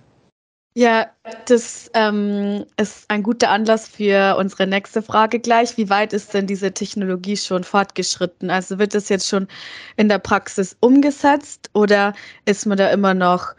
Ja, 0.78 1.08
das 1.46 1.90
ähm, 1.94 2.64
ist 2.76 3.10
ein 3.10 3.24
guter 3.24 3.50
Anlass 3.50 3.88
für 3.88 4.36
unsere 4.38 4.64
nächste 4.64 5.02
Frage 5.02 5.40
gleich. 5.40 5.76
Wie 5.76 5.90
weit 5.90 6.12
ist 6.12 6.32
denn 6.32 6.46
diese 6.46 6.70
Technologie 6.70 7.36
schon 7.36 7.64
fortgeschritten? 7.64 8.48
Also 8.48 8.78
wird 8.78 8.94
das 8.94 9.08
jetzt 9.08 9.26
schon 9.26 9.48
in 9.96 10.08
der 10.08 10.20
Praxis 10.20 10.76
umgesetzt 10.78 11.68
oder 11.74 12.12
ist 12.44 12.64
man 12.64 12.78
da 12.78 12.90
immer 12.90 13.12
noch 13.12 13.56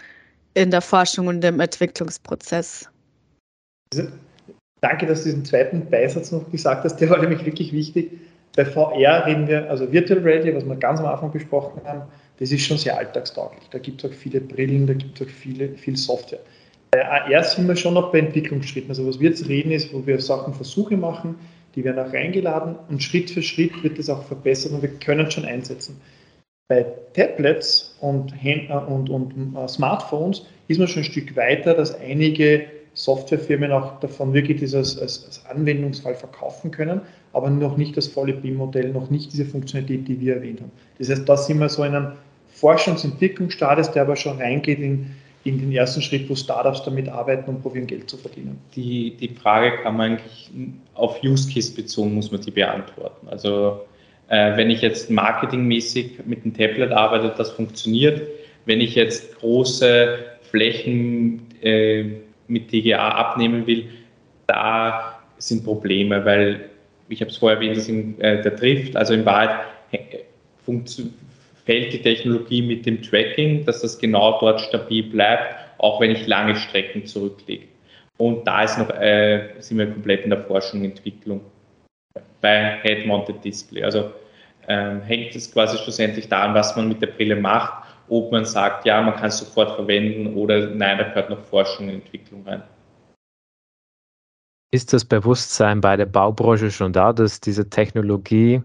in 0.53 0.71
der 0.71 0.79
Forschung 0.79 1.27
und 1.27 1.43
im 1.43 1.59
Entwicklungsprozess? 1.59 2.89
Danke, 4.79 5.05
dass 5.05 5.23
du 5.23 5.25
diesen 5.25 5.43
zweiten 5.43 5.89
Beisatz 5.89 6.31
noch 6.31 6.49
gesagt 6.49 6.85
hast. 6.85 6.95
Der 7.01 7.09
war 7.09 7.19
nämlich 7.19 7.45
wirklich 7.45 7.73
wichtig. 7.73 8.11
Bei 8.55 8.63
VR 8.63 9.25
reden 9.25 9.45
wir, 9.45 9.69
also 9.69 9.91
Virtual 9.91 10.21
Reality, 10.21 10.55
was 10.55 10.63
wir 10.63 10.75
ganz 10.77 11.01
am 11.01 11.07
Anfang 11.07 11.33
besprochen 11.33 11.81
haben, 11.83 12.03
das 12.39 12.53
ist 12.53 12.65
schon 12.65 12.77
sehr 12.77 12.97
alltagstauglich. 12.97 13.67
Da 13.71 13.77
gibt 13.77 14.01
es 14.01 14.09
auch 14.09 14.15
viele 14.15 14.39
Brillen, 14.39 14.87
da 14.87 14.93
gibt 14.93 15.19
es 15.19 15.27
auch 15.27 15.29
viele, 15.29 15.67
viel 15.75 15.97
Software. 15.97 16.39
Bei 16.91 17.07
AR 17.07 17.43
sind 17.43 17.67
wir 17.67 17.75
schon 17.75 17.93
noch 17.93 18.11
bei 18.11 18.19
Entwicklungsschritten. 18.19 18.89
Also 18.89 19.07
was 19.07 19.19
wir 19.19 19.29
jetzt 19.29 19.47
reden 19.47 19.71
ist, 19.71 19.93
wo 19.93 20.05
wir 20.05 20.19
Sachen 20.19 20.53
Versuche 20.53 20.97
machen, 20.97 21.35
die 21.75 21.83
werden 21.83 21.99
auch 21.99 22.11
reingeladen 22.11 22.75
und 22.89 23.03
Schritt 23.03 23.29
für 23.29 23.43
Schritt 23.43 23.83
wird 23.83 23.99
das 23.99 24.09
auch 24.09 24.23
verbessert 24.23 24.71
und 24.71 24.81
wir 24.81 24.89
können 24.89 25.27
es 25.27 25.33
schon 25.33 25.45
einsetzen. 25.45 26.01
Bei 26.67 26.85
Tablets 27.13 27.95
und, 28.01 28.33
Hand 28.43 28.69
und, 28.87 29.09
und 29.09 29.55
uh, 29.55 29.67
Smartphones 29.67 30.45
ist 30.67 30.79
man 30.79 30.87
schon 30.87 31.03
ein 31.03 31.05
Stück 31.05 31.35
weiter, 31.35 31.73
dass 31.73 31.95
einige 31.99 32.65
Softwarefirmen 32.93 33.71
auch 33.71 33.99
davon 33.99 34.33
wirklich 34.33 34.59
dieses 34.59 34.99
als, 34.99 35.25
als 35.25 35.45
Anwendungsfall 35.45 36.15
verkaufen 36.15 36.71
können, 36.71 37.01
aber 37.33 37.49
noch 37.49 37.77
nicht 37.77 37.95
das 37.97 38.07
volle 38.07 38.33
BIM-Modell, 38.33 38.89
noch 38.91 39.09
nicht 39.09 39.31
diese 39.31 39.45
Funktionalität, 39.45 40.07
die 40.07 40.19
wir 40.19 40.35
erwähnt 40.35 40.61
haben. 40.61 40.71
Das 40.97 41.09
heißt, 41.09 41.27
da 41.27 41.37
sind 41.37 41.59
wir 41.59 41.69
so 41.69 41.83
in 41.83 41.95
einem 41.95 42.11
Forschungs- 42.53 43.03
und 43.03 43.13
Entwicklungsstadium, 43.13 43.93
der 43.93 44.01
aber 44.01 44.15
schon 44.15 44.37
reingeht 44.37 44.79
in 44.79 45.11
in 45.43 45.59
den 45.59 45.71
ersten 45.71 46.01
Schritt, 46.01 46.29
wo 46.29 46.35
Startups 46.35 46.83
damit 46.83 47.07
arbeiten 47.07 47.49
und 47.49 47.61
probieren, 47.61 47.87
Geld 47.87 48.09
zu 48.09 48.17
verdienen? 48.17 48.59
Die, 48.75 49.15
die 49.15 49.29
Frage 49.29 49.77
kann 49.77 49.97
man 49.97 50.11
eigentlich 50.11 50.51
auf 50.95 51.23
Use 51.23 51.51
Case 51.51 51.73
bezogen, 51.73 52.13
muss 52.13 52.31
man 52.31 52.41
die 52.41 52.51
beantworten. 52.51 53.27
Also 53.29 53.81
äh, 54.27 54.57
wenn 54.57 54.69
ich 54.69 54.81
jetzt 54.81 55.09
marketingmäßig 55.09 56.19
mit 56.25 56.43
dem 56.43 56.53
Tablet 56.53 56.91
arbeite, 56.91 57.33
das 57.37 57.51
funktioniert. 57.51 58.21
Wenn 58.65 58.81
ich 58.81 58.95
jetzt 58.95 59.39
große 59.39 60.17
Flächen 60.41 61.41
äh, 61.61 62.03
mit 62.47 62.71
DGA 62.71 63.09
abnehmen 63.09 63.65
will, 63.65 63.85
da 64.47 65.19
sind 65.37 65.63
Probleme, 65.63 66.25
weil 66.25 66.69
ich 67.07 67.21
habe 67.21 67.31
es 67.31 67.37
vorher 67.37 67.57
erwähnt, 67.57 67.77
das 67.77 67.87
in, 67.87 68.19
äh, 68.19 68.41
der 68.41 68.51
Drift, 68.51 68.95
also 68.95 69.13
in 69.13 69.25
Wahrheit 69.25 69.61
fällt 71.69 71.93
die 71.93 72.01
Technologie 72.01 72.63
mit 72.63 72.87
dem 72.87 72.99
Tracking, 72.99 73.63
dass 73.63 73.81
das 73.81 73.99
genau 73.99 74.39
dort 74.39 74.59
stabil 74.59 75.03
bleibt, 75.03 75.53
auch 75.77 76.01
wenn 76.01 76.09
ich 76.09 76.25
lange 76.25 76.55
Strecken 76.55 77.05
zurücklege. 77.05 77.67
Und 78.17 78.47
da 78.47 78.63
ist 78.63 78.79
noch, 78.79 78.89
äh, 78.89 79.53
sind 79.59 79.77
wir 79.77 79.85
komplett 79.85 80.23
in 80.23 80.31
der 80.31 80.41
Forschung 80.41 80.79
und 80.79 80.85
Entwicklung 80.85 81.41
bei 82.41 82.79
Head-Mounted 82.81 83.45
Display. 83.45 83.83
Also 83.83 84.11
ähm, 84.67 85.03
hängt 85.03 85.35
es 85.35 85.53
quasi 85.53 85.77
schlussendlich 85.77 86.27
daran, 86.27 86.55
was 86.55 86.75
man 86.75 86.87
mit 86.87 87.03
der 87.03 87.07
Brille 87.07 87.35
macht, 87.35 87.85
ob 88.07 88.31
man 88.31 88.45
sagt, 88.45 88.87
ja, 88.87 88.99
man 89.03 89.15
kann 89.15 89.27
es 89.27 89.37
sofort 89.37 89.75
verwenden 89.75 90.33
oder 90.33 90.71
nein, 90.71 90.97
da 90.97 91.03
gehört 91.03 91.29
noch 91.29 91.43
Forschung 91.43 91.89
und 91.89 91.93
Entwicklung 91.93 92.47
rein. 92.47 92.63
Ist 94.71 94.91
das 94.91 95.05
Bewusstsein 95.05 95.81
bei 95.81 95.95
der 95.95 96.07
Baubranche 96.07 96.71
schon 96.71 96.93
da, 96.93 97.13
dass 97.13 97.39
diese 97.39 97.69
Technologie 97.69 98.63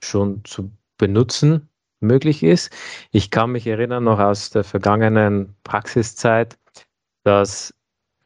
schon 0.00 0.44
zu 0.44 0.70
benutzen 0.98 1.68
möglich 2.04 2.42
ist. 2.42 2.72
Ich 3.10 3.30
kann 3.30 3.52
mich 3.52 3.66
erinnern 3.66 4.04
noch 4.04 4.18
aus 4.18 4.50
der 4.50 4.64
vergangenen 4.64 5.56
Praxiszeit, 5.64 6.56
dass 7.24 7.74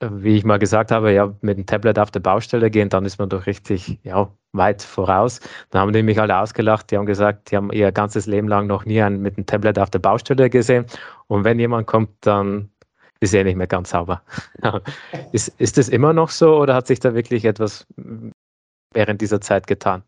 wie 0.01 0.37
ich 0.37 0.45
mal 0.45 0.59
gesagt 0.59 0.91
habe, 0.91 1.13
ja, 1.13 1.35
mit 1.41 1.59
dem 1.59 1.67
Tablet 1.67 1.99
auf 1.99 2.11
der 2.11 2.21
Baustelle 2.21 2.71
gehen, 2.71 2.89
dann 2.89 3.05
ist 3.05 3.19
man 3.19 3.29
doch 3.29 3.47
richtig 3.47 3.99
ja, 4.05 4.31
weit 4.53 4.83
voraus. 4.83 5.41
Dann 5.71 5.83
haben 5.83 5.93
die 5.93 6.03
mich 6.03 6.21
alle 6.21 6.39
ausgelacht, 6.39 6.91
die 6.91 6.97
haben 6.97 7.07
gesagt, 7.07 7.51
die 7.51 7.57
haben 7.57 7.73
ihr 7.73 7.91
ganzes 7.91 8.27
Leben 8.27 8.49
lang 8.49 8.67
noch 8.67 8.85
nie 8.85 9.03
einen 9.03 9.21
mit 9.21 9.37
dem 9.37 9.47
Tablet 9.47 9.79
auf 9.79 9.91
der 9.91 9.99
Baustelle 9.99 10.51
gesehen. 10.51 10.87
Und 11.27 11.45
wenn 11.45 11.59
jemand 11.59 11.87
kommt, 11.87 12.11
dann 12.21 12.71
ist 13.21 13.35
er 13.35 13.45
nicht 13.45 13.57
mehr 13.57 13.67
ganz 13.67 13.91
sauber. 13.91 14.23
ist, 15.33 15.49
ist 15.59 15.77
das 15.79 15.89
immer 15.89 16.13
noch 16.13 16.31
so 16.31 16.57
oder 16.57 16.75
hat 16.75 16.87
sich 16.87 17.01
da 17.01 17.15
wirklich 17.15 17.45
etwas 17.45 17.87
während 18.93 19.21
dieser 19.21 19.41
Zeit 19.41 19.67
getan? 19.67 20.05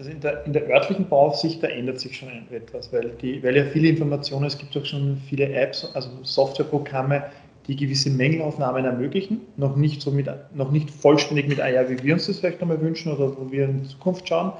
Also 0.00 0.12
in 0.12 0.20
der, 0.20 0.46
in 0.46 0.54
der 0.54 0.66
örtlichen 0.66 1.06
Bauaufsicht, 1.10 1.62
da 1.62 1.66
ändert 1.66 2.00
sich 2.00 2.16
schon 2.16 2.30
etwas, 2.50 2.90
weil, 2.90 3.10
die, 3.20 3.42
weil 3.42 3.54
ja 3.54 3.64
viele 3.64 3.86
Informationen, 3.86 4.46
es 4.46 4.56
gibt 4.56 4.74
auch 4.74 4.84
schon 4.86 5.20
viele 5.28 5.52
Apps, 5.52 5.90
also 5.92 6.08
Softwareprogramme, 6.22 7.24
die 7.66 7.76
gewisse 7.76 8.08
Mängelaufnahmen 8.08 8.86
ermöglichen, 8.86 9.42
noch 9.58 9.76
nicht, 9.76 10.00
so 10.00 10.10
mit, 10.10 10.26
noch 10.54 10.70
nicht 10.70 10.90
vollständig 10.90 11.48
mit 11.48 11.60
AR, 11.60 11.90
wie 11.90 12.02
wir 12.02 12.14
uns 12.14 12.28
das 12.28 12.38
vielleicht 12.38 12.62
einmal 12.62 12.80
wünschen 12.80 13.12
oder 13.12 13.36
wo 13.36 13.52
wir 13.52 13.66
in 13.66 13.84
Zukunft 13.84 14.26
schauen. 14.26 14.52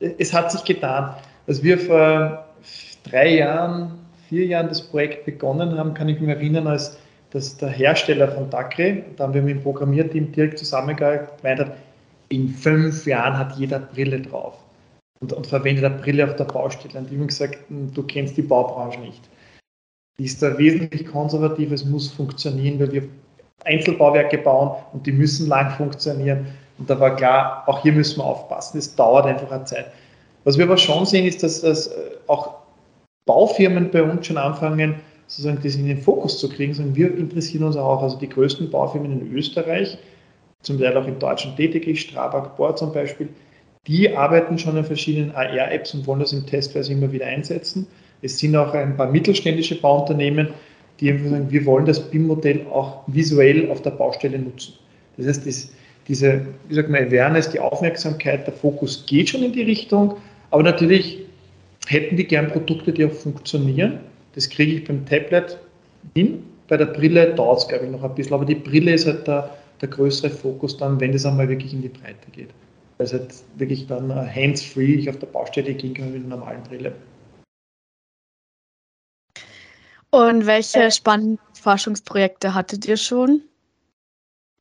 Es 0.00 0.32
hat 0.32 0.50
sich 0.50 0.64
getan. 0.64 1.16
Als 1.46 1.62
wir 1.62 1.78
vor 1.78 2.46
drei 3.04 3.36
Jahren, 3.36 3.98
vier 4.30 4.46
Jahren 4.46 4.68
das 4.68 4.80
Projekt 4.80 5.26
begonnen 5.26 5.76
haben, 5.76 5.92
kann 5.92 6.08
ich 6.08 6.18
mich 6.18 6.30
erinnern, 6.30 6.66
als 6.66 6.96
dass 7.28 7.58
der 7.58 7.68
Hersteller 7.68 8.28
von 8.28 8.48
Dacre, 8.48 9.02
da 9.18 9.24
haben 9.24 9.34
wir 9.34 9.42
mit 9.42 9.56
dem 9.56 9.62
Programmierteam 9.62 10.32
direkt 10.32 10.58
zusammengearbeitet, 10.58 11.36
gemeint 11.42 11.60
hat, 11.60 11.72
in 12.32 12.48
fünf 12.48 13.06
Jahren 13.06 13.36
hat 13.36 13.58
jeder 13.58 13.78
Brille 13.78 14.20
drauf 14.20 14.54
und, 15.20 15.34
und 15.34 15.46
verwendet 15.46 15.84
eine 15.84 15.96
Brille 15.96 16.24
auf 16.24 16.34
der 16.36 16.44
Baustelle. 16.44 16.98
Und 16.98 17.12
ich 17.12 17.16
habe 17.16 17.26
gesagt, 17.26 17.58
hm, 17.68 17.92
du 17.92 18.02
kennst 18.04 18.36
die 18.38 18.42
Baubranche 18.42 19.00
nicht. 19.00 19.20
Die 20.18 20.24
ist 20.24 20.42
da 20.42 20.56
wesentlich 20.56 21.06
konservativ, 21.06 21.72
es 21.72 21.84
muss 21.84 22.10
funktionieren, 22.10 22.80
weil 22.80 22.92
wir 22.92 23.08
Einzelbauwerke 23.64 24.38
bauen 24.38 24.76
und 24.92 25.06
die 25.06 25.12
müssen 25.12 25.46
lang 25.46 25.70
funktionieren. 25.72 26.46
Und 26.78 26.88
da 26.88 26.98
war 26.98 27.16
klar, 27.16 27.64
auch 27.66 27.82
hier 27.82 27.92
müssen 27.92 28.18
wir 28.18 28.24
aufpassen, 28.24 28.78
es 28.78 28.94
dauert 28.94 29.26
einfach 29.26 29.50
eine 29.50 29.64
Zeit. 29.64 29.92
Was 30.44 30.56
wir 30.56 30.64
aber 30.64 30.78
schon 30.78 31.04
sehen, 31.04 31.26
ist, 31.26 31.42
dass, 31.42 31.60
dass 31.60 31.88
äh, 31.88 31.92
auch 32.26 32.54
Baufirmen 33.26 33.90
bei 33.90 34.02
uns 34.02 34.26
schon 34.26 34.38
anfangen, 34.38 34.96
sozusagen 35.26 35.60
das 35.62 35.76
in 35.76 35.86
den 35.86 35.98
Fokus 36.00 36.38
zu 36.38 36.48
kriegen, 36.48 36.74
sondern 36.74 36.96
wir 36.96 37.14
interessieren 37.16 37.64
uns 37.64 37.76
auch, 37.76 38.02
also 38.02 38.18
die 38.18 38.28
größten 38.28 38.70
Baufirmen 38.70 39.20
in 39.20 39.32
Österreich, 39.32 39.98
zum 40.62 40.78
Teil 40.78 40.96
auch 40.96 41.06
in 41.06 41.18
Deutschland 41.18 41.56
tätig 41.56 41.86
ist, 41.86 42.00
Strabag 42.00 42.56
Bohr 42.56 42.74
zum 42.76 42.92
Beispiel, 42.92 43.28
die 43.86 44.14
arbeiten 44.14 44.58
schon 44.58 44.76
an 44.76 44.84
verschiedenen 44.84 45.32
AR-Apps 45.32 45.94
und 45.94 46.06
wollen 46.06 46.20
das 46.20 46.32
in 46.32 46.46
Testweise 46.46 46.92
immer 46.92 47.10
wieder 47.10 47.26
einsetzen. 47.26 47.86
Es 48.22 48.38
sind 48.38 48.54
auch 48.54 48.72
ein 48.74 48.96
paar 48.96 49.10
mittelständische 49.10 49.80
Bauunternehmen, 49.80 50.48
die 51.00 51.10
einfach 51.10 51.30
sagen, 51.30 51.50
wir 51.50 51.66
wollen 51.66 51.84
das 51.84 51.98
BIM-Modell 52.10 52.64
auch 52.70 53.02
visuell 53.08 53.68
auf 53.70 53.82
der 53.82 53.90
Baustelle 53.90 54.38
nutzen. 54.38 54.74
Das 55.16 55.26
heißt, 55.26 55.46
das, 55.46 55.72
diese, 56.06 56.46
wie 56.68 56.74
sagt 56.74 56.88
man, 56.88 57.04
Awareness, 57.04 57.50
die 57.50 57.58
Aufmerksamkeit, 57.58 58.46
der 58.46 58.54
Fokus 58.54 59.04
geht 59.06 59.30
schon 59.30 59.42
in 59.42 59.52
die 59.52 59.62
Richtung, 59.62 60.16
aber 60.50 60.62
natürlich 60.62 61.18
hätten 61.88 62.16
die 62.16 62.24
gern 62.26 62.48
Produkte, 62.48 62.92
die 62.92 63.04
auch 63.04 63.12
funktionieren. 63.12 63.98
Das 64.34 64.48
kriege 64.48 64.74
ich 64.74 64.84
beim 64.84 65.04
Tablet 65.06 65.58
hin. 66.14 66.44
Bei 66.68 66.76
der 66.76 66.86
Brille 66.86 67.34
dauert 67.34 67.60
es, 67.60 67.68
glaube 67.68 67.86
ich, 67.86 67.90
noch 67.90 68.04
ein 68.04 68.14
bisschen, 68.14 68.34
aber 68.34 68.44
die 68.44 68.54
Brille 68.54 68.92
ist 68.92 69.06
halt 69.06 69.26
der, 69.26 69.50
der 69.82 69.90
größere 69.90 70.30
Fokus 70.30 70.76
dann, 70.76 71.00
wenn 71.00 71.12
das 71.12 71.26
einmal 71.26 71.48
wirklich 71.48 71.74
in 71.74 71.82
die 71.82 71.88
Breite 71.88 72.30
geht. 72.30 72.50
Weil 72.96 73.06
es 73.06 73.12
halt 73.12 73.34
wirklich 73.56 73.86
dann 73.86 74.10
äh, 74.10 74.14
hands-free 74.14 74.94
ich 74.94 75.10
auf 75.10 75.18
der 75.18 75.26
Baustelle 75.26 75.74
gehen 75.74 75.94
kann 75.94 76.12
mit 76.12 76.24
einer 76.24 76.36
normalen 76.36 76.62
Brille. 76.62 76.94
Und 80.10 80.46
welche 80.46 80.90
spannenden 80.90 81.38
Forschungsprojekte 81.54 82.54
hattet 82.54 82.86
ihr 82.86 82.96
schon? 82.96 83.42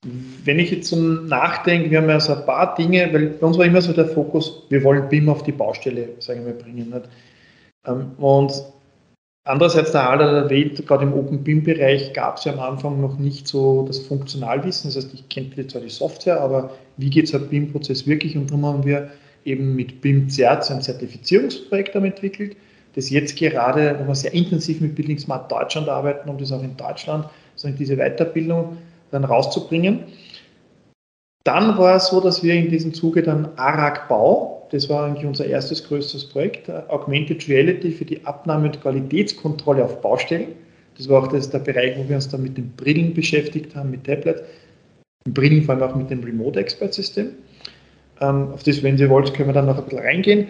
Wenn 0.04 0.58
ich 0.58 0.72
jetzt 0.72 0.90
so 0.90 0.96
nachdenke, 0.96 1.92
wir 1.92 2.00
haben 2.02 2.10
ja 2.10 2.20
so 2.20 2.34
ein 2.34 2.46
paar 2.46 2.74
Dinge, 2.74 3.14
weil 3.14 3.28
bei 3.28 3.46
uns 3.46 3.58
war 3.58 3.66
immer 3.66 3.82
so 3.82 3.94
der 3.94 4.08
Fokus, 4.08 4.64
wir 4.70 4.84
wollen 4.84 5.08
BIM 5.10 5.30
auf 5.30 5.44
die 5.44 5.52
Baustelle, 5.52 6.10
sagen 6.20 6.46
wir, 6.46 6.54
bringen. 6.54 6.92
Ähm, 7.86 8.12
und 8.18 8.52
Andererseits, 9.44 9.92
der 9.92 10.08
Haller 10.08 10.44
erwähnt, 10.44 10.86
gerade 10.86 11.04
im 11.04 11.14
Open 11.14 11.44
BIM-Bereich 11.44 12.14
gab 12.14 12.38
es 12.38 12.44
ja 12.44 12.54
am 12.54 12.60
Anfang 12.60 13.02
noch 13.02 13.18
nicht 13.18 13.48
so 13.48 13.84
das 13.88 13.98
Funktionalwissen. 14.00 14.92
Das 14.92 15.04
heißt, 15.04 15.14
ich 15.16 15.28
kenne 15.30 15.68
zwar 15.68 15.82
die 15.82 15.90
Software, 15.90 16.40
aber 16.40 16.72
wie 16.98 17.10
geht 17.10 17.28
so 17.28 17.38
ein 17.38 17.48
BIM-Prozess 17.48 18.06
wirklich? 18.06 18.38
Und 18.38 18.52
darum 18.52 18.66
haben 18.68 18.86
wir 18.86 19.10
eben 19.44 19.76
mit 19.76 20.02
BIM 20.02 20.30
CERT 20.30 20.70
ein 20.70 20.82
Zertifizierungsprojekt 20.84 21.96
entwickelt, 21.96 22.56
das 22.94 23.10
jetzt 23.10 23.36
gerade, 23.36 23.98
wo 24.00 24.08
wir 24.08 24.16
sehr 24.16 24.34
intensiv 24.34 24.80
mit 24.80 24.96
Building 24.96 25.18
Smart 25.18 25.52
Deutschland 25.52 25.90
arbeiten, 25.90 26.30
um 26.30 26.38
das 26.38 26.52
auch 26.52 26.62
in 26.62 26.78
Deutschland, 26.78 27.26
sozusagen 27.56 27.78
diese 27.78 27.98
Weiterbildung 27.98 28.78
dann 29.10 29.24
rauszubringen. 29.24 30.04
Dann 31.44 31.78
war 31.80 31.96
es 31.96 32.08
so, 32.08 32.22
dass 32.22 32.44
wir 32.44 32.54
in 32.54 32.70
diesem 32.70 32.94
Zuge 32.94 33.24
dann 33.24 33.50
ARAG 33.56 34.08
Bau, 34.08 34.61
das 34.72 34.90
war 34.90 35.06
eigentlich 35.06 35.26
unser 35.26 35.46
erstes 35.46 35.86
größtes 35.88 36.30
Projekt, 36.30 36.70
äh, 36.70 36.82
Augmented 36.88 37.48
Reality 37.48 37.92
für 37.92 38.06
die 38.06 38.26
Abnahme 38.26 38.68
und 38.68 38.82
Qualitätskontrolle 38.82 39.84
auf 39.84 40.02
Baustellen. 40.02 40.48
Das 40.98 41.10
war 41.10 41.24
auch 41.24 41.28
das, 41.28 41.50
der 41.50 41.60
Bereich, 41.60 41.98
wo 41.98 42.08
wir 42.08 42.16
uns 42.16 42.30
dann 42.30 42.44
mit 42.44 42.58
den 42.58 42.72
Brillen 42.72 43.14
beschäftigt 43.14 43.76
haben, 43.76 43.92
mit 43.92 44.06
Tablet. 44.06 44.44
Mit 45.26 45.36
Brillen 45.36 45.64
vor 45.64 45.76
allem 45.76 45.84
auch 45.84 45.96
mit 45.96 46.10
dem 46.10 46.24
Remote 46.24 46.60
Expert 46.60 46.94
System. 46.94 47.32
Ähm, 48.22 48.50
auf 48.54 48.64
das, 48.64 48.82
wenn 48.82 48.98
Sie 48.98 49.10
wollt, 49.10 49.34
können 49.34 49.50
wir 49.50 49.54
dann 49.54 49.66
noch 49.66 49.78
ein 49.78 49.84
bisschen 49.84 50.00
reingehen. 50.00 50.48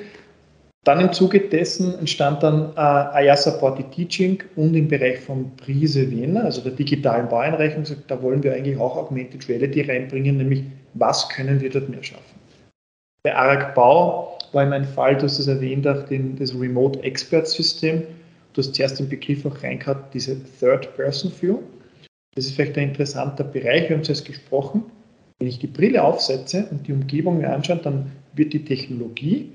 Dann 0.83 0.99
im 0.99 1.13
Zuge 1.13 1.39
dessen 1.39 1.97
entstand 1.99 2.41
dann 2.41 2.73
äh, 2.75 3.25
IR 3.25 3.37
Supported 3.37 3.91
Teaching 3.91 4.41
und 4.55 4.73
im 4.75 4.87
Bereich 4.87 5.19
von 5.19 5.55
Prise 5.57 6.09
Wiener, 6.09 6.45
also 6.45 6.61
der 6.61 6.71
digitalen 6.71 7.29
Baueinreichung, 7.29 7.83
da 8.07 8.21
wollen 8.21 8.41
wir 8.41 8.53
eigentlich 8.53 8.77
auch 8.77 8.97
Augmented 8.97 9.47
Reality 9.47 9.81
reinbringen, 9.81 10.37
nämlich 10.37 10.63
was 10.95 11.29
können 11.29 11.61
wir 11.61 11.69
dort 11.69 11.89
mehr 11.89 12.03
schaffen. 12.03 12.40
Bei 13.23 13.35
ARAG 13.35 13.75
Bau 13.75 14.39
war 14.51 14.63
in 14.63 14.69
meinem 14.69 14.87
Fall, 14.87 15.15
du 15.15 15.23
hast 15.23 15.37
es 15.37 15.47
erwähnt, 15.47 15.87
auch 15.87 16.03
den, 16.03 16.35
das 16.37 16.59
Remote 16.59 17.03
Expert 17.03 17.47
System. 17.47 18.01
Du 18.53 18.61
hast 18.61 18.73
zuerst 18.73 18.99
den 18.99 19.09
Begriff 19.09 19.45
auch 19.45 19.61
reingehabt, 19.61 20.13
diese 20.13 20.37
Third-Person-Führung. 20.59 21.61
Das 22.33 22.45
ist 22.45 22.55
vielleicht 22.55 22.77
ein 22.77 22.89
interessanter 22.89 23.43
Bereich. 23.43 23.89
Wir 23.89 23.97
haben 23.97 24.03
zuerst 24.03 24.25
gesprochen. 24.25 24.83
Wenn 25.39 25.47
ich 25.47 25.59
die 25.59 25.67
Brille 25.67 26.03
aufsetze 26.03 26.67
und 26.71 26.87
die 26.87 26.93
Umgebung 26.93 27.37
mir 27.37 27.53
anschaue, 27.53 27.77
dann 27.77 28.11
wird 28.33 28.53
die 28.53 28.65
Technologie, 28.65 29.51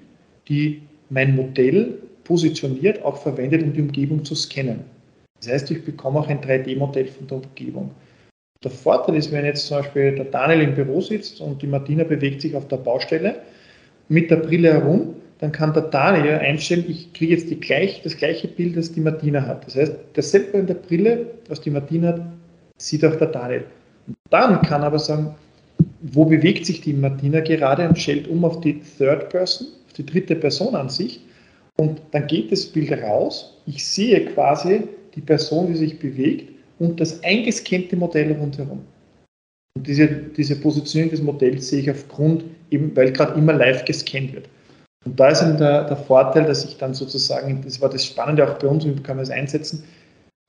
die 0.49 0.83
mein 1.11 1.35
Modell 1.35 1.99
positioniert, 2.23 3.05
auch 3.05 3.17
verwendet, 3.17 3.63
um 3.63 3.73
die 3.73 3.83
Umgebung 3.83 4.25
zu 4.25 4.37
scannen. 4.37 4.85
Das 5.41 5.53
heißt, 5.53 5.71
ich 5.73 5.85
bekomme 5.85 6.21
auch 6.21 6.29
ein 6.29 6.41
3D-Modell 6.41 7.09
von 7.09 7.27
der 7.27 7.39
Umgebung. 7.39 7.91
Der 8.63 8.71
Vorteil 8.71 9.17
ist, 9.17 9.33
wenn 9.33 9.45
jetzt 9.45 9.67
zum 9.67 9.79
Beispiel 9.79 10.15
der 10.15 10.25
Daniel 10.27 10.63
im 10.63 10.75
Büro 10.75 11.01
sitzt 11.01 11.41
und 11.41 11.61
die 11.63 11.67
Martina 11.67 12.05
bewegt 12.05 12.41
sich 12.41 12.55
auf 12.55 12.69
der 12.69 12.79
Baustelle, 12.79 13.43
mit 14.09 14.31
der 14.31 14.37
Brille 14.37 14.73
herum, 14.73 15.15
dann 15.39 15.53
kann 15.53 15.75
der 15.75 15.83
Daniel 15.83 16.35
einstellen, 16.35 16.85
ich 16.89 17.13
kriege 17.13 17.35
jetzt 17.35 17.51
die 17.51 17.61
gleich, 17.61 18.01
das 18.03 18.17
gleiche 18.17 18.49
Bild, 18.49 18.77
das 18.77 18.93
die 18.93 19.01
Martina 19.01 19.43
hat. 19.47 19.67
Das 19.67 19.77
heißt, 19.77 19.93
dasselbe 20.15 20.59
in 20.59 20.67
der 20.67 20.75
Brille, 20.75 21.27
was 21.49 21.61
die 21.61 21.71
Martina 21.71 22.09
hat, 22.09 22.23
sieht 22.79 23.05
auch 23.05 23.17
der 23.17 23.29
Daniel. 23.29 23.65
Und 24.07 24.17
dann 24.31 24.63
kann 24.63 24.83
er 24.83 24.89
aber 24.89 24.99
sagen, 24.99 25.35
wo 26.01 26.25
bewegt 26.25 26.65
sich 26.65 26.81
die 26.81 26.93
Martina 26.93 27.41
gerade 27.41 27.89
und 27.89 27.99
stellt 27.99 28.29
um 28.29 28.45
auf 28.45 28.61
die 28.61 28.81
Third 28.81 29.29
Person, 29.29 29.69
auf 29.87 29.93
die 29.93 30.07
dritte 30.07 30.37
Personenansicht. 30.37 31.21
Und 31.79 32.01
dann 32.13 32.27
geht 32.27 32.51
das 32.53 32.65
Bild 32.65 32.93
raus. 32.93 33.59
Ich 33.67 33.85
sehe 33.85 34.25
quasi 34.27 34.83
die 35.15 35.21
Person, 35.21 35.67
die 35.67 35.77
sich 35.77 35.99
bewegt 35.99 36.51
und 36.79 37.01
das 37.01 37.23
eingescannte 37.23 37.97
Modell 37.97 38.33
rundherum. 38.33 38.81
Und 39.77 39.87
diese, 39.87 40.07
diese 40.09 40.57
Positionierung 40.57 41.11
des 41.11 41.23
Modells 41.23 41.69
sehe 41.69 41.81
ich 41.81 41.91
aufgrund, 41.91 42.45
eben 42.71 42.97
weil 42.97 43.13
gerade 43.13 43.35
immer 43.39 43.53
live 43.53 43.85
gescannt 43.85 44.33
wird. 44.33 44.49
Und 45.05 45.19
da 45.19 45.29
ist 45.29 45.43
eben 45.43 45.57
der, 45.57 45.85
der, 45.85 45.97
Vorteil, 45.97 46.45
dass 46.45 46.65
ich 46.65 46.79
dann 46.79 46.95
sozusagen, 46.95 47.63
das 47.63 47.81
war 47.81 47.89
das 47.89 48.05
Spannende 48.05 48.49
auch 48.49 48.59
bei 48.59 48.67
uns, 48.67 48.85
wie 48.85 48.95
kann 49.03 49.17
man 49.17 49.23
es 49.23 49.31
einsetzen, 49.31 49.85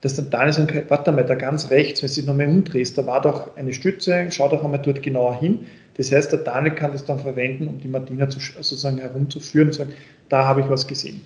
dass 0.00 0.16
dann 0.16 0.30
Daniel 0.30 0.52
sagt, 0.52 0.90
warte 0.90 1.12
mal, 1.12 1.24
da 1.24 1.34
ganz 1.34 1.70
rechts, 1.70 2.02
wenn 2.02 2.08
du 2.08 2.14
dich 2.14 2.26
nochmal 2.26 2.48
umdrehst, 2.48 2.98
da 2.98 3.06
war 3.06 3.20
doch 3.20 3.56
eine 3.56 3.72
Stütze, 3.72 4.26
schau 4.30 4.48
doch 4.48 4.64
einmal 4.64 4.80
dort 4.80 5.02
genauer 5.02 5.38
hin. 5.40 5.66
Das 5.96 6.12
heißt, 6.12 6.32
der 6.32 6.40
Daniel 6.40 6.74
kann 6.74 6.92
das 6.92 7.04
dann 7.04 7.18
verwenden, 7.18 7.68
um 7.68 7.78
die 7.78 7.88
Martina 7.88 8.28
zu, 8.28 8.38
sozusagen 8.40 8.98
herumzuführen 8.98 9.68
und 9.68 9.74
sagen, 9.74 9.92
da 10.28 10.44
habe 10.44 10.60
ich 10.60 10.68
was 10.68 10.86
gesehen. 10.86 11.20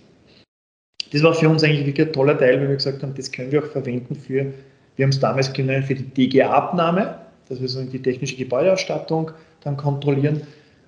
Das 1.13 1.23
war 1.23 1.35
für 1.35 1.49
uns 1.49 1.63
eigentlich 1.63 1.87
wirklich 1.87 2.07
ein 2.07 2.13
toller 2.13 2.39
Teil, 2.39 2.61
weil 2.61 2.69
wir 2.69 2.77
gesagt 2.77 3.03
haben, 3.03 3.15
das 3.15 3.31
können 3.31 3.53
wir 3.53 3.63
auch 3.63 3.69
verwenden 3.69 4.15
für, 4.15 4.53
wir 4.97 5.05
haben 5.05 5.11
es 5.11 5.21
damals 5.21 5.53
genannt, 5.53 5.87
für 5.87 5.95
die 5.95 6.29
DGA-Abnahme 6.29 7.23
dass 7.53 7.61
wir 7.61 7.69
so 7.69 7.83
die 7.83 8.01
technische 8.01 8.37
Gebäudeausstattung 8.37 9.31
dann 9.63 9.77
kontrollieren. 9.77 10.43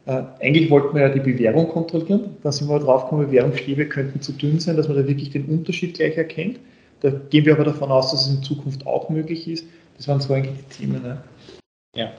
Äh, 0.07 0.23
eigentlich 0.41 0.71
wollten 0.71 0.95
wir 0.95 1.03
ja 1.03 1.09
die 1.09 1.21
Bewährung 1.21 1.69
kontrollieren. 1.69 2.37
Da 2.43 2.53
sind 2.53 2.69
wir 2.69 2.79
drauf 2.79 3.05
gekommen, 3.05 3.27
Bewährungsstäbe 3.27 3.89
könnten 3.89 4.21
zu 4.21 4.33
dünn 4.33 4.61
sein, 4.61 4.77
dass 4.77 4.89
man 4.89 4.97
da 4.99 5.07
wirklich 5.07 5.31
den 5.31 5.47
Unterschied 5.47 5.95
gleich 5.95 6.17
erkennt. 6.17 6.61
Da 7.01 7.11
gehen 7.11 7.47
wir 7.47 7.55
aber 7.55 7.65
davon 7.65 7.91
aus, 7.91 8.11
dass 8.11 8.27
es 8.27 8.35
in 8.35 8.43
Zukunft 8.43 8.87
auch 8.87 9.09
möglich 9.09 9.49
ist. 9.49 9.67
Das 9.97 10.09
waren 10.09 10.21
so 10.21 10.35
eigentlich 10.35 10.57
die 10.57 10.77
Themen. 10.77 11.03
Ne? 11.03 11.23
Ja. 11.95 12.13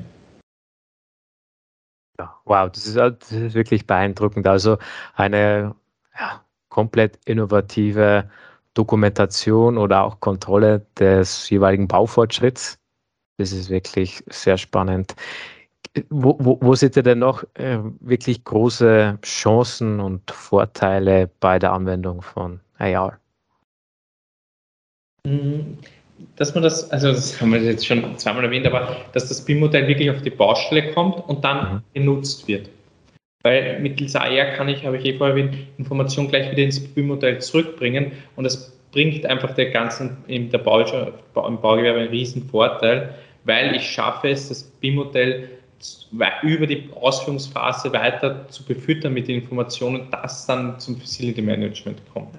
ja. 2.19 2.35
Wow, 2.45 2.71
das 2.71 2.87
ist, 2.87 2.95
das 2.95 3.31
ist, 3.31 3.53
wirklich 3.53 3.85
beeindruckend. 3.85 4.47
Also 4.47 4.77
eine 5.13 5.75
ja, 6.17 6.43
komplett 6.69 7.19
innovative 7.25 8.29
Dokumentation 8.73 9.77
oder 9.77 10.03
auch 10.03 10.19
Kontrolle 10.19 10.85
des 10.99 11.49
jeweiligen 11.49 11.87
Baufortschritts 11.87 12.77
Das 13.37 13.51
ist 13.51 13.69
wirklich 13.69 14.23
sehr 14.27 14.57
spannend. 14.57 15.15
Wo, 16.09 16.35
wo, 16.39 16.57
wo 16.61 16.75
seht 16.75 16.97
ihr 16.97 17.03
denn 17.03 17.19
noch 17.19 17.43
äh, 17.53 17.77
wirklich 18.01 18.43
große 18.43 19.17
Chancen 19.23 19.99
und 19.99 20.29
Vorteile 20.29 21.29
bei 21.39 21.57
der 21.57 21.71
Anwendung 21.71 22.21
von 22.21 22.59
AR? 22.77 23.17
Mhm. 25.25 25.77
Dass 26.37 26.53
man 26.53 26.63
das, 26.63 26.89
also 26.91 27.11
das 27.11 27.39
haben 27.39 27.51
wir 27.53 27.61
jetzt 27.61 27.85
schon 27.85 28.17
zweimal 28.17 28.45
erwähnt, 28.45 28.65
aber 28.67 28.97
dass 29.13 29.27
das 29.27 29.43
BIM-Modell 29.43 29.87
wirklich 29.87 30.09
auf 30.09 30.21
die 30.21 30.29
Baustelle 30.29 30.91
kommt 30.93 31.27
und 31.29 31.43
dann 31.43 31.75
mhm. 31.75 31.81
genutzt 31.93 32.47
wird. 32.47 32.69
Weil 33.43 33.79
mittels 33.79 34.15
AR 34.15 34.53
kann 34.53 34.67
ich, 34.67 34.85
habe 34.85 34.97
ich 34.97 35.05
eh 35.05 35.17
vorher 35.17 35.35
erwähnt, 35.35 35.55
Informationen 35.77 36.29
gleich 36.29 36.51
wieder 36.51 36.63
ins 36.63 36.79
BIM-Modell 36.79 37.39
zurückbringen 37.39 38.11
und 38.35 38.43
das 38.43 38.75
bringt 38.91 39.25
einfach 39.25 39.53
der 39.55 39.71
ganzen, 39.71 40.17
in 40.27 40.49
der 40.49 40.57
Bau, 40.57 40.79
im 40.79 41.61
Baugewerbe 41.61 41.99
einen 41.99 42.09
riesen 42.09 42.47
Vorteil, 42.49 43.13
weil 43.43 43.75
ich 43.75 43.87
schaffe 43.87 44.29
es, 44.29 44.49
das 44.49 44.63
BIM-Modell 44.63 45.49
über 46.43 46.67
die 46.67 46.89
Ausführungsphase 46.95 47.91
weiter 47.93 48.47
zu 48.49 48.63
befüttern 48.63 49.13
mit 49.13 49.27
den 49.27 49.41
Informationen, 49.41 50.07
dass 50.11 50.45
dann 50.45 50.79
zum 50.79 50.97
Facility 50.97 51.41
Management 51.41 52.01
kommt. 52.13 52.35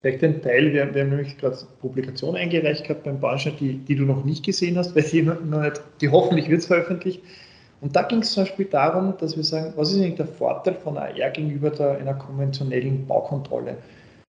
Vielleicht 0.00 0.22
ein 0.22 0.40
Teil, 0.42 0.72
wir, 0.72 0.82
haben 0.82 0.92
nämlich 0.92 1.36
gerade 1.38 1.58
Publikation 1.80 2.36
eingereicht 2.36 2.84
gehabt 2.84 3.02
beim 3.02 3.18
Baustein, 3.18 3.54
die, 3.58 3.78
die 3.78 3.96
du 3.96 4.04
noch 4.04 4.24
nicht 4.24 4.44
gesehen 4.44 4.78
hast, 4.78 4.94
weil 4.94 5.02
die, 5.02 5.22
noch 5.22 5.40
nicht, 5.40 5.80
die 6.00 6.08
hoffentlich 6.08 6.48
wird 6.48 6.60
es 6.60 6.66
veröffentlicht. 6.66 7.20
Und 7.80 7.96
da 7.96 8.02
ging 8.02 8.20
es 8.20 8.32
zum 8.32 8.44
Beispiel 8.44 8.66
darum, 8.66 9.14
dass 9.18 9.36
wir 9.36 9.44
sagen, 9.44 9.72
was 9.76 9.90
ist 9.90 9.98
eigentlich 9.98 10.16
der 10.16 10.26
Vorteil 10.26 10.74
von 10.74 10.96
AR 10.96 11.30
gegenüber 11.30 11.70
der, 11.70 11.98
einer 11.98 12.14
konventionellen 12.14 13.06
Baukontrolle? 13.06 13.76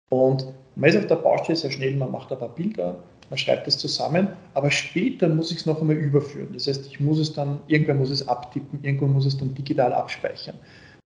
Und 0.09 0.47
man 0.77 0.91
ist 0.91 0.97
auf 0.97 1.07
der 1.07 1.17
Baustelle 1.17 1.57
sehr 1.57 1.71
schnell, 1.71 1.97
man 1.97 2.13
macht 2.13 2.31
ein 2.31 2.39
paar 2.39 2.55
Bilder, 2.55 2.97
man 3.31 3.39
schreibt 3.39 3.67
es 3.67 3.79
zusammen, 3.79 4.29
aber 4.55 4.71
später 4.71 5.29
muss 5.29 5.51
ich 5.51 5.59
es 5.59 5.67
noch 5.67 5.81
einmal 5.81 5.97
überführen. 5.97 6.49
Das 6.53 6.67
heißt, 6.67 6.87
ich 6.87 7.01
muss 7.01 7.19
es 7.19 7.33
dann, 7.33 7.61
irgendwann 7.67 7.99
muss 7.99 8.11
es 8.11 8.27
abtippen, 8.27 8.79
irgendwann 8.83 9.13
muss 9.13 9.27
es 9.27 9.37
dann 9.37 9.55
digital 9.55 9.93
abspeichern. 9.93 10.57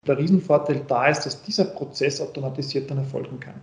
Der 0.08 0.18
Riesenvorteil 0.18 0.82
da 0.88 1.08
ist, 1.08 1.26
dass 1.26 1.42
dieser 1.44 1.66
Prozess 1.66 2.22
automatisiert 2.22 2.90
dann 2.90 3.00
erfolgen 3.00 3.40
kann. 3.40 3.56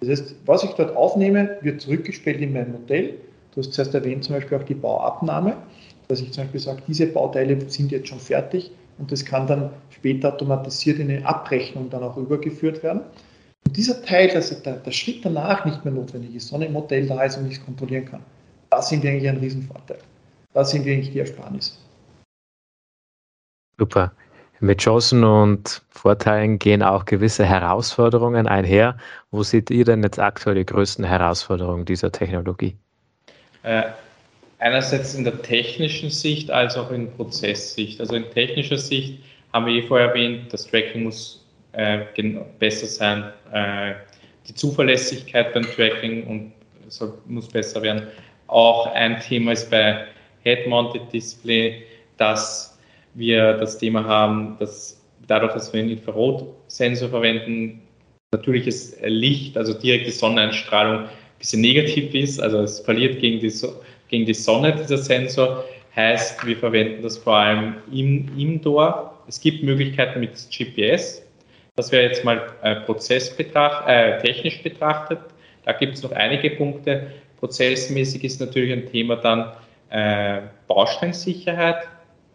Das 0.00 0.08
heißt, 0.10 0.34
was 0.46 0.62
ich 0.62 0.70
dort 0.72 0.94
aufnehme, 0.96 1.58
wird 1.62 1.80
zurückgespielt 1.80 2.40
in 2.40 2.52
mein 2.52 2.70
Modell. 2.70 3.14
Du 3.52 3.60
hast 3.60 3.72
zuerst 3.72 3.94
erwähnt, 3.94 4.22
zum 4.22 4.36
Beispiel 4.36 4.58
auch 4.58 4.62
die 4.62 4.74
Bauabnahme, 4.74 5.56
dass 6.06 6.20
ich 6.20 6.30
zum 6.32 6.44
Beispiel 6.44 6.60
sage, 6.60 6.82
diese 6.86 7.06
Bauteile 7.06 7.68
sind 7.68 7.90
jetzt 7.90 8.08
schon 8.08 8.20
fertig 8.20 8.70
und 8.98 9.10
das 9.10 9.24
kann 9.24 9.46
dann 9.46 9.70
später 9.90 10.34
automatisiert 10.34 10.98
in 10.98 11.10
eine 11.10 11.26
Abrechnung 11.26 11.90
dann 11.90 12.02
auch 12.02 12.16
übergeführt 12.16 12.82
werden. 12.82 13.00
Und 13.66 13.76
dieser 13.76 14.02
Teil, 14.02 14.28
dass 14.28 14.62
der, 14.62 14.76
der 14.76 14.90
Schritt 14.90 15.24
danach 15.24 15.64
nicht 15.64 15.84
mehr 15.84 15.94
notwendig 15.94 16.34
ist, 16.34 16.48
sondern 16.48 16.68
im 16.68 16.72
Modell 16.74 17.06
da 17.06 17.22
ist 17.22 17.36
und 17.36 17.46
ich 17.46 17.58
es 17.58 17.64
kontrollieren 17.64 18.04
kann, 18.04 18.22
das 18.70 18.88
sind 18.88 19.04
eigentlich 19.04 19.28
ein 19.28 19.38
Riesenvorteil. 19.38 19.98
Das 20.54 20.70
sind 20.70 20.86
eigentlich 20.86 21.12
die 21.12 21.20
Ersparnisse. 21.20 21.74
Super. 23.78 24.12
Mit 24.60 24.80
Chancen 24.80 25.22
und 25.22 25.82
Vorteilen 25.90 26.58
gehen 26.58 26.82
auch 26.82 27.04
gewisse 27.04 27.44
Herausforderungen 27.44 28.48
einher. 28.48 28.96
Wo 29.30 29.44
seht 29.44 29.70
ihr 29.70 29.84
denn 29.84 30.02
jetzt 30.02 30.18
aktuell 30.18 30.56
die 30.56 30.66
größten 30.66 31.04
Herausforderungen 31.04 31.84
dieser 31.84 32.10
Technologie? 32.10 32.76
Äh, 33.62 33.84
einerseits 34.58 35.14
in 35.14 35.22
der 35.22 35.40
technischen 35.42 36.10
Sicht 36.10 36.50
als 36.50 36.76
auch 36.76 36.90
in 36.90 37.10
Prozesssicht. 37.12 38.00
Also 38.00 38.16
in 38.16 38.28
technischer 38.30 38.78
Sicht 38.78 39.22
haben 39.52 39.66
wir 39.66 39.74
eh 39.74 39.86
vorher 39.86 40.08
erwähnt, 40.08 40.52
das 40.52 40.66
Tracking 40.66 41.04
muss 41.04 41.37
äh, 41.72 42.00
besser 42.58 42.86
sein, 42.86 43.32
äh, 43.52 43.94
die 44.46 44.54
Zuverlässigkeit 44.54 45.52
beim 45.52 45.64
Tracking 45.64 46.26
und 46.26 46.52
soll, 46.88 47.18
muss 47.26 47.48
besser 47.48 47.82
werden. 47.82 48.06
Auch 48.46 48.86
ein 48.94 49.20
Thema 49.20 49.52
ist 49.52 49.70
bei 49.70 50.06
Head-Mounted 50.42 51.12
Display, 51.12 51.82
dass 52.16 52.78
wir 53.14 53.54
das 53.54 53.78
Thema 53.78 54.04
haben, 54.04 54.56
dass 54.58 55.00
dadurch, 55.26 55.52
dass 55.52 55.72
wir 55.72 55.80
einen 55.80 55.90
Infrarotsensor 55.90 57.10
verwenden, 57.10 57.82
natürliches 58.32 58.96
Licht, 59.02 59.56
also 59.56 59.74
direkte 59.74 60.10
Sonneneinstrahlung, 60.10 61.04
ein 61.04 61.08
bisschen 61.38 61.60
negativ 61.60 62.14
ist. 62.14 62.40
Also 62.40 62.60
es 62.60 62.80
verliert 62.80 63.20
gegen 63.20 63.40
die, 63.40 63.52
gegen 64.08 64.26
die 64.26 64.34
Sonne, 64.34 64.74
dieser 64.74 64.98
Sensor. 64.98 65.64
Heißt, 65.94 66.46
wir 66.46 66.56
verwenden 66.56 67.02
das 67.02 67.18
vor 67.18 67.36
allem 67.36 67.74
im 67.92 68.28
Indoor. 68.38 69.18
Es 69.26 69.40
gibt 69.40 69.62
Möglichkeiten 69.62 70.20
mit 70.20 70.32
GPS. 70.50 71.22
Das 71.78 71.92
wäre 71.92 72.02
jetzt 72.02 72.24
mal 72.24 72.42
äh, 72.62 72.74
Prozessbetracht, 72.74 73.86
äh, 73.86 74.18
technisch 74.18 74.64
betrachtet. 74.64 75.20
Da 75.64 75.70
gibt 75.70 75.94
es 75.94 76.02
noch 76.02 76.10
einige 76.10 76.50
Punkte. 76.50 77.12
Prozessmäßig 77.38 78.24
ist 78.24 78.40
natürlich 78.40 78.72
ein 78.72 78.86
Thema 78.86 79.14
dann 79.14 79.52
äh, 79.90 80.40
Bausteinsicherheit. 80.66 81.86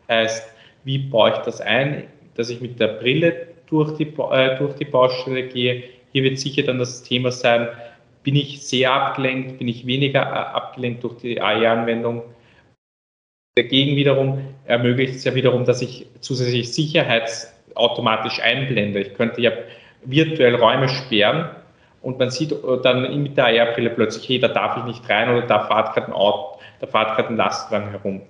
Heißt, 0.07 0.49
wie 0.85 0.97
baue 0.97 1.31
ich 1.31 1.37
das 1.39 1.59
ein, 1.59 2.05
dass 2.35 2.49
ich 2.49 2.61
mit 2.61 2.79
der 2.79 2.87
Brille 2.87 3.47
durch 3.67 3.97
die, 3.97 4.13
äh, 4.31 4.57
durch 4.57 4.75
die 4.75 4.85
Baustelle 4.85 5.43
gehe. 5.49 5.83
Hier 6.13 6.23
wird 6.23 6.39
sicher 6.39 6.63
dann 6.63 6.79
das 6.79 7.03
Thema 7.03 7.29
sein, 7.29 7.67
bin 8.23 8.37
ich 8.37 8.65
sehr 8.65 8.93
abgelenkt, 8.93 9.57
bin 9.57 9.67
ich 9.67 9.85
weniger 9.85 10.21
äh, 10.21 10.55
abgelenkt 10.55 11.03
durch 11.03 11.17
die 11.17 11.41
AI-Anwendung. 11.41 12.21
Dagegen 13.55 13.97
wiederum 13.97 14.55
ermöglicht 14.63 15.15
es 15.15 15.25
ja 15.25 15.35
wiederum, 15.35 15.65
dass 15.65 15.81
ich 15.81 16.07
zusätzlich 16.21 16.71
sicherheitsautomatisch 17.73 18.41
einblende. 18.41 18.99
Ich 18.99 19.13
könnte 19.13 19.41
ja 19.41 19.51
virtuell 20.05 20.55
Räume 20.55 20.89
sperren 20.89 21.49
und 22.01 22.19
man 22.19 22.29
sieht 22.29 22.53
dann 22.83 23.23
mit 23.23 23.37
der 23.37 23.45
AR-Brille 23.45 23.91
plötzlich, 23.91 24.27
hey, 24.27 24.39
da 24.39 24.49
darf 24.49 24.77
ich 24.77 24.83
nicht 24.83 25.09
rein 25.09 25.29
oder 25.29 25.47
da 25.47 25.65
fährt 25.67 25.93
gerade 25.93 26.07
ein 26.07 26.13
Auto, 26.13 26.59
da 26.79 26.87
fährt 26.87 27.15
gerade 27.15 27.29
ein 27.29 27.37
Lastwagen 27.37 27.89
herum. 27.91 28.21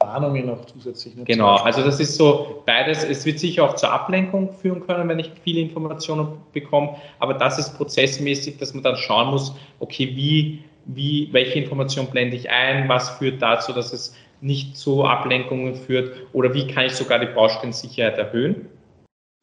Warnungen 0.00 0.46
noch 0.46 0.64
zusätzlich. 0.64 1.14
Ne? 1.14 1.24
Genau, 1.24 1.54
also 1.56 1.82
das 1.82 2.00
ist 2.00 2.16
so 2.16 2.62
beides. 2.66 3.04
Es 3.04 3.24
wird 3.24 3.38
sicher 3.38 3.64
auch 3.64 3.74
zur 3.74 3.92
Ablenkung 3.92 4.52
führen 4.52 4.84
können, 4.84 5.08
wenn 5.08 5.20
ich 5.20 5.30
viele 5.44 5.60
Informationen 5.60 6.38
bekomme, 6.52 6.96
aber 7.20 7.34
das 7.34 7.58
ist 7.58 7.76
prozessmäßig, 7.76 8.58
dass 8.58 8.74
man 8.74 8.82
dann 8.82 8.96
schauen 8.96 9.30
muss, 9.30 9.54
okay, 9.78 10.10
wie, 10.16 10.64
wie, 10.86 11.28
welche 11.30 11.60
Information 11.60 12.06
blende 12.06 12.36
ich 12.36 12.50
ein, 12.50 12.88
was 12.88 13.10
führt 13.10 13.40
dazu, 13.40 13.72
dass 13.72 13.92
es 13.92 14.16
nicht 14.40 14.76
zu 14.76 15.04
Ablenkungen 15.04 15.74
führt 15.74 16.16
oder 16.32 16.52
wie 16.54 16.66
kann 16.66 16.86
ich 16.86 16.92
sogar 16.92 17.18
die 17.18 17.26
Baustellensicherheit 17.26 18.18
erhöhen. 18.18 18.66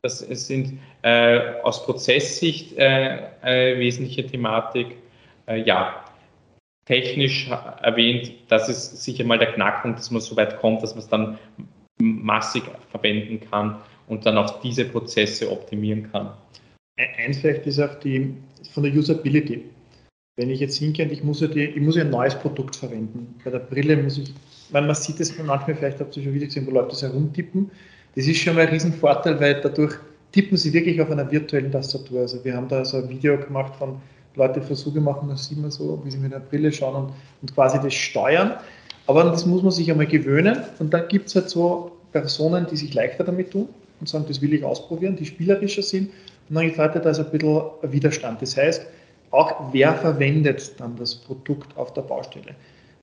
Das 0.04 0.20
sind 0.20 0.80
äh, 1.02 1.62
aus 1.64 1.84
Prozesssicht 1.84 2.78
äh, 2.78 3.30
eine 3.41 3.80
wesentliche 3.80 4.26
Thematik. 4.26 4.95
Äh, 5.48 5.64
ja, 5.64 6.06
technisch 6.86 7.50
erwähnt, 7.82 8.32
das 8.48 8.70
ist 8.70 9.04
sicher 9.04 9.24
mal 9.26 9.38
der 9.38 9.54
Knackpunkt, 9.54 10.00
dass 10.00 10.12
man 10.12 10.22
so 10.22 10.36
weit 10.38 10.58
kommt, 10.60 10.84
dass 10.84 10.91
man 10.91 11.00
es 11.00 11.10
dann 11.10 11.39
massig 12.00 12.64
verwenden 12.91 13.41
kann 13.50 13.78
und 14.08 14.26
dann 14.26 14.38
auch 14.38 14.62
diese 14.62 14.86
Prozesse 14.86 15.52
optimieren 15.52 16.10
kann. 16.12 16.32
Eins 17.18 17.39
vielleicht 17.39 17.66
ist 17.68 17.80
auch 17.80 17.95
die 18.00 18.34
von 18.72 18.84
der 18.84 18.93
Usability. 18.93 19.66
Wenn 20.38 20.50
ich 20.50 20.60
jetzt 20.60 20.78
hingehe 20.78 21.06
und 21.06 21.12
ich 21.12 21.24
muss 21.24 21.41
ja, 21.41 21.48
die, 21.48 21.64
ich 21.64 21.82
muss 21.82 21.95
ja 21.95 22.04
ein 22.04 22.12
neues 22.12 22.36
Produkt 22.36 22.76
verwenden. 22.76 23.36
Bei 23.43 23.50
der 23.50 23.60
Brille 23.60 23.98
muss 23.98 24.20
ich, 24.20 24.34
man 24.72 24.93
sieht 24.93 25.20
es 25.20 25.36
manchmal, 25.38 25.76
vielleicht 25.76 26.00
habt 26.00 26.16
ihr 26.16 26.24
schon 26.24 26.34
wieder 26.34 26.45
gesehen, 26.45 26.68
wo 26.68 26.72
Leute 26.72 26.89
das 26.89 27.02
herumtippen. 27.02 27.72
Das 28.18 28.26
ist 28.26 28.39
schon 28.39 28.55
mal 28.55 28.63
ein 28.63 28.70
Riesenvorteil, 28.70 29.39
weil 29.39 29.61
dadurch 29.61 29.93
tippen 30.32 30.57
sie 30.57 30.74
wirklich 30.74 30.99
auf 30.99 31.11
einer 31.11 31.30
virtuellen 31.30 31.72
Tastatur. 31.72 32.22
Also 32.22 32.43
wir 32.43 32.55
haben 32.55 32.68
da 32.68 32.84
so 32.84 32.97
ein 32.97 33.07
Video 33.09 33.38
gemacht 33.38 33.76
von 33.76 34.01
Leute 34.34 34.59
Versuche 34.59 34.99
machen, 34.99 35.30
das 35.30 35.47
sieht 35.47 35.59
man 35.59 35.70
so, 35.70 36.01
wie 36.03 36.09
sie 36.09 36.18
mit 36.18 36.32
der 36.32 36.39
Brille 36.39 36.72
schauen 36.72 36.95
und, 36.95 37.13
und 37.43 37.53
quasi 37.53 37.80
das 37.80 37.93
steuern. 37.93 38.55
Aber 39.05 39.24
das 39.26 39.45
muss 39.45 39.61
man 39.61 39.72
sich 39.72 39.91
einmal 39.91 40.07
gewöhnen. 40.07 40.57
Und 40.80 40.95
dann 40.95 41.07
gibt 41.09 41.28
es 41.28 41.36
halt 41.36 41.51
so 41.51 41.91
Personen, 42.11 42.65
die 42.65 42.76
sich 42.76 42.91
leichter 42.95 43.24
damit 43.24 43.51
tun 43.51 43.70
und 43.99 44.09
sagen, 44.09 44.26
das 44.28 44.41
will 44.41 44.51
ich 44.51 44.63
ausprobieren, 44.63 45.15
die 45.15 45.28
spielerischer 45.28 45.84
sind. 45.84 46.09
Und 46.49 46.55
dann 46.55 46.63
gibt 46.63 46.80
es 46.80 46.84
Leute, 46.84 46.99
da 46.99 47.11
ist 47.11 47.20
ein 47.20 47.30
bisschen 47.30 47.61
Widerstand. 47.84 48.41
Das 48.41 48.57
heißt, 48.57 48.84
auch 49.30 49.72
wer 49.74 49.93
verwendet 49.93 50.72
dann 50.80 50.95
das 50.95 51.13
Produkt 51.13 51.78
auf 51.78 51.93
der 51.93 52.01
Baustelle? 52.01 52.55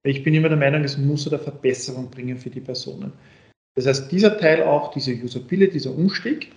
Ich 0.02 0.24
bin 0.24 0.34
immer 0.34 0.48
der 0.48 0.58
Meinung, 0.58 0.82
es 0.82 0.98
muss 0.98 1.28
eine 1.28 1.38
Verbesserung 1.38 2.10
bringen 2.10 2.36
für 2.36 2.50
die 2.50 2.60
Personen. 2.60 3.12
Das 3.74 3.86
heißt, 3.86 4.12
dieser 4.12 4.38
Teil 4.38 4.62
auch, 4.62 4.92
diese 4.92 5.12
Usability, 5.12 5.72
dieser 5.72 5.90
Umstieg, 5.90 6.52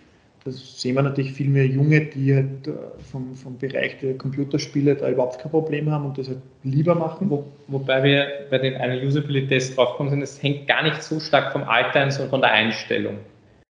das 0.46 0.82
sehen 0.82 0.96
wir 0.96 1.02
natürlich 1.02 1.34
viel 1.34 1.50
mehr 1.50 1.66
Junge, 1.66 2.06
die 2.06 2.34
halt 2.34 2.68
äh, 2.68 2.72
vom, 3.12 3.36
vom 3.36 3.58
Bereich 3.58 4.00
der 4.00 4.18
Computerspiele 4.18 4.96
da 4.96 5.10
überhaupt 5.10 5.40
kein 5.40 5.52
Problem 5.52 5.92
haben 5.92 6.06
und 6.06 6.18
das 6.18 6.30
halt 6.30 6.38
lieber 6.64 6.96
machen. 6.96 7.30
Wo, 7.30 7.46
wobei 7.68 8.04
wir 8.04 8.28
bei 8.50 8.60
den 8.60 8.76
einen 8.76 9.06
Usability-Test 9.06 9.76
draufgekommen 9.76 10.12
sind, 10.12 10.22
es 10.22 10.42
hängt 10.42 10.68
gar 10.68 10.84
nicht 10.84 11.02
so 11.04 11.20
stark 11.20 11.52
vom 11.52 11.64
Alter 11.64 12.02
an, 12.02 12.12
sondern 12.12 12.30
von 12.30 12.42
der 12.42 12.52
Einstellung. 12.52 13.18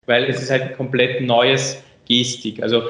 Weil 0.07 0.23
es 0.23 0.41
ist 0.41 0.49
halt 0.49 0.63
ein 0.63 0.75
komplett 0.75 1.21
neues 1.21 1.83
Gestik. 2.07 2.63
Also 2.63 2.81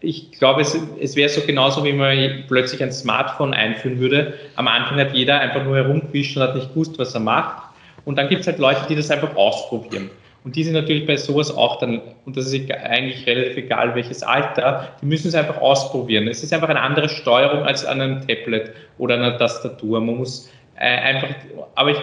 ich 0.00 0.32
glaube, 0.32 0.62
es, 0.62 0.76
es 1.00 1.14
wäre 1.14 1.28
so 1.28 1.42
genauso, 1.42 1.84
wie 1.84 1.92
man 1.92 2.44
plötzlich 2.48 2.82
ein 2.82 2.92
Smartphone 2.92 3.54
einführen 3.54 4.00
würde. 4.00 4.34
Am 4.56 4.66
Anfang 4.66 4.98
hat 4.98 5.14
jeder 5.14 5.38
einfach 5.40 5.62
nur 5.62 5.76
herumgewischt 5.76 6.36
und 6.36 6.42
hat 6.42 6.54
nicht 6.56 6.70
gewusst, 6.70 6.98
was 6.98 7.14
er 7.14 7.20
macht. 7.20 7.63
Und 8.04 8.16
dann 8.16 8.28
gibt 8.28 8.42
es 8.42 8.46
halt 8.46 8.58
Leute, 8.58 8.80
die 8.88 8.96
das 8.96 9.10
einfach 9.10 9.34
ausprobieren. 9.36 10.10
Und 10.44 10.56
die 10.56 10.62
sind 10.62 10.74
natürlich 10.74 11.06
bei 11.06 11.16
sowas 11.16 11.50
auch 11.50 11.78
dann, 11.78 12.02
und 12.26 12.36
das 12.36 12.52
ist 12.52 12.70
eigentlich 12.70 13.26
relativ 13.26 13.56
egal, 13.56 13.94
welches 13.94 14.22
Alter, 14.22 14.88
die 15.00 15.06
müssen 15.06 15.28
es 15.28 15.34
einfach 15.34 15.58
ausprobieren. 15.58 16.28
Es 16.28 16.42
ist 16.42 16.52
einfach 16.52 16.68
eine 16.68 16.82
andere 16.82 17.08
Steuerung 17.08 17.62
als 17.62 17.84
an 17.84 18.02
einem 18.02 18.26
Tablet 18.26 18.72
oder 18.98 19.14
einer 19.14 19.38
Tastatur. 19.38 20.00
Man 20.00 20.16
muss 20.16 20.50
äh, 20.76 20.84
einfach, 20.84 21.28
aber 21.76 21.92
ich, 21.92 21.98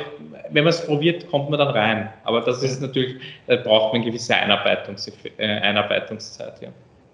wenn 0.50 0.64
man 0.64 0.72
es 0.72 0.84
probiert, 0.84 1.30
kommt 1.30 1.52
man 1.52 1.60
dann 1.60 1.68
rein. 1.68 2.10
Aber 2.24 2.42
das 2.42 2.64
ist 2.64 2.82
natürlich, 2.82 3.16
da 3.46 3.58
braucht 3.58 3.94
man 3.94 4.02
eine 4.02 4.10
gewisse 4.10 4.36
Einarbeitungs, 4.36 5.12
äh, 5.38 5.46
Einarbeitungszeit. 5.46 6.64
Ja. 6.64 6.70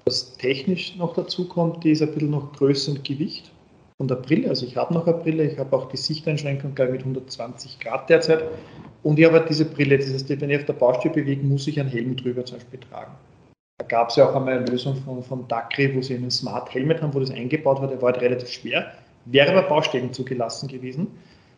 Was 0.05 0.37
technisch 0.37 0.95
noch 0.95 1.13
dazu 1.13 1.45
kommt, 1.45 1.83
ist 1.83 2.01
ein 2.01 2.13
bisschen 2.13 2.31
noch 2.31 2.53
Größe 2.53 2.91
und 2.91 3.03
Gewicht 3.03 3.51
von 3.97 4.07
der 4.07 4.15
Brille. 4.15 4.49
Also 4.49 4.65
ich 4.65 4.77
habe 4.77 4.93
noch 4.93 5.07
eine 5.07 5.17
Brille, 5.17 5.43
ich 5.43 5.57
habe 5.57 5.75
auch 5.75 5.89
die 5.89 5.97
Sichteinschränkung 5.97 6.75
gleich 6.75 6.91
mit 6.91 7.01
120 7.01 7.79
Grad 7.79 8.09
derzeit. 8.09 8.43
Und 9.03 9.19
ich 9.19 9.25
habe 9.25 9.43
diese 9.47 9.65
Brille, 9.65 9.97
das 9.97 10.13
heißt, 10.13 10.29
wenn 10.29 10.49
ich 10.49 10.57
auf 10.57 10.65
der 10.65 10.73
Baustelle 10.73 11.13
bewege, 11.13 11.43
muss 11.43 11.67
ich 11.67 11.79
einen 11.79 11.89
Helm 11.89 12.15
drüber 12.15 12.45
zum 12.45 12.57
Beispiel 12.57 12.79
tragen. 12.79 13.11
Da 13.79 13.85
gab 13.85 14.09
es 14.09 14.15
ja 14.15 14.29
auch 14.29 14.35
einmal 14.35 14.57
eine 14.57 14.65
Lösung 14.65 14.95
von, 14.95 15.23
von 15.23 15.47
Dacry, 15.47 15.95
wo 15.95 16.01
sie 16.01 16.15
einen 16.15 16.31
Smart 16.31 16.73
Helmet 16.73 17.01
haben, 17.01 17.13
wo 17.13 17.19
das 17.19 17.31
eingebaut 17.31 17.79
war, 17.79 17.87
der 17.87 18.01
war 18.01 18.11
halt 18.11 18.21
relativ 18.21 18.49
schwer, 18.49 18.91
wäre 19.25 19.51
aber 19.51 19.67
Baustellen 19.67 20.13
zugelassen 20.13 20.67
gewesen. 20.67 21.07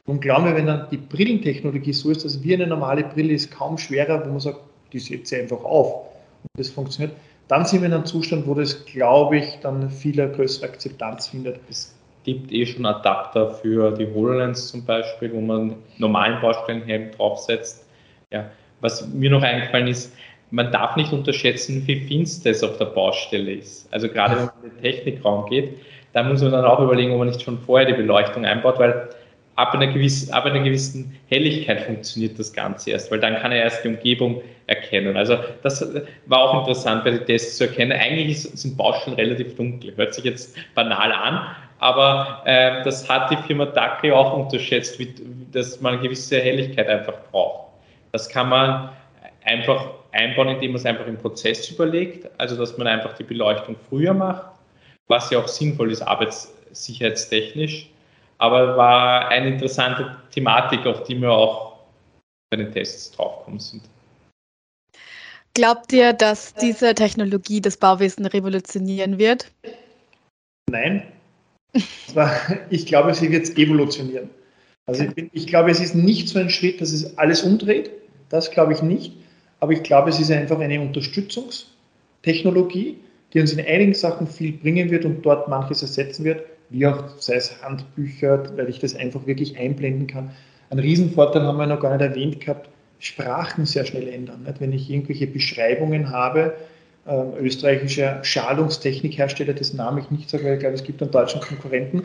Und 0.06 0.22
glauben 0.22 0.46
wir, 0.46 0.56
wenn 0.56 0.66
dann 0.66 0.88
die 0.90 0.98
Brillentechnologie 0.98 1.94
so 1.94 2.10
ist, 2.10 2.26
dass 2.26 2.44
wie 2.44 2.54
eine 2.54 2.68
normale 2.68 3.04
Brille 3.04 3.34
ist, 3.34 3.52
kaum 3.52 3.78
schwerer, 3.78 4.26
wo 4.26 4.30
man 4.30 4.40
sagt, 4.40 4.60
die 4.92 5.00
setze 5.00 5.36
ich 5.36 5.42
einfach 5.44 5.64
auf 5.64 6.08
und 6.44 6.50
das 6.58 6.70
funktioniert, 6.70 7.16
dann 7.48 7.66
sind 7.66 7.82
wir 7.82 7.88
in 7.88 7.94
einem 7.94 8.06
Zustand, 8.06 8.48
wo 8.48 8.54
das, 8.54 8.86
glaube 8.86 9.38
ich, 9.38 9.60
dann 9.62 9.90
viel 9.90 10.16
größere 10.16 10.68
Akzeptanz 10.68 11.28
findet. 11.28 11.60
Es 11.70 11.96
gibt 12.24 12.52
eh 12.52 12.66
schon 12.66 12.86
Adapter 12.86 13.50
für 13.52 13.92
die 13.92 14.08
HoloLens 14.08 14.70
zum 14.70 14.86
Beispiel, 14.86 15.32
wo 15.34 15.42
man 15.42 15.76
normalen 15.98 16.42
Baustellenhelm 16.42 17.12
draufsetzt. 17.12 17.88
Ja, 18.32 18.46
was 18.82 19.08
mir 19.08 19.30
noch 19.30 19.42
eingefallen 19.42 19.88
ist, 19.88 20.14
man 20.52 20.72
darf 20.72 20.96
nicht 20.96 21.12
unterschätzen, 21.14 21.84
wie 21.86 22.08
finster 22.08 22.52
es 22.52 22.64
auf 22.64 22.78
der 22.78 22.86
Baustelle 22.86 23.54
ist. 23.54 23.92
Also 23.94 24.08
gerade 24.10 24.36
wenn 24.36 24.46
man 24.46 24.54
in 24.64 24.70
den 24.72 24.82
Technikraum 24.82 25.50
geht, 25.50 25.78
da 26.14 26.24
muss 26.24 26.42
man 26.42 26.52
dann 26.52 26.66
auch 26.66 26.80
überlegen, 26.80 27.12
ob 27.12 27.20
man 27.20 27.28
nicht 27.28 27.42
schon 27.42 27.60
vorher 27.60 27.88
die 27.88 27.94
Beleuchtung 27.94 28.46
einbaut, 28.46 28.80
weil 28.80 29.10
ab 29.56 29.74
einer, 29.74 29.88
gewissen, 29.88 30.32
ab 30.32 30.46
einer 30.46 30.62
gewissen 30.62 31.16
Helligkeit 31.28 31.82
funktioniert 31.82 32.40
das 32.40 32.52
Ganze 32.54 32.92
erst, 32.92 33.12
weil 33.12 33.20
dann 33.20 33.36
kann 33.36 33.52
er 33.52 33.64
erst 33.64 33.84
die 33.84 33.90
Umgebung 33.90 34.42
erkennen. 34.68 35.18
Also 35.18 35.38
das 35.62 35.86
war 36.26 36.40
auch 36.40 36.60
interessant 36.62 37.04
bei 37.04 37.12
den 37.12 37.26
Tests 37.26 37.58
zu 37.58 37.66
erkennen. 37.66 37.92
Eigentlich 37.92 38.42
sind 38.42 38.78
Baustellen 38.78 39.18
relativ 39.18 39.56
dunkel. 39.56 39.96
Hört 39.98 40.14
sich 40.14 40.24
jetzt 40.24 40.56
banal 40.74 41.12
an, 41.12 41.56
aber 41.80 42.42
äh, 42.46 42.84
das 42.84 43.10
hat 43.10 43.32
die 43.32 43.38
Firma 43.38 43.66
Dacke 43.66 44.16
auch 44.16 44.34
unterschätzt, 44.34 45.00
wie, 45.00 45.14
dass 45.52 45.80
man 45.82 45.94
eine 45.94 46.02
gewisse 46.04 46.40
Helligkeit 46.40 46.88
einfach 46.88 47.16
braucht. 47.32 47.70
Das 48.12 48.28
kann 48.30 48.50
man 48.50 48.90
einfach 49.46 49.90
einbauen, 50.12 50.50
indem 50.50 50.72
man 50.72 50.80
es 50.80 50.86
einfach 50.86 51.08
im 51.08 51.18
Prozess 51.18 51.70
überlegt, 51.70 52.30
also 52.38 52.58
dass 52.58 52.78
man 52.78 52.88
einfach 52.88 53.14
die 53.14 53.24
Beleuchtung 53.24 53.76
früher 53.90 54.14
macht, 54.14 54.48
was 55.08 55.30
ja 55.30 55.40
auch 55.40 55.48
sinnvoll 55.48 55.92
ist, 55.92 56.02
arbeitssicherheitstechnisch. 56.02 57.90
Aber 58.38 58.78
war 58.78 59.28
eine 59.30 59.50
interessante 59.50 60.16
Thematik, 60.32 60.86
auf 60.86 61.04
die 61.04 61.22
wir 61.22 61.32
auch 61.32 61.78
bei 62.50 62.58
den 62.58 62.72
Tests 62.72 63.12
draufgekommen 63.12 63.60
sind. 63.60 63.84
Glaubt 65.54 65.92
ihr, 65.92 66.14
dass 66.14 66.54
diese 66.54 66.94
Technologie 66.96 67.60
das 67.60 67.76
Bauwesen 67.78 68.26
revolutionieren 68.26 69.18
wird? 69.18 69.52
Nein. 70.70 71.19
Ich 72.70 72.86
glaube, 72.86 73.14
sie 73.14 73.30
wird 73.32 73.58
evolutionieren. 73.58 74.30
Also 74.86 75.04
ich, 75.04 75.14
bin, 75.14 75.30
ich, 75.34 75.48
glaube, 75.48 75.72
es 75.72 75.80
ist 75.80 75.96
nicht 75.96 76.28
so 76.30 76.40
ein 76.40 76.50
Schritt, 76.50 76.82
dass 76.82 76.92
es 76.92 77.18
alles 77.18 77.44
umdreht. 77.44 77.92
Das 78.30 78.50
glaube 78.50 78.74
ich 78.74 78.82
nicht. 78.82 79.14
Aber 79.60 79.74
ich 79.74 79.84
glaube, 79.84 80.10
es 80.10 80.20
ist 80.20 80.32
einfach 80.32 80.58
eine 80.60 80.82
Unterstützungstechnologie, 80.82 82.98
die 83.34 83.40
uns 83.40 83.54
in 83.54 83.64
einigen 83.66 83.94
Sachen 83.94 84.26
viel 84.26 84.54
bringen 84.54 84.90
wird 84.90 85.06
und 85.06 85.24
dort 85.24 85.48
manches 85.48 85.84
ersetzen 85.84 86.24
wird, 86.24 86.42
wie 86.70 86.88
auch 86.88 87.04
sei 87.20 87.36
es 87.36 87.62
Handbücher, 87.62 88.58
weil 88.58 88.68
ich 88.70 88.80
das 88.80 88.96
einfach 88.96 89.28
wirklich 89.28 89.60
einblenden 89.60 90.08
kann. 90.08 90.32
Ein 90.72 90.80
Riesenvorteil 90.80 91.44
haben 91.44 91.58
wir 91.58 91.68
noch 91.68 91.82
gar 91.82 91.96
nicht 91.96 92.02
erwähnt 92.02 92.40
gehabt, 92.40 92.70
Sprachen 93.00 93.66
sehr 93.66 93.86
schnell 93.86 94.08
ändern. 94.08 94.44
Nicht? 94.44 94.60
Wenn 94.60 94.74
ich 94.74 94.90
irgendwelche 94.90 95.28
Beschreibungen 95.28 96.10
habe, 96.10 96.56
äh, 97.10 97.40
österreichischer 97.40 98.24
Schalungstechnikhersteller, 98.24 99.54
dessen 99.54 99.78
Namen 99.78 100.04
ich 100.04 100.12
nicht 100.12 100.30
sage, 100.30 100.46
weil 100.46 100.54
ich 100.54 100.60
glaube, 100.60 100.76
es 100.76 100.84
gibt 100.84 101.02
einen 101.02 101.12
deutschen 101.12 101.42
Konkurrenten, 101.42 102.04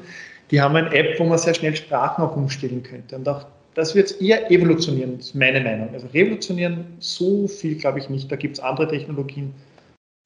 die 0.51 0.61
haben 0.61 0.77
eine 0.77 0.93
App, 0.95 1.19
wo 1.19 1.25
man 1.25 1.39
sehr 1.39 1.55
schnell 1.55 1.77
Sprachen 1.77 2.25
auch 2.25 2.37
umstellen 2.37 2.83
könnte. 2.83 3.17
Und 3.17 3.29
auch 3.29 3.47
das 3.75 3.95
wird 3.95 4.21
eher 4.21 4.51
evolutionieren, 4.51 5.19
ist 5.19 5.35
meine 5.35 5.61
Meinung. 5.61 5.91
Also 5.93 6.07
revolutionieren 6.09 6.87
so 6.99 7.49
viel 7.49 7.77
glaube 7.77 7.99
ich 7.99 8.09
nicht. 8.09 8.31
Da 8.31 8.37
gibt 8.37 8.57
es 8.57 8.63
andere 8.63 8.89
Technologien, 8.89 9.53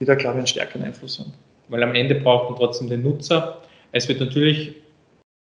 die 0.00 0.06
da, 0.06 0.14
glaube 0.14 0.36
ich, 0.36 0.38
einen 0.38 0.46
stärkeren 0.46 0.84
Einfluss 0.84 1.18
haben. 1.18 1.32
Weil 1.68 1.82
am 1.82 1.94
Ende 1.94 2.14
braucht 2.16 2.50
man 2.50 2.58
trotzdem 2.58 2.88
den 2.88 3.02
Nutzer. 3.02 3.62
Es 3.92 4.08
wird 4.08 4.20
natürlich 4.20 4.74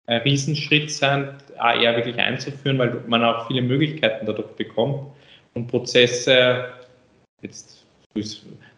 ein 0.08 0.22
Riesenschritt 0.22 0.92
sein, 0.92 1.38
AR 1.58 1.96
wirklich 1.96 2.18
einzuführen, 2.18 2.80
weil 2.80 3.02
man 3.08 3.24
auch 3.24 3.48
viele 3.48 3.62
Möglichkeiten 3.62 4.26
dadurch 4.26 4.50
bekommt 4.56 5.06
und 5.54 5.68
Prozesse 5.68 6.66
jetzt 7.42 7.81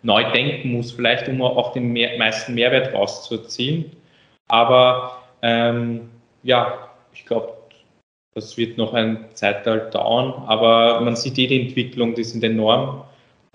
neu 0.04 0.32
denken 0.32 0.72
muss, 0.74 0.92
vielleicht 0.92 1.28
um 1.28 1.42
auch 1.42 1.74
den 1.74 1.92
mehr, 1.92 2.18
meisten 2.18 2.54
Mehrwert 2.54 2.94
rauszuziehen. 2.94 3.92
Aber 4.48 5.24
ähm, 5.42 6.10
ja, 6.44 6.90
ich 7.14 7.26
glaube, 7.26 7.54
das 8.36 8.58
wird 8.58 8.78
noch 8.78 8.94
ein 8.94 9.26
Zeitalter 9.34 9.90
dauern, 9.92 10.34
aber 10.48 11.02
man 11.02 11.16
sieht 11.16 11.38
eh 11.38 11.48
die 11.48 11.62
Entwicklung, 11.62 12.16
die 12.16 12.24
sind 12.24 12.44
enorm. 12.44 13.04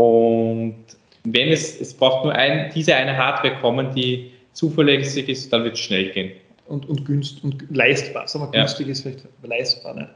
Und 0.01 0.77
wenn 1.25 1.49
es, 1.49 1.81
es 1.81 1.95
braucht 1.95 2.25
nur 2.25 2.35
ein, 2.35 2.71
diese 2.75 2.95
eine 2.95 3.17
Hardware 3.17 3.57
kommen, 3.61 3.93
die 3.95 4.31
zuverlässig 4.53 5.29
ist, 5.29 5.53
dann 5.53 5.65
wird 5.65 5.75
es 5.75 5.81
schnell 5.81 6.11
gehen. 6.11 6.33
Und, 6.67 6.89
und 6.89 7.05
günstig 7.05 7.43
und 7.43 7.65
leistbar. 7.75 8.29
Sagen 8.29 8.45
wir, 8.45 8.59
günstig 8.59 8.87
ja. 8.87 8.93
ist 8.93 9.03
vielleicht 9.03 9.27
leistbar. 9.43 9.95
Ne? 9.95 10.09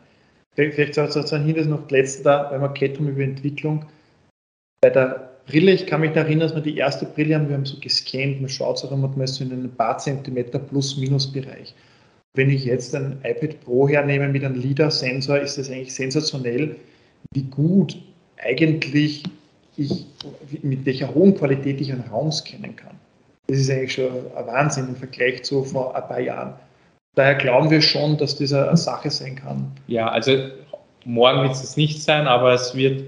Vielleicht 0.54 0.94
sozusagen 0.94 1.44
Hinweis 1.44 1.66
noch 1.66 1.90
letzter, 1.90 2.22
da, 2.22 2.50
weil 2.50 2.60
wir 2.60 2.68
geredet 2.68 2.98
haben 2.98 3.08
über 3.08 3.22
Entwicklung. 3.22 3.86
Bei 4.82 4.90
der 4.90 5.31
Brille, 5.46 5.72
ich 5.72 5.86
kann 5.86 6.00
mich 6.00 6.14
erinnern, 6.14 6.48
dass 6.48 6.54
wir 6.54 6.62
die 6.62 6.76
erste 6.76 7.04
Brille 7.04 7.34
haben, 7.34 7.48
wir 7.48 7.56
haben 7.56 7.64
so 7.64 7.78
gescannt, 7.80 8.40
man 8.40 8.48
schaut 8.48 8.78
so, 8.78 8.88
dann 8.88 9.02
hat 9.02 9.16
man 9.16 9.26
so 9.26 9.44
in 9.44 9.52
einem 9.52 9.70
paar 9.70 9.98
Zentimeter 9.98 10.58
Plus-Minus-Bereich. 10.58 11.74
Wenn 12.34 12.48
ich 12.48 12.64
jetzt 12.64 12.94
ein 12.94 13.18
iPad 13.24 13.60
Pro 13.60 13.88
hernehme 13.88 14.28
mit 14.28 14.44
einem 14.44 14.60
LIDAR-Sensor, 14.60 15.40
ist 15.40 15.58
das 15.58 15.68
eigentlich 15.70 15.94
sensationell, 15.94 16.76
wie 17.34 17.42
gut 17.42 17.96
eigentlich 18.38 19.22
ich, 19.76 20.06
mit 20.62 20.84
welcher 20.86 21.14
hohen 21.14 21.34
Qualität 21.34 21.80
ich 21.80 21.92
einen 21.92 22.04
Raum 22.10 22.30
scannen 22.30 22.76
kann. 22.76 22.96
Das 23.48 23.58
ist 23.58 23.70
eigentlich 23.70 23.92
schon 23.94 24.10
ein 24.36 24.46
Wahnsinn 24.46 24.88
im 24.88 24.96
Vergleich 24.96 25.42
zu 25.42 25.64
vor 25.64 25.94
ein 25.94 26.08
paar 26.08 26.20
Jahren. 26.20 26.54
Daher 27.14 27.34
glauben 27.34 27.70
wir 27.70 27.82
schon, 27.82 28.16
dass 28.16 28.36
das 28.38 28.52
eine 28.52 28.76
Sache 28.76 29.10
sein 29.10 29.36
kann. 29.36 29.70
Ja, 29.86 30.08
also 30.08 30.48
morgen 31.04 31.42
wird 31.42 31.52
es 31.52 31.76
nicht 31.76 32.02
sein, 32.02 32.26
aber 32.26 32.54
es 32.54 32.74
wird, 32.74 33.04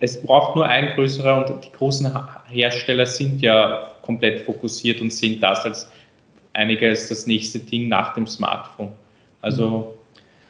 es 0.00 0.20
braucht 0.20 0.56
nur 0.56 0.66
ein 0.66 0.94
größerer 0.94 1.46
und 1.46 1.64
die 1.64 1.72
großen 1.72 2.10
Hersteller 2.46 3.06
sind 3.06 3.40
ja 3.40 3.92
komplett 4.02 4.40
fokussiert 4.40 5.00
und 5.00 5.12
sehen 5.12 5.40
das 5.40 5.64
als 5.64 5.88
einige 6.52 6.88
als 6.88 7.08
das 7.08 7.26
nächste 7.26 7.58
Ding 7.58 7.88
nach 7.88 8.14
dem 8.14 8.26
Smartphone. 8.26 8.92
Also. 9.40 9.94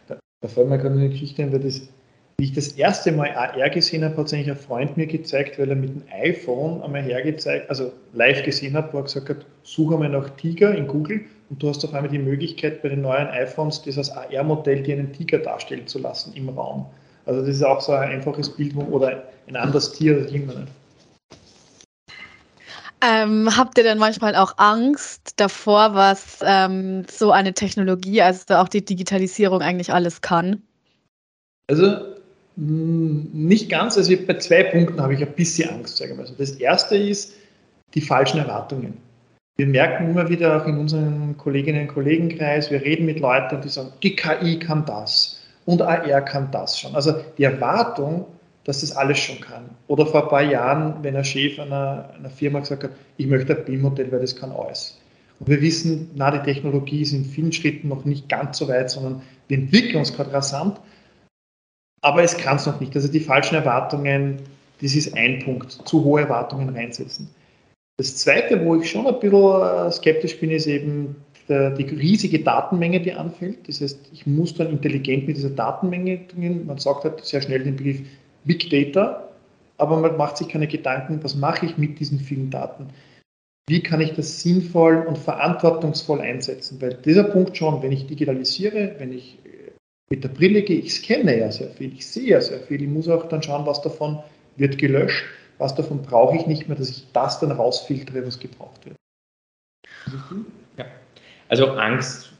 Da, 0.09 0.16
da 0.40 0.49
fällt 0.49 0.68
mir 0.68 0.78
gerade 0.78 0.95
eine 0.95 1.09
Geschichte 1.09 1.42
ein, 1.42 1.53
weil 1.53 1.61
das, 1.61 1.88
wie 2.38 2.45
ich 2.45 2.53
das 2.53 2.68
erste 2.72 3.12
Mal 3.12 3.30
AR 3.30 3.70
gesehen 3.70 4.05
habe, 4.05 4.16
hat 4.16 4.26
es 4.26 4.34
eigentlich 4.34 4.51
ein 4.51 4.57
Freund 4.57 4.97
mir 4.97 5.07
gezeigt, 5.07 5.59
weil 5.59 5.68
er 5.68 5.76
mit 5.76 5.90
dem 5.90 6.03
iPhone 6.11 6.82
einmal 6.82 7.03
hergezeigt, 7.03 7.68
also 7.68 7.92
live 8.12 8.42
gesehen 8.45 8.74
hat, 8.74 8.92
wo 8.92 8.99
er 8.99 9.05
gesagt 9.05 9.28
hat, 9.28 9.47
suche 9.62 9.95
einmal 9.95 10.09
nach 10.09 10.30
Tiger 10.30 10.74
in 10.74 10.86
Google 10.86 11.20
und 11.51 11.62
du 11.62 11.68
hast 11.68 11.84
auf 11.84 11.95
einmal 11.95 12.11
die 12.11 12.18
Möglichkeit, 12.18 12.82
bei 12.82 12.88
den 12.88 13.03
neuen 13.03 13.28
iPhones 13.28 13.82
dieses 13.82 14.11
AR-Modell 14.11 14.82
dir 14.82 14.97
einen 14.97 15.12
Tiger 15.12 15.38
darstellen 15.38 15.86
zu 15.86 15.99
lassen 15.99 16.32
im 16.34 16.49
Raum. 16.49 16.86
Also 17.26 17.40
das 17.40 17.56
ist 17.56 17.62
auch 17.62 17.80
so 17.80 17.92
ein 17.92 18.10
einfaches 18.10 18.48
Bild 18.48 18.76
oder 18.76 19.24
ein 19.46 19.56
anderes 19.56 19.92
Tier, 19.92 20.20
das 20.20 20.32
irgendwann 20.32 20.62
nicht. 20.62 20.72
Ähm, 23.06 23.54
habt 23.54 23.76
ihr 23.76 23.84
denn 23.84 23.98
manchmal 23.98 24.34
auch 24.34 24.54
Angst 24.56 25.34
davor, 25.36 25.94
was 25.94 26.38
ähm, 26.42 27.04
so 27.10 27.32
eine 27.32 27.52
Technologie, 27.52 28.22
also 28.22 28.54
auch 28.54 28.68
die 28.68 28.82
Digitalisierung 28.82 29.60
eigentlich 29.60 29.92
alles 29.92 30.22
kann? 30.22 30.62
Also 31.68 31.84
mh, 32.56 33.26
nicht 33.34 33.68
ganz. 33.68 33.98
Also 33.98 34.14
bei 34.26 34.38
zwei 34.38 34.64
Punkten 34.64 35.00
habe 35.02 35.12
ich 35.12 35.20
ein 35.20 35.32
bisschen 35.32 35.68
Angst, 35.68 35.98
sage 35.98 36.12
ich 36.12 36.16
mal 36.16 36.26
so. 36.26 36.34
Das 36.38 36.52
erste 36.52 36.96
ist 36.96 37.34
die 37.92 38.00
falschen 38.00 38.38
Erwartungen. 38.38 38.96
Wir 39.56 39.66
merken 39.66 40.10
immer 40.10 40.28
wieder 40.28 40.60
auch 40.60 40.66
in 40.66 40.78
unserem 40.78 41.36
Kolleginnen- 41.36 41.82
und 41.82 41.94
Kollegenkreis, 41.94 42.70
wir 42.70 42.82
reden 42.82 43.06
mit 43.06 43.20
Leuten, 43.20 43.60
die 43.60 43.68
sagen, 43.68 43.92
die 44.02 44.16
KI 44.16 44.58
kann 44.58 44.84
das 44.84 45.34
und 45.66 45.82
AR 45.82 46.22
kann 46.22 46.50
das 46.50 46.78
schon. 46.78 46.94
Also 46.94 47.14
die 47.38 47.44
Erwartung 47.44 48.26
dass 48.64 48.80
das 48.80 48.96
alles 48.96 49.18
schon 49.18 49.40
kann. 49.40 49.64
Oder 49.86 50.06
vor 50.06 50.24
ein 50.24 50.28
paar 50.28 50.42
Jahren, 50.42 51.02
wenn 51.02 51.16
ein 51.16 51.24
Chef 51.24 51.58
einer, 51.58 52.10
einer 52.18 52.30
Firma 52.30 52.60
gesagt 52.60 52.84
hat, 52.84 52.90
ich 53.18 53.26
möchte 53.26 53.56
ein 53.56 53.64
BIM-Modell, 53.64 54.10
weil 54.10 54.20
das 54.20 54.34
kann 54.34 54.52
alles. 54.52 54.98
Und 55.38 55.48
wir 55.48 55.60
wissen, 55.60 56.10
na, 56.14 56.30
die 56.30 56.42
Technologie 56.42 57.02
ist 57.02 57.12
in 57.12 57.24
vielen 57.24 57.52
Schritten 57.52 57.88
noch 57.88 58.04
nicht 58.04 58.28
ganz 58.28 58.58
so 58.58 58.68
weit, 58.68 58.90
sondern 58.90 59.22
wir 59.48 59.58
entwickeln 59.58 59.96
uns 59.96 60.14
gerade 60.14 60.32
rasant, 60.32 60.80
aber 62.00 62.22
es 62.22 62.36
kann 62.36 62.56
es 62.56 62.66
noch 62.66 62.80
nicht. 62.80 62.94
Also 62.96 63.08
die 63.08 63.20
falschen 63.20 63.54
Erwartungen, 63.54 64.40
das 64.80 64.94
ist 64.94 65.14
ein 65.14 65.40
Punkt, 65.44 65.72
zu 65.72 66.02
hohe 66.04 66.22
Erwartungen 66.22 66.70
reinsetzen. 66.70 67.28
Das 67.98 68.16
Zweite, 68.16 68.64
wo 68.64 68.76
ich 68.76 68.90
schon 68.90 69.06
ein 69.06 69.20
bisschen 69.20 69.62
äh, 69.62 69.90
skeptisch 69.90 70.38
bin, 70.40 70.50
ist 70.50 70.66
eben 70.66 71.16
der, 71.49 71.70
die 71.70 71.84
riesige 71.84 72.40
Datenmenge, 72.40 73.01
die 73.01 73.12
anfällt. 73.12 73.68
Das 73.68 73.80
heißt, 73.80 74.11
ich 74.12 74.26
muss 74.26 74.55
dann 74.55 74.70
intelligent 74.70 75.26
mit 75.26 75.36
dieser 75.36 75.51
Datenmenge 75.51 76.18
dringen. 76.28 76.66
Man 76.66 76.78
sagt 76.78 77.05
halt 77.05 77.24
sehr 77.24 77.42
schnell 77.42 77.64
den 77.64 77.76
Begriff 77.76 78.01
Big 78.45 78.70
Data, 78.70 79.28
aber 79.78 79.99
man 79.99 80.16
macht 80.16 80.36
sich 80.36 80.49
keine 80.49 80.66
Gedanken, 80.66 81.22
was 81.22 81.34
mache 81.34 81.66
ich 81.66 81.78
mit 81.78 81.99
diesen 81.99 82.18
vielen 82.20 82.51
Daten? 82.51 82.88
Wie 83.66 83.82
kann 83.82 84.01
ich 84.01 84.12
das 84.12 84.42
sinnvoll 84.42 85.05
und 85.07 85.16
verantwortungsvoll 85.16 86.20
einsetzen? 86.20 86.80
Weil 86.82 86.95
dieser 86.95 87.24
Punkt 87.24 87.57
schon, 87.57 87.82
wenn 87.82 87.92
ich 87.92 88.07
digitalisiere, 88.07 88.97
wenn 88.99 89.12
ich 89.12 89.38
äh, 89.45 89.72
mit 90.11 90.22
der 90.22 90.28
Brille 90.28 90.62
gehe, 90.62 90.78
ich 90.78 90.95
scanne 90.95 91.38
ja 91.38 91.51
sehr 91.51 91.70
viel, 91.70 91.95
ich 91.95 92.07
sehe 92.07 92.28
ja 92.28 92.40
sehr 92.42 92.61
viel, 92.61 92.82
ich 92.82 92.88
muss 92.88 93.09
auch 93.09 93.26
dann 93.28 93.42
schauen, 93.42 93.64
was 93.64 93.80
davon 93.80 94.22
wird 94.57 94.76
gelöscht, 94.76 95.24
was 95.57 95.74
davon 95.74 96.03
brauche 96.03 96.36
ich 96.36 96.47
nicht 96.47 96.68
mehr, 96.68 96.76
dass 96.76 96.90
ich 96.90 97.07
das 97.14 97.40
dann 97.40 97.53
rausfiltere, 97.53 98.26
was 98.26 98.38
gebraucht 98.38 98.84
wird. 98.84 98.97
Ja. 100.07 100.45
Also 101.49 101.70
Angst, 101.72 102.32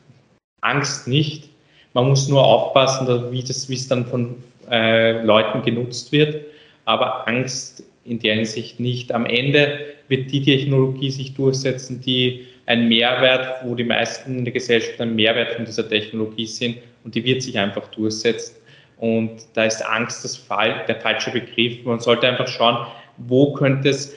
Angst 0.61 1.09
nicht. 1.09 1.49
Man 1.93 2.09
muss 2.09 2.29
nur 2.29 2.45
aufpassen, 2.45 3.31
wie, 3.31 3.43
das, 3.43 3.69
wie 3.69 3.75
es 3.75 3.89
dann 3.89 4.07
von 4.07 4.37
äh, 4.71 5.23
Leuten 5.23 5.63
genutzt 5.63 6.11
wird. 6.13 6.45
Aber 6.85 7.29
Angst 7.29 7.85
in 8.05 8.19
der 8.19 8.35
Hinsicht 8.35 8.81
nicht. 8.81 9.13
Am 9.13 9.27
Ende 9.27 9.81
wird 10.09 10.31
die 10.31 10.43
Technologie 10.43 11.11
sich 11.11 11.35
durchsetzen, 11.35 12.01
die 12.01 12.47
ein 12.67 12.89
Mehrwert, 12.89 13.65
wo 13.65 13.75
die 13.75 13.85
meisten 13.85 14.39
in 14.39 14.45
der 14.45 14.53
Gesellschaft 14.53 15.01
ein 15.01 15.15
Mehrwert 15.15 15.55
von 15.55 15.65
dieser 15.65 15.89
Technologie 15.89 16.47
sind 16.47 16.79
und 17.05 17.15
die 17.15 17.25
wird 17.25 17.43
sich 17.43 17.59
einfach 17.59 17.87
durchsetzen. 17.89 18.57
Und 18.99 19.43
da 19.55 19.65
ist 19.65 19.85
Angst 19.87 20.25
das 20.25 20.37
Fall, 20.37 20.85
der 20.89 20.97
falsche 20.97 21.31
Begriff. 21.31 21.85
Man 21.85 22.01
sollte 22.01 22.29
einfach 22.29 22.49
schauen, 22.49 22.87
wo 23.19 23.53
könnte 23.53 23.91
es 23.91 24.15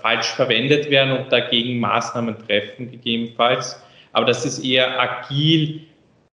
falsch 0.00 0.26
verwendet 0.26 0.90
werden 0.90 1.18
und 1.18 1.32
dagegen 1.32 1.80
Maßnahmen 1.80 2.36
treffen, 2.46 2.90
gegebenenfalls. 2.90 3.80
Aber 4.12 4.26
das 4.26 4.44
ist 4.44 4.64
eher 4.64 5.00
agil. 5.00 5.82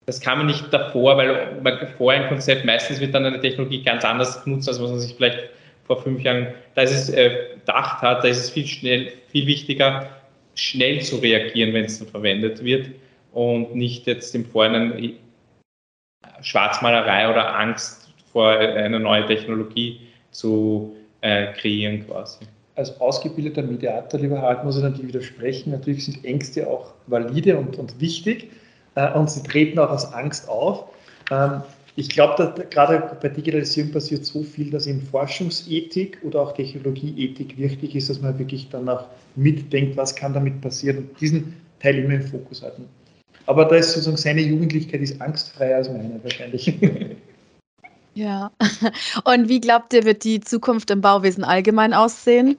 Das 0.07 0.21
kann 0.21 0.39
man 0.39 0.47
nicht 0.47 0.73
davor, 0.73 1.17
weil 1.17 1.61
man 1.63 1.79
vorher 1.97 2.23
ein 2.23 2.29
Konzept, 2.29 2.65
meistens 2.65 3.01
wird 3.01 3.15
dann 3.15 3.25
eine 3.25 3.41
Technologie 3.41 3.83
ganz 3.83 4.05
anders 4.05 4.43
genutzt, 4.45 4.69
als 4.69 4.81
was 4.81 4.91
man 4.91 5.01
sich 5.01 5.15
vielleicht 5.15 5.51
vor 5.85 6.03
fünf 6.03 6.23
Jahren, 6.23 6.49
da 6.75 6.83
ist 6.83 6.93
es 6.93 7.11
äh, 7.11 7.57
gedacht 7.57 8.01
hat, 8.03 8.25
da 8.25 8.29
ist 8.29 8.39
es 8.39 8.51
viel 8.51 8.67
schnell, 8.67 9.13
viel 9.29 9.47
wichtiger, 9.47 10.09
schnell 10.55 11.01
zu 11.03 11.17
reagieren, 11.17 11.75
wenn 11.75 11.85
es 11.85 11.99
dann 11.99 12.09
verwendet 12.09 12.63
wird 12.65 12.91
und 13.33 13.75
nicht 13.75 14.07
jetzt 14.07 14.35
im 14.35 14.45
Vorhinein 14.45 15.15
Schwarzmalerei 16.43 17.31
oder 17.31 17.59
Angst 17.59 18.13
vor 18.33 18.51
einer 18.51 18.99
neuen 18.99 19.27
Technologie 19.27 20.01
zu 20.31 20.97
äh, 21.21 21.53
kreieren 21.55 22.07
quasi. 22.07 22.47
Als 22.81 22.99
ausgebildeter 22.99 23.61
Mediator, 23.61 24.19
lieber 24.19 24.41
Harald, 24.41 24.65
muss 24.65 24.79
ich 24.79 24.83
natürlich 24.83 25.09
widersprechen. 25.09 25.73
Natürlich 25.73 26.07
sind 26.07 26.25
Ängste 26.25 26.67
auch 26.67 26.95
valide 27.09 27.59
und, 27.59 27.79
und 27.79 28.01
wichtig 28.01 28.51
äh, 28.95 29.13
und 29.13 29.31
sie 29.31 29.43
treten 29.43 29.79
auch 29.79 29.91
aus 29.91 30.15
Angst 30.15 30.49
auf. 30.49 30.85
Ähm, 31.31 31.61
ich 31.97 32.09
glaube, 32.09 32.55
gerade 32.71 33.19
bei 33.21 33.29
Digitalisierung 33.29 33.93
passiert 33.93 34.25
so 34.25 34.43
viel, 34.43 34.71
dass 34.71 34.87
in 34.87 35.03
Forschungsethik 35.03 36.17
oder 36.23 36.41
auch 36.41 36.53
Technologieethik 36.53 37.59
wichtig 37.59 37.95
ist, 37.95 38.09
dass 38.09 38.23
man 38.23 38.39
wirklich 38.39 38.71
dann 38.71 38.89
auch 38.89 39.05
mitdenkt, 39.37 39.99
was 39.99 40.17
kann 40.17 40.33
damit 40.33 40.63
passieren 40.63 40.99
und 40.99 41.21
diesen 41.21 41.55
Teil 41.81 41.99
immer 41.99 42.15
im 42.15 42.23
Fokus 42.23 42.63
halten. 42.63 42.87
Aber 43.45 43.67
da 43.67 43.77
ist 43.77 43.93
sozusagen 43.93 44.17
seine 44.17 44.41
Jugendlichkeit 44.41 45.03
ist 45.03 45.21
angstfreier 45.21 45.77
als 45.77 45.91
meine 45.91 46.19
wahrscheinlich. 46.23 46.73
Ja. 48.15 48.51
Und 49.25 49.49
wie 49.49 49.61
glaubt 49.61 49.95
ihr, 49.95 50.05
wird 50.05 50.25
die 50.25 50.41
Zukunft 50.41 50.91
im 50.91 51.01
Bauwesen 51.01 51.45
allgemein 51.45 51.95
aussehen? 51.95 52.59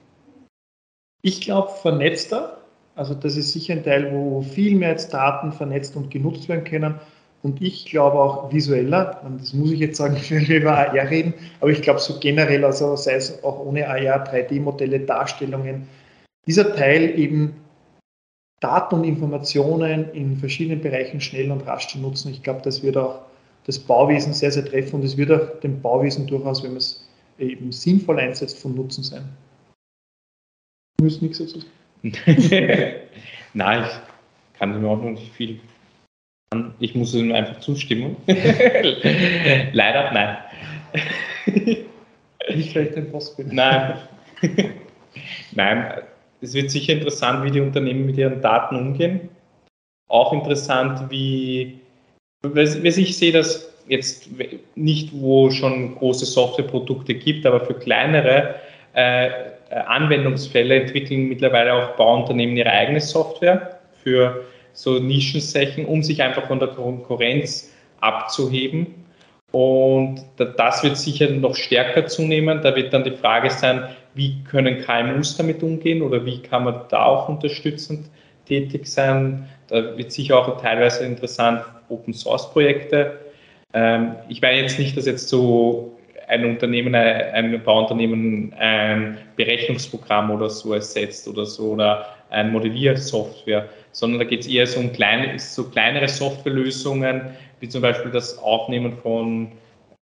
Ich 1.22 1.40
glaube 1.40 1.70
vernetzter. 1.80 2.58
Also 2.94 3.14
das 3.14 3.36
ist 3.36 3.52
sicher 3.52 3.74
ein 3.74 3.84
Teil, 3.84 4.12
wo 4.12 4.42
viel 4.42 4.76
mehr 4.76 4.90
jetzt 4.90 5.14
Daten 5.14 5.52
vernetzt 5.52 5.96
und 5.96 6.10
genutzt 6.10 6.48
werden 6.48 6.64
können. 6.64 7.00
Und 7.42 7.60
ich 7.60 7.86
glaube 7.86 8.18
auch 8.18 8.52
visueller, 8.52 9.20
das 9.38 9.52
muss 9.52 9.72
ich 9.72 9.80
jetzt 9.80 9.96
sagen, 9.96 10.16
wenn 10.28 10.46
wir 10.46 10.58
über 10.58 10.76
AR 10.76 11.10
reden, 11.10 11.34
aber 11.60 11.70
ich 11.70 11.82
glaube 11.82 11.98
so 11.98 12.20
generell, 12.20 12.64
also 12.64 12.94
sei 12.94 13.14
es 13.14 13.42
auch 13.42 13.58
ohne 13.64 13.88
AR, 13.88 14.24
3D-Modelle, 14.24 15.00
Darstellungen, 15.00 15.88
dieser 16.46 16.74
Teil 16.76 17.18
eben 17.18 17.56
Daten 18.60 18.94
und 18.96 19.04
Informationen 19.04 20.12
in 20.12 20.36
verschiedenen 20.36 20.80
Bereichen 20.80 21.20
schnell 21.20 21.50
und 21.50 21.66
rasch 21.66 21.88
zu 21.88 21.98
nutzen, 21.98 22.30
ich 22.30 22.44
glaube, 22.44 22.60
das 22.62 22.82
wird 22.84 22.96
auch 22.96 23.22
das 23.66 23.78
Bauwesen 23.78 24.32
sehr, 24.34 24.52
sehr 24.52 24.64
treffen 24.64 24.96
und 24.96 25.04
es 25.04 25.16
wird 25.16 25.32
auch 25.32 25.60
dem 25.60 25.80
Bauwesen 25.80 26.28
durchaus, 26.28 26.62
wenn 26.62 26.72
man 26.72 26.78
es 26.78 27.08
eben 27.38 27.72
sinnvoll 27.72 28.20
einsetzt, 28.20 28.58
von 28.58 28.74
Nutzen 28.76 29.02
sein. 29.02 29.24
Musst 31.02 31.20
nichts 31.20 31.38
dazu 31.38 31.60
sagen. 31.60 31.72
Nein, 33.54 33.84
ich 33.84 34.58
kann 34.58 34.80
mir 34.80 34.88
auch 34.88 34.96
noch 34.96 35.10
nicht 35.10 35.32
viel 35.32 35.60
ich 36.78 36.94
muss 36.94 37.14
ihm 37.14 37.32
einfach 37.32 37.60
zustimmen. 37.60 38.16
Leider 39.72 40.12
nein. 40.12 40.36
Nicht 42.54 42.72
vielleicht 42.72 42.96
ein 42.96 43.10
Boss 43.10 43.36
bin. 43.36 43.54
Nein. 43.54 43.94
nein, 45.52 46.02
es 46.40 46.54
wird 46.54 46.70
sicher 46.70 46.94
interessant, 46.94 47.44
wie 47.44 47.50
die 47.50 47.60
Unternehmen 47.60 48.06
mit 48.06 48.16
ihren 48.16 48.40
Daten 48.40 48.76
umgehen. 48.76 49.28
Auch 50.08 50.32
interessant, 50.32 51.10
wie, 51.10 51.78
ich 52.54 53.16
sehe 53.16 53.32
das 53.32 53.72
jetzt 53.88 54.28
nicht, 54.74 55.10
wo 55.12 55.50
schon 55.50 55.94
große 55.96 56.26
Softwareprodukte 56.26 57.14
gibt, 57.14 57.46
aber 57.46 57.64
für 57.64 57.74
kleinere 57.74 58.56
äh, 58.94 59.30
Anwendungsfälle 59.72 60.82
entwickeln 60.82 61.28
mittlerweile 61.28 61.72
auch 61.74 61.96
Bauunternehmen 61.96 62.56
ihre 62.56 62.70
eigene 62.70 63.00
Software 63.00 63.80
für 64.02 64.44
so 64.72 64.98
Nischensächen, 64.98 65.84
um 65.86 66.02
sich 66.02 66.22
einfach 66.22 66.46
von 66.46 66.58
der 66.58 66.68
Konkurrenz 66.68 67.72
abzuheben. 68.00 68.86
Und 69.52 70.24
das 70.36 70.82
wird 70.82 70.96
sicher 70.96 71.28
noch 71.30 71.54
stärker 71.54 72.06
zunehmen. 72.06 72.60
Da 72.62 72.74
wird 72.74 72.92
dann 72.92 73.04
die 73.04 73.10
Frage 73.10 73.50
sein, 73.50 73.84
wie 74.14 74.42
können 74.44 74.80
KMUs 74.80 75.36
damit 75.36 75.62
umgehen 75.62 76.02
oder 76.02 76.24
wie 76.24 76.40
kann 76.40 76.64
man 76.64 76.80
da 76.88 77.04
auch 77.04 77.28
unterstützend 77.28 78.08
tätig 78.46 78.86
sein. 78.86 79.48
Da 79.68 79.96
wird 79.96 80.10
sicher 80.10 80.38
auch 80.38 80.60
teilweise 80.60 81.04
interessant 81.04 81.62
Open 81.88 82.14
Source 82.14 82.50
Projekte. 82.50 83.18
Ähm, 83.74 84.16
ich 84.28 84.40
meine 84.40 84.62
jetzt 84.62 84.78
nicht, 84.78 84.96
dass 84.96 85.06
jetzt 85.06 85.28
so 85.28 85.98
ein 86.32 86.44
Unternehmen, 86.44 86.94
ein 86.94 87.62
Bauunternehmen 87.62 88.54
ein 88.54 89.18
Berechnungsprogramm 89.36 90.30
oder 90.30 90.48
so 90.48 90.72
ersetzt 90.72 91.28
oder 91.28 91.44
so 91.44 91.72
oder 91.72 92.06
ein 92.30 92.50
Modelliersoftware, 92.50 93.68
sondern 93.92 94.20
da 94.20 94.24
geht 94.24 94.40
es 94.40 94.46
eher 94.46 94.66
so 94.66 94.80
um 94.80 94.90
kleine, 94.92 95.38
so 95.38 95.68
kleinere 95.68 96.08
Softwarelösungen, 96.08 97.20
wie 97.60 97.68
zum 97.68 97.82
Beispiel 97.82 98.10
das 98.10 98.38
Aufnehmen 98.38 98.96
von 99.02 99.52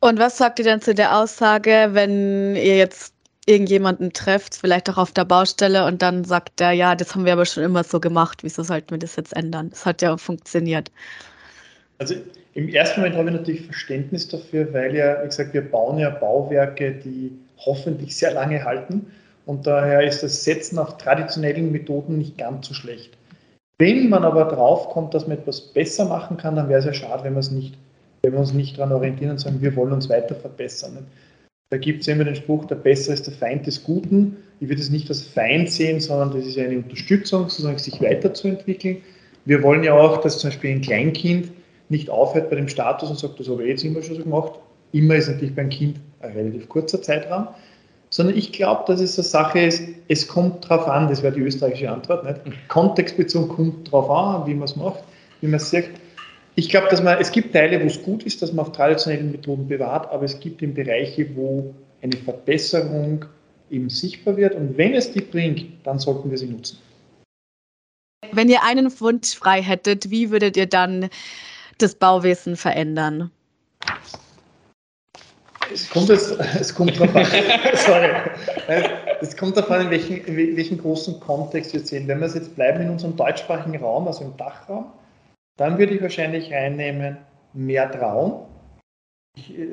Und 0.00 0.18
was 0.18 0.38
sagt 0.38 0.58
ihr 0.58 0.64
denn 0.64 0.80
zu 0.80 0.94
der 0.94 1.16
Aussage, 1.16 1.90
wenn 1.92 2.54
ihr 2.54 2.76
jetzt 2.76 3.14
irgendjemanden 3.46 4.12
trefft, 4.12 4.54
vielleicht 4.54 4.90
auch 4.90 4.98
auf 4.98 5.12
der 5.12 5.24
Baustelle 5.24 5.86
und 5.86 6.02
dann 6.02 6.24
sagt 6.24 6.60
er, 6.60 6.72
ja, 6.72 6.94
das 6.94 7.14
haben 7.14 7.24
wir 7.24 7.32
aber 7.32 7.46
schon 7.46 7.64
immer 7.64 7.82
so 7.82 7.98
gemacht, 7.98 8.44
wieso 8.44 8.62
sollten 8.62 8.90
wir 8.90 8.98
das 8.98 9.16
jetzt 9.16 9.34
ändern? 9.34 9.70
Das 9.70 9.86
hat 9.86 10.02
ja 10.02 10.16
funktioniert. 10.18 10.90
Also 11.98 12.14
im 12.54 12.68
ersten 12.68 13.00
Moment 13.00 13.16
habe 13.16 13.30
ich 13.30 13.36
natürlich 13.36 13.64
Verständnis 13.64 14.28
dafür, 14.28 14.72
weil 14.72 14.94
ja, 14.94 15.22
wie 15.22 15.26
gesagt, 15.26 15.54
wir 15.54 15.62
bauen 15.62 15.98
ja 15.98 16.10
Bauwerke, 16.10 16.92
die 16.92 17.32
hoffentlich 17.56 18.14
sehr 18.16 18.34
lange 18.34 18.62
halten 18.62 19.10
und 19.46 19.66
daher 19.66 20.02
ist 20.06 20.22
das 20.22 20.44
Setzen 20.44 20.78
auf 20.78 20.98
traditionellen 20.98 21.72
Methoden 21.72 22.18
nicht 22.18 22.36
ganz 22.36 22.68
so 22.68 22.74
schlecht. 22.74 23.17
Wenn 23.78 24.08
man 24.08 24.24
aber 24.24 24.44
drauf 24.44 24.88
kommt, 24.90 25.14
dass 25.14 25.28
man 25.28 25.38
etwas 25.38 25.60
besser 25.60 26.04
machen 26.06 26.36
kann, 26.36 26.56
dann 26.56 26.68
wäre 26.68 26.80
es 26.80 26.84
ja 26.84 26.92
schade, 26.92 27.22
wenn 27.24 27.34
nicht, 27.34 27.78
wenn 28.22 28.32
wir 28.32 28.40
uns 28.40 28.52
nicht 28.52 28.76
daran 28.76 28.92
orientieren 28.92 29.30
und 29.30 29.38
sagen, 29.38 29.62
wir 29.62 29.76
wollen 29.76 29.92
uns 29.92 30.08
weiter 30.08 30.34
verbessern. 30.34 31.06
Da 31.70 31.76
gibt 31.76 32.00
es 32.00 32.08
immer 32.08 32.24
den 32.24 32.34
Spruch, 32.34 32.64
der 32.64 32.76
Besser 32.76 33.12
ist 33.12 33.26
der 33.26 33.34
Feind 33.34 33.66
des 33.66 33.84
Guten. 33.84 34.38
Ich 34.58 34.68
würde 34.68 34.80
es 34.80 34.90
nicht 34.90 35.08
als 35.10 35.22
Feind 35.22 35.70
sehen, 35.70 36.00
sondern 36.00 36.32
das 36.32 36.46
ist 36.46 36.58
eine 36.58 36.78
Unterstützung, 36.78 37.42
sozusagen 37.44 37.78
sich 37.78 38.00
weiterzuentwickeln. 38.00 38.96
Wir 39.44 39.62
wollen 39.62 39.84
ja 39.84 39.94
auch, 39.94 40.18
dass 40.22 40.38
zum 40.38 40.50
Beispiel 40.50 40.70
ein 40.70 40.80
Kleinkind 40.80 41.50
nicht 41.88 42.10
aufhört 42.10 42.50
bei 42.50 42.56
dem 42.56 42.68
Status 42.68 43.10
und 43.10 43.18
sagt, 43.18 43.38
das 43.38 43.48
habe 43.48 43.62
ich 43.62 43.68
jetzt 43.68 43.84
immer 43.84 44.02
schon 44.02 44.16
so 44.16 44.22
gemacht. 44.22 44.52
Immer 44.92 45.16
ist 45.16 45.28
natürlich 45.28 45.54
beim 45.54 45.68
Kind 45.68 46.00
ein 46.20 46.32
relativ 46.32 46.68
kurzer 46.68 47.00
Zeitraum. 47.00 47.48
Sondern 48.10 48.36
ich 48.36 48.52
glaube, 48.52 48.84
dass 48.86 49.00
es 49.00 49.18
eine 49.18 49.24
Sache 49.24 49.60
ist, 49.60 49.82
es 50.08 50.26
kommt 50.26 50.64
darauf 50.64 50.86
an, 50.88 51.08
das 51.08 51.22
wäre 51.22 51.34
die 51.34 51.40
österreichische 51.40 51.90
Antwort, 51.90 52.24
nicht? 52.24 52.68
Kontextbezogen 52.68 53.48
kommt 53.48 53.88
darauf 53.88 54.08
an, 54.10 54.46
wie 54.46 54.54
man 54.54 54.64
es 54.64 54.76
macht, 54.76 55.04
wie 55.40 55.46
man 55.46 55.56
es 55.56 55.70
sagt. 55.70 55.90
Ich 56.54 56.70
glaube, 56.70 56.88
dass 56.88 57.02
man, 57.02 57.18
es 57.20 57.30
gibt 57.30 57.52
Teile, 57.52 57.80
wo 57.82 57.86
es 57.86 58.02
gut 58.02 58.22
ist, 58.24 58.40
dass 58.42 58.52
man 58.52 58.66
auf 58.66 58.72
traditionellen 58.72 59.30
Methoden 59.30 59.68
bewahrt, 59.68 60.10
aber 60.10 60.24
es 60.24 60.40
gibt 60.40 60.62
eben 60.62 60.74
Bereiche, 60.74 61.28
wo 61.36 61.74
eine 62.02 62.16
Verbesserung 62.16 63.26
eben 63.70 63.90
sichtbar 63.90 64.36
wird. 64.36 64.54
Und 64.54 64.76
wenn 64.76 64.94
es 64.94 65.12
die 65.12 65.20
bringt, 65.20 65.66
dann 65.84 65.98
sollten 65.98 66.30
wir 66.30 66.38
sie 66.38 66.46
nutzen. 66.46 66.78
Wenn 68.32 68.48
ihr 68.48 68.64
einen 68.64 68.90
Wunsch 69.00 69.34
frei 69.34 69.62
hättet, 69.62 70.10
wie 70.10 70.30
würdet 70.30 70.56
ihr 70.56 70.66
dann 70.66 71.08
das 71.78 71.94
Bauwesen 71.94 72.56
verändern? 72.56 73.30
Es 75.72 75.90
kommt, 75.90 76.08
jetzt, 76.08 76.30
es 76.60 76.74
kommt 76.74 76.98
darauf 76.98 77.14
an, 77.14 77.24
sorry. 77.74 78.10
Es 79.20 79.36
kommt 79.36 79.56
darauf 79.56 79.70
an, 79.70 79.82
in 79.82 79.90
welchen, 79.90 80.24
in 80.24 80.56
welchen 80.56 80.78
großen 80.78 81.20
Kontext 81.20 81.72
wir 81.72 81.80
sehen. 81.80 82.08
Wenn 82.08 82.20
wir 82.20 82.28
jetzt 82.28 82.54
bleiben 82.54 82.80
in 82.80 82.90
unserem 82.90 83.16
deutschsprachigen 83.16 83.76
Raum, 83.76 84.06
also 84.06 84.24
im 84.24 84.36
Dachraum, 84.36 84.86
dann 85.56 85.78
würde 85.78 85.94
ich 85.94 86.02
wahrscheinlich 86.02 86.52
reinnehmen, 86.52 87.18
mehr 87.52 87.90
trauen. 87.90 88.46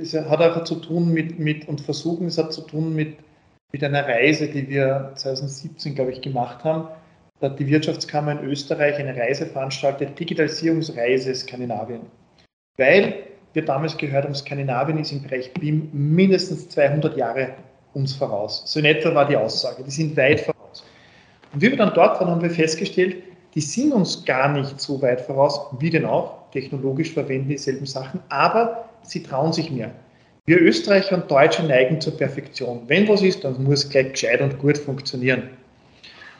Es 0.02 0.14
hat 0.14 0.42
auch 0.42 0.64
zu 0.64 0.76
tun 0.76 1.12
mit, 1.12 1.40
mit 1.40 1.68
und 1.68 1.82
versuchen, 1.82 2.28
es 2.28 2.38
hat 2.38 2.54
zu 2.54 2.62
tun 2.62 2.96
mit, 2.96 3.18
mit 3.72 3.84
einer 3.84 4.08
Reise, 4.08 4.48
die 4.48 4.70
wir 4.70 5.12
2017, 5.16 5.96
glaube 5.96 6.12
ich, 6.12 6.22
gemacht 6.22 6.64
haben. 6.64 6.88
Da 7.40 7.50
hat 7.50 7.60
die 7.60 7.68
Wirtschaftskammer 7.68 8.40
in 8.40 8.48
Österreich 8.50 8.98
eine 8.98 9.16
Reise 9.16 9.46
veranstaltet, 9.46 10.20
Digitalisierungsreise 10.20 11.34
Skandinavien. 11.36 12.02
Weil 12.78 13.16
wir 13.56 13.66
damals 13.66 13.98
gehört 13.98 14.26
haben, 14.26 14.36
Skandinavien 14.36 15.00
ist 15.00 15.12
im 15.12 15.24
Bereich 15.24 15.54
BIM 15.54 15.90
mindestens 15.92 16.70
200 16.70 17.18
Jahre 17.18 17.56
uns 17.94 18.14
voraus. 18.14 18.64
So 18.66 18.80
in 18.80 18.86
etwa 18.86 19.16
war 19.16 19.28
die 19.28 19.38
Aussage. 19.38 19.84
Die 19.84 19.92
sind 19.92 20.16
weit 20.18 20.42
voraus. 20.42 20.84
Und 21.54 21.62
wie 21.62 21.70
wir 21.70 21.78
dann 21.78 21.94
dort 21.94 22.20
waren, 22.20 22.30
haben 22.30 22.42
wir 22.42 22.50
festgestellt, 22.50 23.16
die 23.56 23.62
sind 23.62 23.94
uns 23.94 24.26
gar 24.26 24.50
nicht 24.50 24.80
so 24.80 25.02
weit 25.02 25.22
voraus, 25.22 25.62
wie 25.80 25.90
denn 25.90 26.06
auch. 26.06 26.52
Technologisch 26.52 27.12
verwenden 27.12 27.50
dieselben 27.50 27.86
Sachen, 27.86 28.20
aber 28.30 28.86
sie 29.02 29.24
trauen 29.24 29.52
sich 29.52 29.72
mehr. 29.72 29.92
Wir 30.46 30.62
Österreicher 30.62 31.16
und 31.16 31.30
Deutsche 31.30 31.64
neigen 31.64 32.00
zur 32.00 32.16
Perfektion. 32.16 32.82
Wenn 32.88 33.08
was 33.08 33.22
ist, 33.22 33.44
dann 33.44 33.62
muss 33.64 33.86
es 33.86 33.90
gleich 33.90 34.12
gescheit 34.12 34.42
und 34.42 34.60
gut 34.60 34.78
funktionieren. 34.78 35.50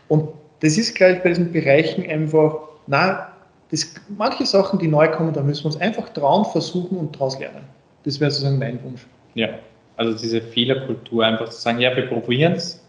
Und 0.08 0.30
das 0.62 0.78
ist 0.78 0.96
gleich 0.96 1.22
bei 1.24 1.30
diesen 1.30 1.52
Bereichen 1.52 2.08
einfach, 2.10 2.60
na, 2.88 3.35
das, 3.72 3.94
manche 4.18 4.46
Sachen, 4.46 4.80
die 4.80 4.88
neu 4.88 5.10
kommen, 5.10 5.34
da 5.34 5.42
müssen 5.42 5.64
wir 5.64 5.68
uns 5.68 5.78
einfach 5.78 6.10
trauen, 6.10 6.46
versuchen 6.46 6.98
und 6.98 7.16
daraus 7.16 7.40
lernen. 7.40 7.64
Das 8.04 8.20
wäre 8.20 8.30
sozusagen 8.30 8.60
mein 8.60 8.84
Wunsch. 8.84 9.06
Ja, 9.34 9.50
also 9.98 10.18
diese 10.18 10.42
Fehlerkultur, 10.42 11.26
einfach 11.26 11.50
zu 11.50 11.60
sagen, 11.60 11.80
ja, 11.80 11.96
wir 11.96 12.08
probieren 12.08 12.54
es 12.54 12.84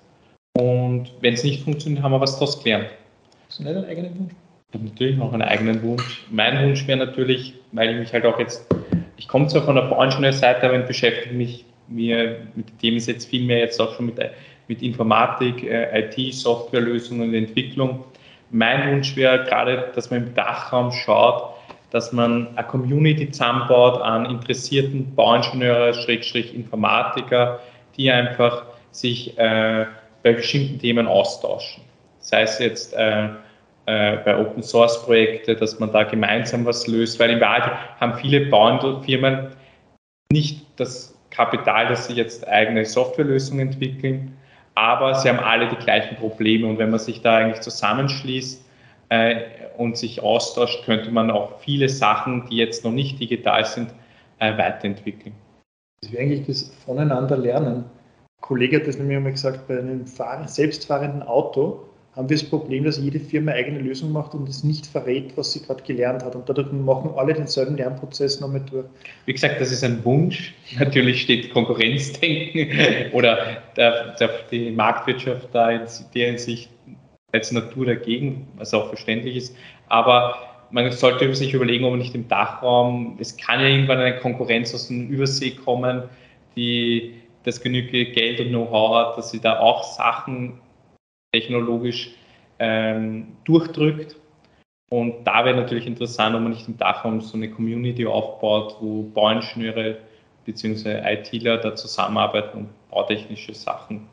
und 0.59 1.13
wenn 1.21 1.35
es 1.35 1.45
nicht 1.45 1.65
funktioniert, 1.65 2.03
haben 2.03 2.13
wir 2.13 2.21
was 2.21 2.35
daraus 2.35 2.63
gelernt. 2.63 2.89
Hast 3.49 3.59
du 3.59 3.65
nicht 3.65 3.77
einen 3.77 3.85
eigenen 3.87 4.19
Wunsch? 4.19 4.33
Ich 4.69 4.75
habe 4.75 4.85
natürlich 4.85 5.17
noch 5.17 5.33
einen 5.33 5.43
eigenen 5.43 5.83
Wunsch. 5.83 6.27
Mein 6.31 6.67
Wunsch 6.67 6.87
wäre 6.87 6.99
natürlich, 6.99 7.55
weil 7.73 7.91
ich 7.91 7.97
mich 7.97 8.13
halt 8.13 8.27
auch 8.27 8.39
jetzt, 8.39 8.67
ich 9.17 9.29
komme 9.29 9.47
zwar 9.47 9.63
von 9.63 9.77
der 9.77 9.83
Branchenseite, 9.83 10.67
aber 10.67 10.81
ich 10.81 10.87
beschäftige 10.87 11.35
mich 11.35 11.65
mir 11.89 12.39
mit 12.55 12.69
den 12.69 12.79
Themen 12.79 12.99
jetzt 12.99 13.29
viel 13.29 13.45
mehr 13.45 13.59
jetzt 13.59 13.81
auch 13.81 13.95
schon 13.95 14.07
mit, 14.07 14.19
mit 14.69 14.83
Informatik, 14.83 15.63
äh, 15.63 16.01
IT, 16.01 16.35
Softwarelösungen 16.35 17.29
und 17.29 17.35
Entwicklung. 17.35 18.05
Mein 18.51 18.91
Wunsch 18.91 19.17
wäre 19.17 19.45
gerade, 19.45 19.93
dass 19.95 20.11
man 20.11 20.29
im 20.29 20.35
Dachraum 20.35 20.93
schaut, 20.93 21.55
dass 21.91 22.13
man 22.13 22.49
eine 22.57 22.67
Community 22.67 23.31
zusammenbaut 23.31 24.01
an 24.03 24.27
interessierten 24.27 25.15
Bauingenieure, 25.15 25.95
Schrägstrich 25.95 26.55
Informatiker, 26.55 27.61
die 27.97 28.11
einfach 28.11 28.65
sich 28.91 29.37
äh, 29.39 29.87
bei 30.23 30.33
bestimmten 30.33 30.79
Themen 30.79 31.07
austauschen. 31.07 31.83
Sei 32.19 32.43
es 32.43 32.59
jetzt 32.59 32.95
äh, 32.95 33.29
äh, 33.87 34.17
bei 34.25 34.37
Open 34.39 34.63
Source 34.63 35.05
Projekte, 35.05 35.55
dass 35.55 35.79
man 35.79 35.93
da 35.93 36.03
gemeinsam 36.03 36.65
was 36.67 36.87
löst, 36.87 37.21
weil 37.21 37.31
in 37.31 37.41
Wahrheit 37.41 37.71
haben 38.01 38.15
viele 38.15 38.47
Bauernfirmen 38.47 39.53
nicht 40.33 40.67
das 40.77 41.17
Kapital, 41.31 41.87
dass 41.87 42.09
sie 42.09 42.15
jetzt 42.15 42.47
eigene 42.49 42.85
Softwarelösungen 42.85 43.69
entwickeln, 43.69 44.36
aber 44.77 45.15
sie 45.15 45.29
haben 45.29 45.41
alle 45.41 45.69
die 45.69 45.77
gleichen 45.77 46.17
Probleme 46.17 46.69
und 46.69 46.79
wenn 46.79 46.91
man 46.91 47.01
sich 47.01 47.23
da 47.23 47.39
eigentlich 47.39 47.63
zusammenschließt 47.63 48.63
äh, 49.09 49.41
und 49.79 49.97
sich 49.97 50.23
austauscht, 50.23 50.85
könnte 50.85 51.11
man 51.11 51.31
auch 51.31 51.59
viele 51.61 51.89
Sachen, 51.89 52.47
die 52.51 52.57
jetzt 52.59 52.85
noch 52.85 52.93
nicht 52.93 53.19
digital 53.19 53.65
sind, 53.65 53.93
äh, 54.39 54.57
weiterentwickeln. 54.59 55.35
Das 56.03 56.13
wäre 56.13 56.23
eigentlich 56.23 56.47
das 56.47 56.75
Voneinander 56.85 57.39
lernen. 57.39 57.77
Ein 57.77 58.43
Kollege 58.43 58.77
hat 58.77 58.87
das 58.87 58.99
nämlich 58.99 59.17
einmal 59.17 59.33
gesagt, 59.33 59.67
bei 59.67 59.79
einem 59.79 60.05
selbstfahrenden 60.07 61.23
Auto 61.23 61.83
haben 62.17 62.31
wir 62.31 62.37
das 62.37 62.49
Problem, 62.49 62.85
dass 62.85 62.99
jede 62.99 63.21
Firma 63.21 63.53
eigene 63.53 63.79
Lösung 63.79 64.11
macht 64.11 64.35
und 64.35 64.49
es 64.49 64.65
nicht 64.65 64.87
verrät, 64.87 65.37
was 65.37 65.53
sie 65.53 65.61
gerade 65.61 65.83
gelernt 65.83 66.25
hat. 66.25 66.35
Und 66.35 66.49
dadurch 66.49 66.73
machen 66.73 67.11
alle 67.15 67.35
denselben 67.35 67.77
Lernprozess 67.77 68.41
noch 68.41 68.49
mit 68.49 68.73
durch. 68.73 68.87
Wie 69.27 69.35
gesagt, 69.35 69.61
das 69.61 69.71
ist 69.71 69.85
ein 69.85 70.03
Wunsch. 70.03 70.55
Natürlich 70.79 71.21
steht 71.21 71.53
Konkurrenzdenken 71.53 72.71
oder 73.13 73.59
der, 73.77 74.17
der, 74.19 74.31
die 74.51 74.71
Marktwirtschaft 74.71 75.49
da 75.53 75.71
in 75.71 75.83
der 76.15 76.27
Hinsicht 76.29 76.71
als 77.33 77.53
Natur 77.53 77.85
dagegen, 77.85 78.49
was 78.57 78.73
auch 78.73 78.89
verständlich 78.89 79.37
ist. 79.37 79.57
Aber 79.89 80.37
man 80.71 80.91
sollte 80.93 81.33
sich 81.35 81.53
überlegen, 81.53 81.85
ob 81.85 81.91
man 81.91 81.99
nicht 81.99 82.15
im 82.15 82.27
Dachraum, 82.29 83.19
es 83.21 83.37
kann 83.37 83.61
ja 83.61 83.67
irgendwann 83.67 83.99
eine 83.99 84.17
Konkurrenz 84.17 84.75
aus 84.75 84.89
dem 84.89 85.09
Übersee 85.09 85.51
kommen, 85.51 86.05
die 86.57 87.13
das 87.45 87.61
genügend 87.61 88.15
Geld 88.15 88.41
und 88.41 88.49
Know-how 88.49 88.95
hat, 88.95 89.19
dass 89.19 89.31
sie 89.31 89.39
da 89.39 89.61
auch 89.61 89.85
Sachen 89.85 90.55
technologisch 91.37 92.11
ähm, 92.59 93.37
durchdrückt. 93.45 94.17
Und 94.91 95.25
da 95.25 95.45
wäre 95.45 95.57
natürlich 95.57 95.87
interessant, 95.87 96.35
ob 96.35 96.43
man 96.43 96.53
nicht 96.53 96.69
im 96.69 96.79
Dachraum 96.79 97.21
so 97.21 97.37
eine 97.37 97.51
Community 97.51 98.07
aufbaut, 98.07 98.77
wo 98.81 99.03
Bauingenieure 99.03 99.99
bzw. 100.45 101.03
ITler 101.05 101.59
da 101.59 101.75
zusammenarbeiten 101.75 102.59
und 102.59 102.69
bautechnische 102.91 103.53
Sachen 103.53 104.09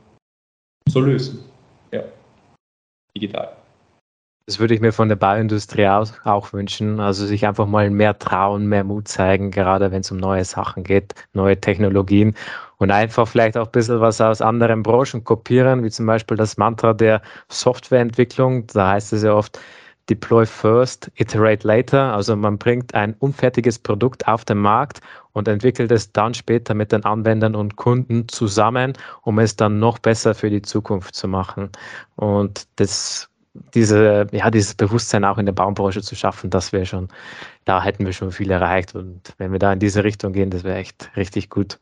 so 0.89 0.99
lösen. 0.99 1.45
Ja, 1.91 2.03
digital. 3.15 3.55
Das 4.45 4.59
würde 4.59 4.73
ich 4.73 4.81
mir 4.81 4.91
von 4.91 5.07
der 5.07 5.15
Bauindustrie 5.15 5.87
auch, 5.87 6.51
wünschen. 6.51 6.99
Also 6.99 7.25
sich 7.25 7.45
einfach 7.45 7.65
mal 7.65 7.89
mehr 7.89 8.19
trauen, 8.19 8.65
mehr 8.65 8.83
Mut 8.83 9.07
zeigen, 9.07 9.51
gerade 9.51 9.91
wenn 9.91 10.01
es 10.01 10.11
um 10.11 10.17
neue 10.17 10.43
Sachen 10.43 10.83
geht, 10.83 11.15
neue 11.31 11.57
Technologien 11.57 12.35
und 12.83 12.91
einfach 12.91 13.29
vielleicht 13.29 13.57
auch 13.57 13.67
ein 13.67 13.71
bisschen 13.71 14.01
was 14.01 14.19
aus 14.19 14.41
anderen 14.41 14.83
Branchen 14.83 15.23
kopieren, 15.23 15.85
wie 15.85 15.89
zum 15.89 16.05
Beispiel 16.05 16.35
das 16.35 16.57
Mantra 16.57 16.93
der 16.93 17.21
Softwareentwicklung. 17.47 18.67
Da 18.67 18.91
heißt 18.91 19.13
es 19.13 19.23
ja 19.23 19.33
oft, 19.33 19.57
Deploy 20.09 20.45
first, 20.45 21.09
iterate 21.15 21.65
later. 21.65 22.13
Also 22.13 22.35
man 22.35 22.57
bringt 22.57 22.93
ein 22.93 23.15
unfertiges 23.19 23.79
Produkt 23.79 24.27
auf 24.27 24.43
den 24.43 24.57
Markt 24.57 24.99
und 25.31 25.47
entwickelt 25.47 25.93
es 25.93 26.11
dann 26.11 26.33
später 26.33 26.73
mit 26.73 26.91
den 26.91 27.05
Anwendern 27.05 27.55
und 27.55 27.77
Kunden 27.77 28.27
zusammen, 28.27 28.93
um 29.21 29.39
es 29.39 29.55
dann 29.55 29.79
noch 29.79 29.97
besser 29.99 30.35
für 30.35 30.49
die 30.49 30.61
Zukunft 30.61 31.15
zu 31.15 31.29
machen. 31.29 31.69
Und 32.17 32.67
das 32.75 33.29
diese, 33.73 34.27
ja, 34.31 34.51
dieses 34.51 34.73
Bewusstsein 34.73 35.23
auch 35.23 35.37
in 35.37 35.45
der 35.45 35.53
Baumbranche 35.53 36.01
zu 36.01 36.15
schaffen, 36.15 36.49
das 36.49 36.73
wäre 36.73 36.85
schon, 36.85 37.07
da 37.63 37.81
hätten 37.81 38.05
wir 38.05 38.11
schon 38.11 38.31
viel 38.31 38.51
erreicht. 38.51 38.93
Und 38.93 39.33
wenn 39.37 39.53
wir 39.53 39.59
da 39.59 39.71
in 39.71 39.79
diese 39.79 40.03
Richtung 40.03 40.33
gehen, 40.33 40.49
das 40.49 40.65
wäre 40.65 40.79
echt 40.79 41.11
richtig 41.15 41.49
gut. 41.49 41.79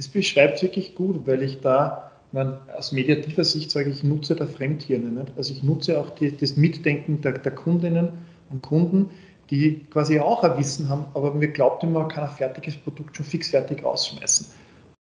Das 0.00 0.08
beschreibt 0.08 0.56
es 0.56 0.62
wirklich 0.62 0.94
gut, 0.94 1.26
weil 1.26 1.42
ich 1.42 1.60
da 1.60 2.10
man, 2.32 2.58
aus 2.74 2.90
mediativer 2.90 3.44
Sicht 3.44 3.70
sage, 3.70 3.90
ich 3.90 4.02
nutze 4.02 4.34
der 4.34 4.46
Fremdhirne. 4.48 5.10
Nicht? 5.10 5.32
Also 5.36 5.52
ich 5.52 5.62
nutze 5.62 6.00
auch 6.00 6.08
die, 6.08 6.34
das 6.34 6.56
Mitdenken 6.56 7.20
der, 7.20 7.32
der, 7.32 7.54
Kundinnen 7.54 8.08
und 8.48 8.62
Kunden, 8.62 9.10
die 9.50 9.84
quasi 9.90 10.18
auch 10.18 10.42
ein 10.42 10.56
Wissen 10.56 10.88
haben, 10.88 11.04
aber 11.12 11.34
mir 11.34 11.48
glaubt 11.48 11.82
immer, 11.82 12.00
man 12.00 12.08
kann 12.08 12.24
ein 12.24 12.34
fertiges 12.34 12.78
Produkt 12.78 13.14
schon 13.14 13.26
fix 13.26 13.50
fertig 13.50 13.84
rausschmeißen. 13.84 14.46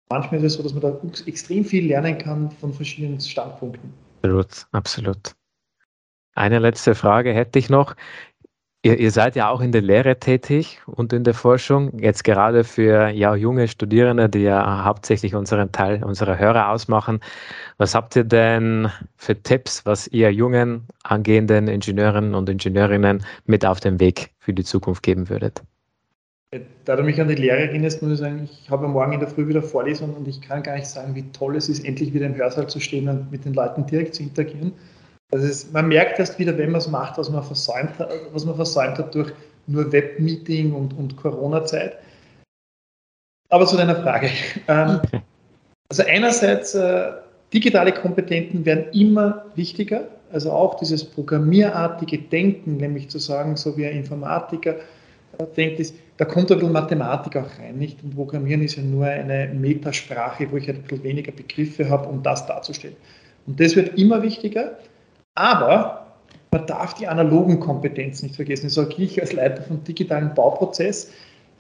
Manchmal 0.10 0.40
ist 0.40 0.54
es 0.54 0.54
so, 0.54 0.64
dass 0.64 0.74
man 0.74 0.82
da 0.82 1.00
extrem 1.28 1.64
viel 1.64 1.86
lernen 1.86 2.18
kann 2.18 2.50
von 2.50 2.74
verschiedenen 2.74 3.22
Standpunkten. 3.22 3.94
Absolut, 4.24 4.66
absolut. 4.72 5.36
Eine 6.34 6.58
letzte 6.58 6.96
Frage 6.96 7.32
hätte 7.32 7.60
ich 7.60 7.70
noch. 7.70 7.96
Ihr, 8.82 8.98
ihr, 8.98 9.12
seid 9.12 9.36
ja 9.36 9.50
auch 9.50 9.60
in 9.60 9.74
der 9.74 9.82
Lehre 9.82 10.20
tätig 10.20 10.80
und 10.86 11.12
in 11.12 11.26
der 11.26 11.34
Forschung, 11.34 12.00
jetzt 12.00 12.24
gerade 12.24 12.64
für 12.64 13.10
ja, 13.10 13.36
junge 13.36 13.68
Studierende, 13.68 14.30
die 14.30 14.44
ja 14.44 14.86
hauptsächlich 14.86 15.36
unseren 15.36 15.74
Teil 15.74 16.02
unserer 16.02 16.40
Hörer 16.40 16.70
ausmachen. 16.70 17.20
Was 17.78 17.94
habt 17.94 18.16
ihr 18.16 18.24
denn 18.24 18.90
für 19.18 19.36
Tipps, 19.44 19.86
was 19.86 20.08
ihr 20.08 20.32
jungen, 20.32 20.88
angehenden 21.04 21.68
Ingenieuren 21.68 22.34
und 22.34 22.48
Ingenieurinnen 22.48 23.26
mit 23.46 23.66
auf 23.66 23.82
den 23.82 24.00
Weg 24.00 24.32
für 24.40 24.54
die 24.54 24.64
Zukunft 24.64 25.04
geben 25.04 25.28
würdet? 25.28 25.62
Da 26.86 26.96
du 26.96 27.04
mich 27.04 27.20
an 27.20 27.28
die 27.28 27.36
Lehre 27.36 27.60
erinnerst, 27.60 28.02
muss 28.02 28.14
ich 28.14 28.20
sagen, 28.20 28.50
ich 28.50 28.70
habe 28.72 28.88
morgen 28.88 29.12
in 29.12 29.20
der 29.20 29.28
Früh 29.28 29.46
wieder 29.46 29.62
Vorlesung 29.62 30.16
und 30.16 30.26
ich 30.26 30.40
kann 30.40 30.64
gar 30.64 30.76
nicht 30.76 30.88
sagen, 30.88 31.14
wie 31.16 31.30
toll 31.34 31.58
es 31.58 31.68
ist, 31.68 31.84
endlich 31.84 32.14
wieder 32.14 32.28
im 32.28 32.36
Hörsaal 32.36 32.68
zu 32.68 32.80
stehen 32.80 33.10
und 33.10 33.30
mit 33.30 33.44
den 33.44 33.54
Leuten 33.54 33.86
direkt 33.86 34.16
zu 34.16 34.24
interagieren. 34.24 34.72
Also 35.32 35.46
es, 35.48 35.72
man 35.72 35.88
merkt 35.88 36.20
erst 36.20 36.40
wieder, 36.40 36.58
wenn 36.58 36.72
man 36.72 36.82
es 36.82 36.88
macht, 36.88 37.18
was 37.18 37.30
man 37.30 37.44
versäumt 37.44 37.98
hat, 38.00 38.12
was 38.34 38.46
man 38.46 38.56
versäumt 38.56 38.98
hat 38.98 39.14
durch 39.14 39.32
nur 39.68 39.92
Webmeeting 39.92 40.74
und, 40.74 40.98
und 40.98 41.16
Corona-Zeit. 41.18 41.98
Aber 43.50 43.66
zu 43.66 43.78
deiner 43.78 43.96
Frage. 43.96 44.30
Ähm, 44.68 45.02
also 45.90 46.04
einerseits, 46.04 46.76
äh, 46.76 47.12
digitale 47.54 47.92
Kompetenten 47.92 48.66
werden 48.66 48.86
immer 48.94 49.46
wichtiger. 49.56 50.08
Also 50.32 50.52
auch 50.52 50.76
dieses 50.76 51.04
programmierartige 51.04 52.20
Denken, 52.20 52.78
nämlich 52.78 53.10
zu 53.10 53.18
sagen, 53.18 53.56
so 53.56 53.76
wie 53.78 53.88
ein 53.88 53.98
Informatiker, 53.98 54.76
da 55.38 55.46
denkt 55.46 55.80
es, 55.80 55.94
da 56.18 56.26
kommt 56.26 56.52
ein 56.52 56.58
bisschen 56.60 56.74
Mathematik 56.74 57.38
auch 57.38 57.60
rein, 57.60 57.78
nicht? 57.78 58.04
Und 58.04 58.16
Programmieren 58.16 58.62
ist 58.62 58.76
ja 58.76 58.84
nur 58.84 59.06
eine 59.06 59.48
Metasprache, 59.54 60.52
wo 60.52 60.58
ich 60.58 60.68
halt 60.68 60.80
ein 60.80 60.84
bisschen 60.84 61.04
weniger 61.04 61.32
Begriffe 61.32 61.90
habe, 61.90 62.08
um 62.08 62.22
das 62.22 62.46
darzustellen. 62.46 62.96
Und 63.48 63.60
das 63.60 63.76
wird 63.76 63.98
immer 63.98 64.22
wichtiger, 64.22 64.78
aber 65.36 66.08
man 66.52 66.66
darf 66.66 66.96
die 66.96 67.08
analogen 67.08 67.60
Kompetenzen 67.60 68.26
nicht 68.26 68.36
vergessen. 68.36 68.66
Das 68.66 68.74
sage 68.74 68.96
ich 68.98 69.22
als 69.22 69.34
Leiter 69.34 69.62
vom 69.62 69.84
digitalen 69.84 70.34
Bauprozess. 70.34 71.12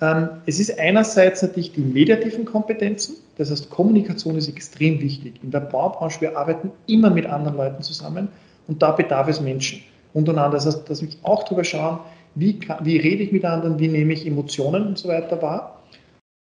Ähm, 0.02 0.30
es 0.46 0.60
ist 0.60 0.80
einerseits 0.80 1.42
natürlich 1.42 1.74
die 1.74 1.82
mediativen 1.82 2.46
Kompetenzen, 2.46 3.18
das 3.38 3.52
heißt 3.52 3.70
Kommunikation 3.70 4.38
ist 4.38 4.48
extrem 4.48 5.00
wichtig. 5.02 5.36
In 5.44 5.52
der 5.52 5.60
Baubranche, 5.60 6.22
wir 6.22 6.38
arbeiten 6.38 6.72
immer 6.88 7.10
mit 7.10 7.26
anderen 7.26 7.58
Leuten 7.58 7.84
zusammen 7.84 8.30
und 8.68 8.82
da 8.82 8.92
bedarf 8.92 9.28
es 9.28 9.42
Menschen 9.42 9.82
untereinander. 10.14 10.58
Das 10.58 10.66
heißt, 10.66 10.90
dass 10.90 11.02
wir 11.02 11.10
auch 11.24 11.44
darüber 11.44 11.64
schauen, 11.64 12.00
wie, 12.36 12.60
wie 12.82 12.98
rede 12.98 13.24
ich 13.24 13.32
mit 13.32 13.44
anderen, 13.46 13.80
wie 13.80 13.88
nehme 13.88 14.14
ich 14.14 14.26
Emotionen 14.26 14.88
und 14.88 14.98
so 14.98 15.10
weiter 15.10 15.42
wahr. 15.42 15.84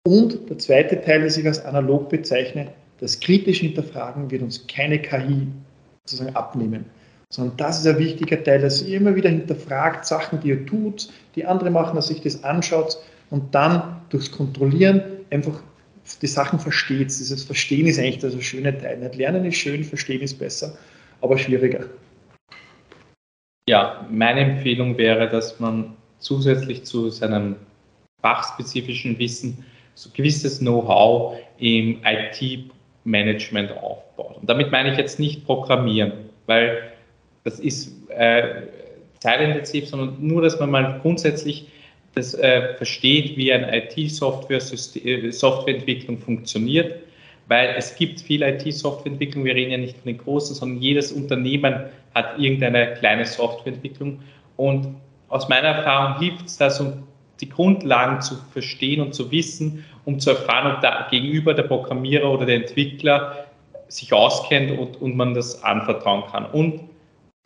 Und 0.06 0.50
der 0.50 0.58
zweite 0.58 1.00
Teil, 1.00 1.22
das 1.22 1.36
ich 1.36 1.46
als 1.46 1.64
analog 1.64 2.08
bezeichne, 2.10 2.68
das 3.00 3.20
kritische 3.20 3.66
Hinterfragen 3.66 4.30
wird 4.30 4.42
uns 4.42 4.66
keine 4.66 4.98
KI 4.98 5.46
sozusagen 6.04 6.36
abnehmen. 6.36 6.84
Sondern 7.34 7.56
das 7.56 7.80
ist 7.80 7.86
ein 7.88 7.98
wichtiger 7.98 8.44
Teil, 8.44 8.60
dass 8.60 8.80
ihr 8.82 8.98
immer 8.98 9.16
wieder 9.16 9.28
hinterfragt, 9.28 10.06
Sachen, 10.06 10.38
die 10.38 10.50
ihr 10.50 10.66
tut, 10.66 11.08
die 11.34 11.44
andere 11.44 11.68
machen, 11.68 11.96
dass 11.96 12.06
sich 12.06 12.20
das 12.20 12.44
anschaut 12.44 12.96
und 13.30 13.52
dann 13.52 14.00
durchs 14.10 14.30
Kontrollieren 14.30 15.02
einfach 15.30 15.60
die 16.22 16.28
Sachen 16.28 16.60
versteht. 16.60 17.08
Dieses 17.08 17.42
Verstehen 17.42 17.88
ist 17.88 17.98
eigentlich 17.98 18.20
das 18.20 18.40
schöne 18.40 18.78
Teil. 18.78 18.98
Nicht 18.98 19.16
lernen 19.16 19.44
ist 19.46 19.56
schön, 19.56 19.82
verstehen 19.82 20.20
ist 20.20 20.38
besser, 20.38 20.78
aber 21.22 21.36
schwieriger. 21.36 21.86
Ja, 23.68 24.06
meine 24.08 24.38
Empfehlung 24.38 24.96
wäre, 24.96 25.28
dass 25.28 25.58
man 25.58 25.96
zusätzlich 26.20 26.84
zu 26.84 27.10
seinem 27.10 27.56
fachspezifischen 28.22 29.18
Wissen 29.18 29.64
so 29.96 30.08
gewisses 30.14 30.60
Know-how 30.60 31.36
im 31.58 31.98
IT-Management 32.04 33.72
aufbaut. 33.72 34.36
Und 34.40 34.48
damit 34.48 34.70
meine 34.70 34.92
ich 34.92 34.98
jetzt 34.98 35.18
nicht 35.18 35.44
Programmieren, 35.44 36.12
weil 36.46 36.93
das 37.44 37.60
ist 37.60 37.92
äh, 38.10 38.62
zeitintensiv, 39.20 39.88
sondern 39.88 40.16
nur, 40.18 40.42
dass 40.42 40.58
man 40.58 40.70
mal 40.70 40.98
grundsätzlich 41.00 41.68
das 42.14 42.34
äh, 42.34 42.74
versteht, 42.74 43.36
wie 43.36 43.52
eine 43.52 43.76
IT-Softwareentwicklung 43.76 46.18
funktioniert 46.18 47.04
weil 47.48 47.74
es 47.76 47.94
gibt 47.96 48.20
viel 48.20 48.42
IT-Softwareentwicklung. 48.42 49.44
Wir 49.44 49.54
reden 49.54 49.72
ja 49.72 49.78
nicht 49.78 49.96
von 49.96 50.06
den 50.06 50.18
großen, 50.18 50.54
sondern 50.54 50.80
jedes 50.80 51.12
Unternehmen 51.12 51.74
hat 52.14 52.38
irgendeine 52.38 52.94
kleine 52.94 53.26
Softwareentwicklung. 53.26 54.20
Und 54.56 54.96
aus 55.28 55.48
meiner 55.48 55.68
Erfahrung 55.68 56.20
hilft 56.20 56.46
es 56.46 56.56
da 56.56 56.70
so, 56.70 56.92
die 57.40 57.48
Grundlagen 57.48 58.22
zu 58.22 58.36
verstehen 58.52 59.00
und 59.00 59.14
zu 59.14 59.30
wissen, 59.30 59.84
um 60.04 60.20
zu 60.20 60.30
erfahren, 60.30 60.74
ob 60.74 60.80
da 60.80 61.08
gegenüber 61.10 61.52
der 61.52 61.64
Programmierer 61.64 62.30
oder 62.30 62.46
der 62.46 62.56
Entwickler 62.56 63.46
sich 63.88 64.12
auskennt 64.12 64.78
und, 64.78 65.00
und 65.02 65.16
man 65.16 65.34
das 65.34 65.62
anvertrauen 65.62 66.24
kann. 66.30 66.46
Und 66.46 66.80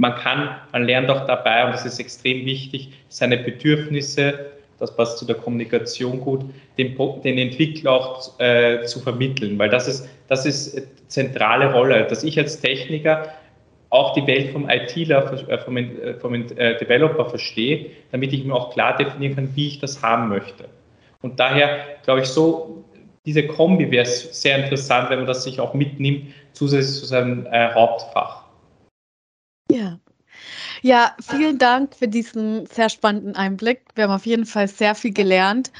man 0.00 0.14
kann, 0.14 0.56
man 0.72 0.84
lernt 0.84 1.10
auch 1.10 1.26
dabei, 1.26 1.64
und 1.64 1.72
das 1.72 1.84
ist 1.84 1.98
extrem 1.98 2.44
wichtig, 2.46 2.90
seine 3.08 3.36
Bedürfnisse 3.36 4.52
das 4.78 4.94
passt 4.94 5.18
zu 5.18 5.24
der 5.24 5.36
Kommunikation 5.36 6.20
gut, 6.20 6.44
den, 6.78 6.96
den 7.24 7.38
Entwickler 7.38 7.92
auch 7.92 8.38
äh, 8.38 8.84
zu 8.84 9.00
vermitteln, 9.00 9.58
weil 9.58 9.68
das 9.68 9.88
ist, 9.88 10.08
das 10.28 10.46
ist 10.46 10.86
zentrale 11.08 11.72
Rolle, 11.72 12.04
dass 12.04 12.22
ich 12.22 12.38
als 12.38 12.60
Techniker 12.60 13.32
auch 13.90 14.12
die 14.12 14.26
Welt 14.26 14.50
vom 14.52 14.68
ITler, 14.68 15.48
äh, 15.48 15.58
vom, 15.58 15.76
äh, 15.76 16.14
vom 16.14 16.34
äh, 16.34 16.76
Developer 16.78 17.26
verstehe, 17.26 17.86
damit 18.12 18.32
ich 18.32 18.44
mir 18.44 18.54
auch 18.54 18.72
klar 18.72 18.96
definieren 18.96 19.34
kann, 19.34 19.50
wie 19.54 19.68
ich 19.68 19.80
das 19.80 20.02
haben 20.02 20.28
möchte. 20.28 20.66
Und 21.22 21.40
daher 21.40 21.78
glaube 22.04 22.20
ich 22.20 22.26
so, 22.26 22.84
diese 23.24 23.46
Kombi 23.46 23.90
wäre 23.90 24.06
sehr 24.06 24.62
interessant, 24.62 25.10
wenn 25.10 25.18
man 25.18 25.26
das 25.26 25.42
sich 25.42 25.60
auch 25.60 25.74
mitnimmt, 25.74 26.32
zusätzlich 26.52 27.00
zu 27.00 27.06
seinem 27.06 27.46
äh, 27.46 27.72
Hauptfach. 27.72 28.37
Ja, 29.70 29.98
ja, 30.82 31.14
vielen 31.20 31.58
Dank 31.58 31.94
für 31.94 32.08
diesen 32.08 32.66
sehr 32.66 32.88
spannenden 32.88 33.34
Einblick. 33.34 33.82
Wir 33.94 34.04
haben 34.04 34.12
auf 34.12 34.26
jeden 34.26 34.46
Fall 34.46 34.68
sehr 34.68 34.94
viel 34.94 35.12
gelernt. 35.12 35.72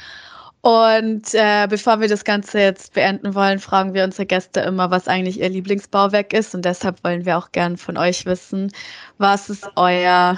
Und 0.61 1.33
äh, 1.33 1.67
bevor 1.69 2.01
wir 2.01 2.09
das 2.09 2.25
Ganze 2.25 2.59
jetzt 2.59 2.93
beenden 2.93 3.33
wollen, 3.33 3.59
fragen 3.59 3.93
wir 3.93 4.03
unsere 4.03 4.25
Gäste 4.25 4.59
immer, 4.59 4.91
was 4.91 5.07
eigentlich 5.07 5.39
ihr 5.39 5.47
Lieblingsbauwerk 5.47 6.33
ist. 6.33 6.53
Und 6.53 6.65
deshalb 6.65 7.01
wollen 7.05 7.25
wir 7.25 7.37
auch 7.37 7.53
gern 7.53 7.77
von 7.77 7.95
euch 7.95 8.25
wissen, 8.25 8.69
was 9.17 9.49
ist 9.49 9.69
euer 9.77 10.37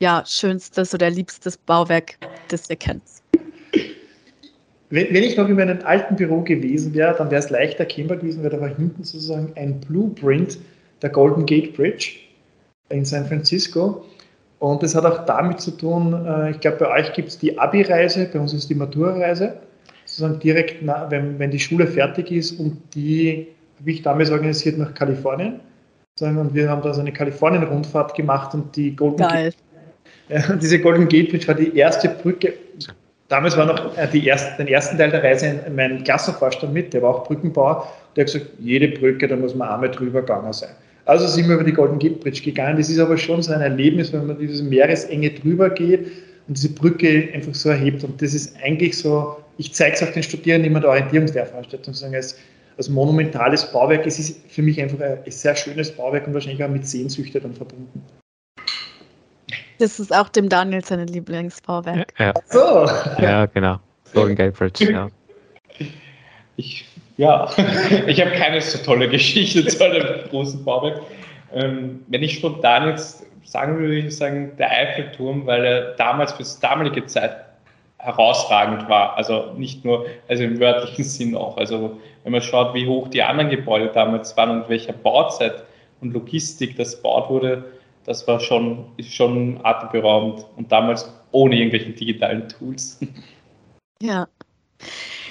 ja, 0.00 0.24
schönstes 0.26 0.92
oder 0.92 1.10
liebstes 1.10 1.56
Bauwerk, 1.56 2.18
das 2.48 2.68
ihr 2.68 2.76
kennt. 2.76 3.02
Wenn, 4.90 5.14
wenn 5.14 5.22
ich 5.22 5.36
noch 5.36 5.48
in 5.48 5.54
meinem 5.54 5.78
alten 5.84 6.16
Büro 6.16 6.40
gewesen 6.40 6.92
wäre, 6.92 7.14
dann 7.16 7.30
wäre 7.30 7.40
es 7.40 7.50
leichter 7.50 7.80
erkennbar 7.80 8.16
gewesen, 8.16 8.42
weil 8.42 8.50
da 8.50 8.60
war 8.60 8.68
hinten 8.68 9.04
sozusagen 9.04 9.52
ein 9.54 9.78
Blueprint 9.80 10.58
der 11.02 11.10
Golden 11.10 11.46
Gate 11.46 11.74
Bridge 11.74 12.16
in 12.92 13.04
San 13.04 13.26
Francisco. 13.26 14.04
Und 14.58 14.82
das 14.82 14.94
hat 14.94 15.04
auch 15.04 15.24
damit 15.24 15.60
zu 15.60 15.72
tun, 15.72 16.24
äh, 16.24 16.52
ich 16.52 16.60
glaube, 16.60 16.76
bei 16.78 17.00
euch 17.00 17.12
gibt 17.14 17.30
es 17.30 17.38
die 17.38 17.58
Abi-Reise, 17.58 18.28
bei 18.32 18.38
uns 18.38 18.52
ist 18.54 18.70
die 18.70 18.76
Matura-Reise, 18.76 19.54
sozusagen 20.04 20.38
direkt, 20.38 20.82
nach, 20.82 21.10
wenn, 21.10 21.36
wenn 21.38 21.50
die 21.50 21.58
Schule 21.58 21.86
fertig 21.86 22.30
ist 22.30 22.60
und 22.60 22.78
die 22.94 23.48
habe 23.80 23.90
ich 23.90 24.02
damals 24.02 24.30
organisiert 24.30 24.78
nach 24.78 24.94
Kalifornien. 24.94 25.58
Und 26.20 26.54
wir 26.54 26.68
haben 26.68 26.82
da 26.82 26.94
so 26.94 27.00
eine 27.00 27.12
Kalifornien-Rundfahrt 27.12 28.14
gemacht 28.14 28.54
und 28.54 28.76
die 28.76 28.94
Golden 28.94 29.16
Geil. 29.16 29.52
Gate, 30.28 30.48
ja, 30.48 30.56
diese 30.56 30.78
Golden 30.78 31.08
Gate 31.08 31.30
Bridge 31.30 31.48
war 31.48 31.54
die 31.54 31.76
erste 31.76 32.08
Brücke. 32.10 32.52
Damals 33.28 33.56
war 33.56 33.66
noch 33.66 33.96
äh, 33.96 34.06
die 34.12 34.24
erste, 34.24 34.62
den 34.62 34.68
ersten 34.68 34.96
Teil 34.96 35.10
der 35.10 35.24
Reise 35.24 35.58
mein 35.74 36.04
Klassenvorstand 36.04 36.72
mit, 36.72 36.92
der 36.92 37.02
war 37.02 37.16
auch 37.16 37.26
Brückenbauer. 37.26 37.88
Der 38.14 38.24
hat 38.24 38.32
gesagt, 38.32 38.52
jede 38.60 38.88
Brücke, 38.88 39.26
da 39.26 39.34
muss 39.34 39.54
man 39.54 39.68
einmal 39.68 39.90
drüber 39.90 40.20
gegangen 40.20 40.52
sein. 40.52 40.70
Also 41.04 41.26
sind 41.26 41.48
wir 41.48 41.56
über 41.56 41.64
die 41.64 41.72
Golden 41.72 41.98
Gate 41.98 42.20
Bridge 42.20 42.42
gegangen. 42.42 42.76
Das 42.76 42.88
ist 42.88 42.98
aber 42.98 43.16
schon 43.16 43.42
so 43.42 43.52
ein 43.52 43.60
Erlebnis, 43.60 44.12
wenn 44.12 44.26
man 44.26 44.38
diese 44.38 44.62
Meeresenge 44.62 45.30
drüber 45.30 45.70
geht 45.70 46.06
und 46.46 46.56
diese 46.56 46.70
Brücke 46.70 47.28
einfach 47.34 47.54
so 47.54 47.70
erhebt. 47.70 48.04
Und 48.04 48.22
das 48.22 48.34
ist 48.34 48.56
eigentlich 48.62 48.96
so, 48.96 49.36
ich 49.58 49.74
zeige 49.74 49.96
es 49.96 50.02
auch 50.02 50.12
den 50.12 50.22
Studierenden 50.22 50.70
immer 50.70 50.80
der 50.80 50.90
Orientierungslehrveranstaltung, 50.90 51.94
sagen 51.94 52.14
als, 52.14 52.38
als 52.76 52.88
monumentales 52.88 53.70
Bauwerk. 53.72 54.06
Es 54.06 54.18
ist 54.18 54.40
für 54.48 54.62
mich 54.62 54.80
einfach 54.80 55.00
ein 55.00 55.18
sehr 55.26 55.56
schönes 55.56 55.90
Bauwerk 55.90 56.26
und 56.26 56.34
wahrscheinlich 56.34 56.62
auch 56.62 56.70
mit 56.70 56.86
Sehnsüchte 56.86 57.40
dann 57.40 57.54
verbunden. 57.54 58.02
Das 59.78 59.98
ist 59.98 60.14
auch 60.14 60.28
dem 60.28 60.48
Daniel 60.48 60.84
sein 60.84 61.04
Lieblingsbauwerk. 61.08 62.12
Ja, 62.18 62.32
so. 62.48 62.86
ja 63.20 63.46
genau. 63.46 63.80
Golden 64.14 64.36
Gate 64.36 64.54
Bridge, 64.54 64.92
ja. 64.92 65.08
Ich 66.56 66.86
ja, 67.16 67.50
ich 68.06 68.20
habe 68.20 68.32
keine 68.32 68.60
so 68.60 68.78
tolle 68.84 69.08
Geschichte 69.08 69.66
zu 69.66 69.84
einem 69.84 70.28
großen 70.30 70.64
Bauwerk. 70.64 71.00
Ähm, 71.54 72.00
wenn 72.08 72.22
ich 72.22 72.34
spontan 72.34 72.88
jetzt 72.88 73.26
sagen 73.44 73.78
würde, 73.78 73.94
würde 73.94 74.08
ich 74.08 74.16
sagen, 74.16 74.52
der 74.58 74.70
Eiffelturm, 74.70 75.46
weil 75.46 75.64
er 75.64 75.94
damals 75.96 76.32
für 76.32 76.42
die 76.42 76.60
damalige 76.60 77.04
Zeit 77.06 77.36
herausragend 77.98 78.88
war. 78.88 79.16
Also 79.16 79.52
nicht 79.56 79.84
nur, 79.84 80.06
also 80.28 80.42
im 80.42 80.58
wörtlichen 80.58 81.04
Sinn 81.04 81.36
auch. 81.36 81.56
Also 81.56 81.98
wenn 82.24 82.32
man 82.32 82.42
schaut, 82.42 82.74
wie 82.74 82.86
hoch 82.86 83.08
die 83.08 83.22
anderen 83.22 83.50
Gebäude 83.50 83.88
damals 83.88 84.36
waren 84.36 84.62
und 84.62 84.68
welcher 84.68 84.92
Bauzeit 84.92 85.64
und 86.00 86.12
Logistik 86.12 86.76
das 86.76 86.96
gebaut 86.96 87.30
wurde, 87.30 87.64
das 88.04 88.26
war 88.26 88.40
schon, 88.40 88.86
ist 88.96 89.14
schon 89.14 89.60
atemberaubend 89.62 90.44
und 90.56 90.72
damals 90.72 91.12
ohne 91.30 91.56
irgendwelche 91.56 91.90
digitalen 91.90 92.48
Tools. 92.48 93.00
Ja, 94.02 94.26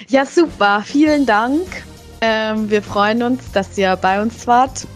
ja, 0.08 0.26
super. 0.26 0.82
Vielen 0.84 1.26
Dank. 1.26 1.66
Ähm, 2.20 2.70
wir 2.70 2.82
freuen 2.82 3.22
uns, 3.22 3.50
dass 3.52 3.76
ihr 3.76 3.96
bei 3.96 4.20
uns 4.22 4.46
wart. 4.46 4.86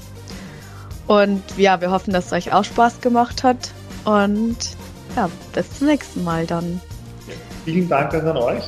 Und 1.06 1.42
ja, 1.56 1.80
wir 1.80 1.90
hoffen, 1.90 2.12
dass 2.12 2.26
es 2.26 2.32
euch 2.32 2.52
auch 2.52 2.64
Spaß 2.64 3.00
gemacht 3.00 3.42
hat. 3.42 3.70
Und 4.04 4.56
ja, 5.16 5.30
bis 5.52 5.78
zum 5.78 5.88
nächsten 5.88 6.24
Mal 6.24 6.46
dann. 6.46 6.80
Vielen 7.64 7.88
Dank 7.88 8.14
an 8.14 8.36
euch. 8.36 8.62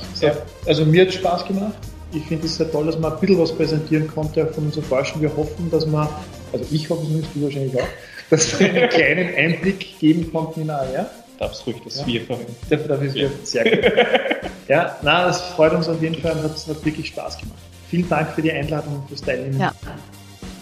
Also 0.66 0.84
mir 0.84 1.02
hat 1.02 1.08
es 1.08 1.14
Spaß 1.14 1.46
gemacht. 1.46 1.76
Ich 2.12 2.24
finde 2.24 2.46
es 2.46 2.56
sehr 2.56 2.70
toll, 2.70 2.86
dass 2.86 2.98
man 2.98 3.12
ein 3.12 3.20
bisschen 3.20 3.38
was 3.38 3.52
präsentieren 3.52 4.08
konnte 4.08 4.46
von 4.46 4.64
unserer 4.64 4.84
Forschung. 4.84 5.20
Wir 5.20 5.36
hoffen, 5.36 5.70
dass 5.70 5.86
man, 5.86 6.08
also 6.52 6.64
ich 6.70 6.88
hoffe 6.88 7.02
es 7.02 7.26
du 7.34 7.42
wahrscheinlich 7.44 7.80
auch, 7.80 7.86
dass 8.30 8.58
wir 8.58 8.70
einen 8.70 8.88
kleinen 8.88 9.34
Einblick 9.34 9.98
geben 9.98 10.32
konnten 10.32 10.62
in 10.62 10.70
AR 10.70 11.10
darfst 11.38 11.66
ruhig 11.66 11.76
das 11.84 12.00
ja. 12.00 12.06
Wir 12.06 12.20
verwenden. 12.22 12.56
Das 12.68 13.00
ist 13.02 13.16
ja. 13.16 13.28
sehr 13.42 13.64
gut. 13.64 13.92
ja, 14.68 14.96
na, 15.02 15.26
das 15.26 15.40
freut 15.40 15.72
uns 15.72 15.88
auf 15.88 16.00
jeden 16.02 16.20
Fall 16.20 16.32
und 16.32 16.42
hat, 16.42 16.66
hat 16.66 16.84
wirklich 16.84 17.08
Spaß 17.08 17.38
gemacht. 17.38 17.58
Vielen 17.88 18.08
Dank 18.08 18.30
für 18.30 18.42
die 18.42 18.52
Einladung 18.52 18.96
und 18.96 19.08
fürs 19.08 19.22
Teilnehmen. 19.22 19.58
Ja. 19.58 19.72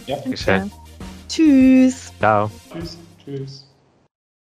Ja, 0.07 0.17
Dankeschön. 0.19 0.71
Tschüss. 1.29 2.13
Ciao. 2.21 2.51
Tschüss. 2.73 2.99
Tschüss. 3.25 3.66